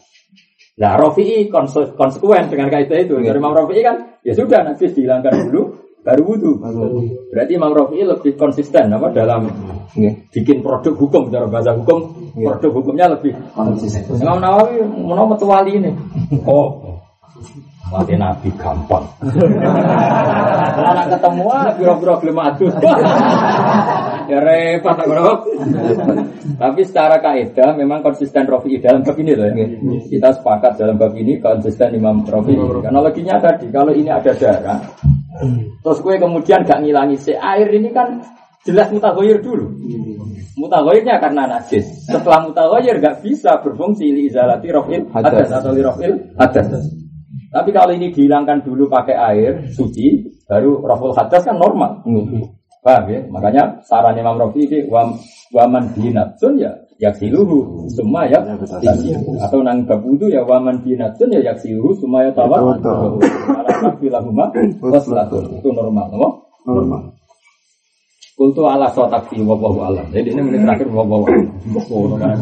Nah, 0.71 0.95
Rafi'i 0.95 1.51
konse- 1.51 1.91
konsekuen 1.93 2.47
dengan 2.47 2.71
kaidah 2.71 2.99
itu. 3.01 3.19
Dari 3.19 3.37
Imam 3.37 3.51
Rafi'i 3.51 3.83
kan, 3.83 4.19
ya 4.23 4.31
sudah 4.31 4.63
najis 4.63 4.95
dihilangkan 4.95 5.51
dulu, 5.51 5.61
baru 6.01 6.23
wudhu. 6.25 6.53
Berarti 7.29 7.51
Imam 7.53 7.75
Rafi'i 7.75 8.07
lebih 8.07 8.33
konsisten 8.33 8.89
apa 8.89 9.11
dalam 9.11 9.51
Nggih. 9.91 10.31
bikin 10.31 10.63
produk 10.63 10.95
hukum 10.95 11.27
cara 11.27 11.51
bahasa 11.51 11.75
hukum 11.75 12.31
produk 12.31 12.71
hukumnya 12.71 13.11
lebih 13.11 13.35
Konsisten. 13.51 14.07
Imam 14.17 14.39
Nawawi 14.39 14.79
mau 14.87 15.27
metu 15.27 15.43
wali 15.43 15.75
ini 15.75 15.91
oh 16.47 16.79
mati 17.91 18.15
nabi 18.15 18.47
gampang 18.55 19.03
kalau 20.79 20.91
nak 20.95 21.11
ketemu 21.11 21.43
biro-biro 21.75 22.13
gelem 22.23 22.39
adus 22.39 22.71
ya 24.29 24.39
repot 24.41 24.97
bro. 25.07 25.31
Tapi 26.61 26.81
secara 26.85 27.17
kaidah 27.17 27.73
memang 27.73 28.05
konsisten 28.05 28.45
Rafi 28.45 28.77
dalam 28.77 29.01
bab 29.01 29.17
ini 29.17 29.33
loh 29.33 29.49
ya. 29.49 29.65
kita 30.09 30.29
sepakat 30.37 30.77
dalam 30.77 30.99
bab 30.99 31.13
ini 31.17 31.41
konsisten 31.41 31.95
Imam 31.95 32.21
Rafi. 32.25 32.53
Karena 32.57 32.99
loginya 33.01 33.41
tadi 33.41 33.71
kalau 33.73 33.93
ini 33.95 34.09
ada 34.11 34.33
darah 34.35 34.81
terus 35.81 35.99
gue 36.03 36.15
kemudian 36.19 36.61
gak 36.67 36.79
ngilangi 36.83 37.17
si 37.17 37.33
air 37.33 37.67
ini 37.71 37.89
kan 37.89 38.21
jelas 38.67 38.93
mutahoyir 38.93 39.41
dulu. 39.41 39.65
Mutahoyirnya 40.59 41.17
karena 41.17 41.49
najis. 41.49 42.05
Setelah 42.05 42.45
mutahoyir 42.45 43.01
gak 43.01 43.25
bisa 43.25 43.57
berfungsi 43.63 44.11
li 44.11 44.29
izalati 44.29 44.69
rofil 44.69 45.09
Hadas. 45.09 45.49
atau 45.49 45.71
li 45.73 45.81
rofil 45.81 46.13
hadas. 46.37 46.69
Tapi 47.51 47.69
kalau 47.75 47.91
ini 47.91 48.13
dihilangkan 48.15 48.63
dulu 48.63 48.87
pakai 48.87 49.15
air 49.17 49.51
suci 49.73 50.29
baru 50.45 50.83
rofil 50.83 51.15
hadas 51.15 51.43
kan 51.47 51.57
normal 51.57 52.03
paham 52.81 53.03
ya 53.13 53.19
makanya 53.29 53.63
saran 53.85 54.17
Imam 54.17 54.41
Rafi 54.41 54.65
ini 54.65 54.89
wam 54.89 55.13
waman 55.53 55.93
binatsun 55.93 56.57
ya 56.57 56.73
yaksiluhu 56.97 57.85
semua 57.93 58.25
ya 58.25 58.41
atau 59.41 59.59
nang 59.61 59.85
bab 59.85 60.01
wudu 60.01 60.29
ya 60.29 60.41
waman 60.41 60.81
binatsun 60.81 61.29
ya 61.29 61.41
yaksiluhu 61.53 61.93
semua 62.01 62.25
ya 62.25 62.31
tawat 62.33 62.81
Tawadhu. 62.81 63.21
ala 63.53 63.89
bilahuma 64.01 64.45
waslatun 64.81 65.61
itu 65.61 65.69
normal 65.73 66.09
no? 66.13 66.29
Normal. 66.65 67.01
Kultu 68.37 68.65
ala 68.65 68.89
sotak 68.89 69.29
fi 69.29 69.37
wabahu 69.37 69.85
alam. 69.85 70.05
Jadi 70.09 70.33
ini 70.33 70.41
menit 70.41 70.65
terakhir 70.65 70.89
wabahu 70.89 71.29
alam. 71.29 72.41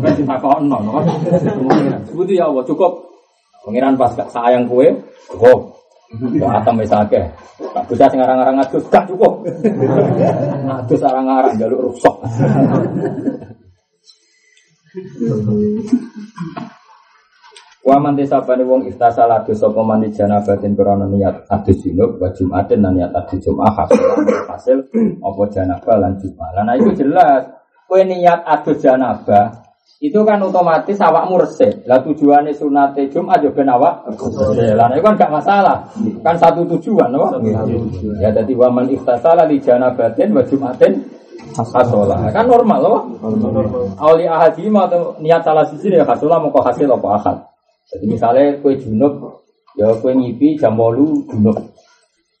Berarti 0.00 0.22
tak 0.28 0.38
kau 0.44 0.60
no, 0.60 0.76
no. 0.84 1.00
Sebutu 2.04 2.36
ya 2.36 2.48
Allah 2.48 2.64
cukup. 2.68 3.08
Pengiran 3.64 3.96
pas 3.96 4.12
gak 4.16 4.28
sayang 4.32 4.68
kue, 4.68 4.88
cukup. 5.28 5.69
Atam 6.42 6.82
wis 6.82 6.90
akeh. 6.90 7.22
Tak 7.70 7.86
bisa 7.86 8.10
sing 8.10 8.18
arang-arang 8.18 8.58
adus 8.58 8.82
gak 8.90 9.06
cukup. 9.06 9.46
Adus 10.66 11.00
arang-arang 11.06 11.54
jaluk 11.54 11.86
rusak. 11.86 12.16
Wa 17.80 17.96
man 18.02 18.18
desabane 18.18 18.66
wong 18.66 18.90
iftasala 18.90 19.46
adus 19.46 19.62
sapa 19.62 19.80
man 19.86 20.02
di 20.02 20.10
janabatin 20.10 20.74
krana 20.74 21.06
niat 21.06 21.46
adus 21.46 21.78
junub 21.78 22.18
wa 22.18 22.28
jumatin 22.34 22.82
lan 22.82 22.98
niat 22.98 23.14
adus 23.14 23.40
jumat 23.46 23.88
hasil 24.50 24.78
apa 25.22 25.42
janabah 25.54 25.96
lan 25.96 26.18
jumat. 26.18 26.58
Nah 26.58 26.74
itu 26.74 27.06
jelas 27.06 27.46
kowe 27.86 28.02
niat 28.02 28.42
adus 28.44 28.82
janabah 28.82 29.69
itu 30.00 30.16
kan 30.24 30.40
otomatis 30.40 30.96
awakmu 30.96 31.42
resik. 31.42 31.84
Lah 31.84 32.00
tujuannya 32.00 32.56
sunate 32.56 33.10
Jumat 33.12 33.44
yo 33.44 33.52
ben 33.52 33.68
awak. 33.68 34.06
Lah 34.78 34.88
itu 34.94 35.02
kan 35.04 35.14
gak 35.18 35.28
masalah. 35.28 35.90
Kan 36.24 36.36
satu 36.40 36.64
tujuan, 36.76 37.12
no? 37.12 37.36
Ya 38.22 38.30
jadi 38.30 38.52
waman 38.56 38.88
iftasala 38.88 39.44
di 39.44 39.60
janabatin 39.60 40.32
wa 40.32 40.40
jumatin 40.46 41.04
hasola. 41.52 42.32
Kan 42.32 42.48
normal 42.48 42.78
loh. 42.80 43.00
Auli 44.00 44.24
ahadi 44.24 44.70
atau 44.72 45.20
niat 45.20 45.44
salah 45.44 45.68
sisi 45.68 45.92
ya 45.92 46.06
hasola 46.06 46.40
mau 46.40 46.48
kok 46.48 46.64
hasil 46.70 46.88
apa 46.88 47.08
akad. 47.20 47.36
Jadi 47.90 48.04
misalnya 48.06 48.54
kue 48.62 48.78
junub, 48.78 49.42
ya 49.74 49.90
kue 49.98 50.14
ngipi 50.14 50.54
jam 50.56 50.78
bolu 50.78 51.26
junub. 51.26 51.58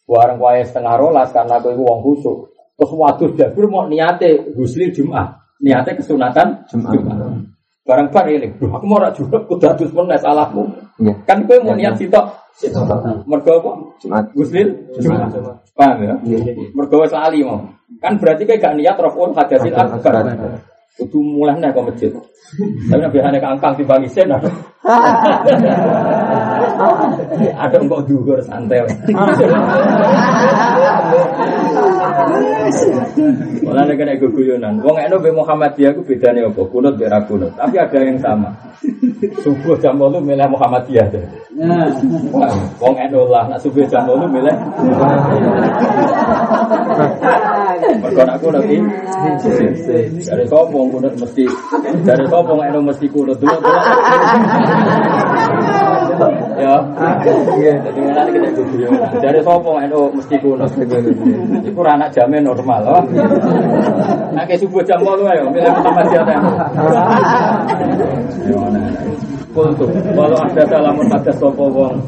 Warang 0.06 0.38
kue 0.38 0.62
setengah 0.62 0.94
rolas 0.96 1.28
karena 1.34 1.58
kue 1.58 1.74
uang 1.74 2.00
khusuk. 2.06 2.54
Terus 2.78 2.92
waktu 2.96 3.36
jabir 3.36 3.68
mau 3.68 3.84
niate 3.84 4.56
husli 4.56 4.88
Jumat. 4.94 5.39
Niate 5.60 5.92
kesunatan 5.92 6.64
Jumat. 6.72 6.96
Barang 7.84 8.08
bar 8.12 8.28
ini, 8.28 8.52
"Duh, 8.60 8.68
aku 8.70 8.86
mau 8.86 9.00
rak 9.00 9.16
junub, 9.16 9.48
kudu 9.48 9.66
adus 9.66 9.92
meneh 9.92 10.18
salahku. 10.20 10.68
Iya. 11.00 11.14
Kan 11.24 11.46
kue 11.48 11.56
mau 11.64 11.74
niat 11.76 11.96
sitok. 11.96 12.26
Mergo 13.24 13.52
apa? 13.60 13.70
Jumat. 14.04 14.24
Guslil 14.36 14.68
Jumat. 15.00 15.32
Paham 15.72 16.04
ya? 16.04 16.14
Mergo 16.76 17.00
wis 17.00 17.12
lali 17.12 17.44
mau. 17.44 17.60
Kan 17.98 18.18
berarti 18.20 18.46
kayak 18.46 18.62
gak 18.62 18.76
niat 18.76 19.00
raful 19.00 19.32
hadasil 19.32 19.74
akbar. 19.74 20.24
Kudu 21.00 21.24
mulai 21.24 21.56
nih 21.56 21.72
ke 21.72 21.80
masjid. 21.80 22.12
Tapi 22.90 23.00
nabi 23.00 23.18
hanya 23.22 23.38
keangkang 23.40 23.78
di 23.78 23.84
bagi 23.86 24.08
sen 24.10 24.26
ada. 24.28 24.50
ada 27.62 27.78
enggak 27.78 28.02
dugur 28.10 28.42
santai. 28.42 28.82
Malah 33.64 33.82
nek 33.86 33.96
kena 33.96 34.14
guguyonan. 34.20 34.74
Wong 34.84 34.96
eno 35.00 35.16
be 35.20 35.30
Muhammadiyah 35.32 35.92
ku 35.96 36.02
bedane 36.04 36.44
apa? 36.44 36.62
Kunut 36.68 36.94
be 36.98 37.06
kunut. 37.28 37.52
Tapi 37.56 37.76
ada 37.78 37.98
yang 38.00 38.18
sama. 38.20 38.50
Subuh 39.44 39.76
jam 39.78 40.00
8 40.00 40.20
milih 40.24 40.48
Muhammadiyah. 40.48 41.06
deh. 41.12 41.24
Wong 42.80 42.94
eno 42.96 43.28
lah 43.28 43.44
nak 43.48 43.60
subuh 43.60 43.84
jam 43.88 44.08
8 44.08 44.28
milih. 44.32 44.54
Mergo 48.00 48.22
nak 48.24 48.36
kunut 48.40 48.64
iki 48.64 48.78
dari 50.24 50.44
sapa 50.48 50.72
kunut 50.72 51.14
mesti 51.16 51.44
dari 52.04 52.24
sapa 52.28 52.48
wong 52.48 52.60
eno 52.64 52.80
mesti 52.84 53.06
kunut 53.08 53.36
dulu. 53.36 53.58
Ya. 56.60 56.76
Jadi 57.80 58.00
mana 58.04 58.28
kita 58.28 58.48
guguyonan. 58.52 59.10
Dari 59.16 59.40
sapa 59.40 59.64
wong 59.64 59.78
eno 59.80 60.12
mesti. 60.12 60.36
Iku 60.36 61.78
ora 61.80 61.96
anak 61.96 62.12
jamin 62.12 62.44
normal 62.44 62.80
loh. 62.84 63.00
Nah, 64.36 64.44
subuh 64.54 64.84
jam 64.84 65.00
8 65.00 65.24
ayo 65.32 65.48
milih 65.48 65.72
Muhammadiyah. 65.72 66.22
teh. 66.28 66.38
Kultu 69.50 69.82
walau 70.14 70.38
ada 70.46 70.62
salamun 70.62 71.10
ada 71.10 71.32
sopo 71.34 71.66
wong 71.74 71.98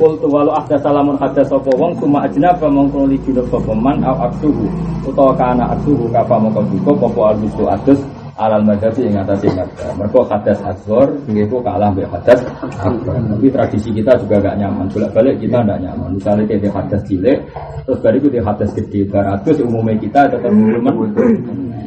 Kultu 0.00 0.26
walau 0.32 0.56
ada 0.56 0.80
salamun 0.80 1.12
ada 1.20 1.44
sopo 1.44 1.68
wong 1.76 1.92
Cuma 2.00 2.24
ajnaba 2.24 2.72
mongkong 2.72 3.12
li 3.12 3.20
junub 3.20 3.44
sopo 3.52 3.76
man 3.76 4.00
Au 4.00 4.16
aksuhu 4.24 4.64
Utawa 5.04 5.36
kana 5.36 5.76
aksuhu 5.76 6.08
Kapa 6.08 6.40
mongkong 6.40 6.64
juga 6.72 6.96
Popo 6.96 7.20
al-bustu 7.28 7.68
adus 7.68 8.00
Alal 8.34 8.66
madhabi 8.66 9.06
yang 9.06 9.22
atas 9.22 9.46
yang 9.46 9.62
ada 9.62 9.94
Mereka 9.94 10.26
hadas 10.26 10.58
asgor 10.66 11.06
Itu 11.30 11.62
kalah 11.62 11.94
be 11.94 12.02
hadas 12.02 12.42
akbar. 12.82 13.14
Tapi 13.14 13.46
tradisi 13.46 13.94
kita 13.94 14.18
juga 14.18 14.42
gak 14.42 14.58
nyaman. 14.58 14.90
Bolak 14.90 15.10
balik 15.14 15.38
kita 15.38 15.62
gak 15.62 15.78
nyaman. 15.78 16.18
Misalnya 16.18 16.42
kayak 16.50 16.60
di 16.66 16.68
hadas 16.70 17.02
cilik 17.06 17.38
Terus 17.86 17.98
baru 18.02 18.16
itu 18.18 18.28
hadas 18.42 18.70
gede. 18.74 19.00
Baratus 19.06 19.56
umumnya 19.62 19.94
kita 20.02 20.20
tetap 20.26 20.50
minuman 20.50 21.14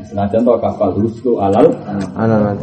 Senajan 0.08 0.48
toh 0.48 0.56
kapal 0.64 0.96
rustu 0.96 1.36
alal. 1.36 1.68
Anak 2.16 2.56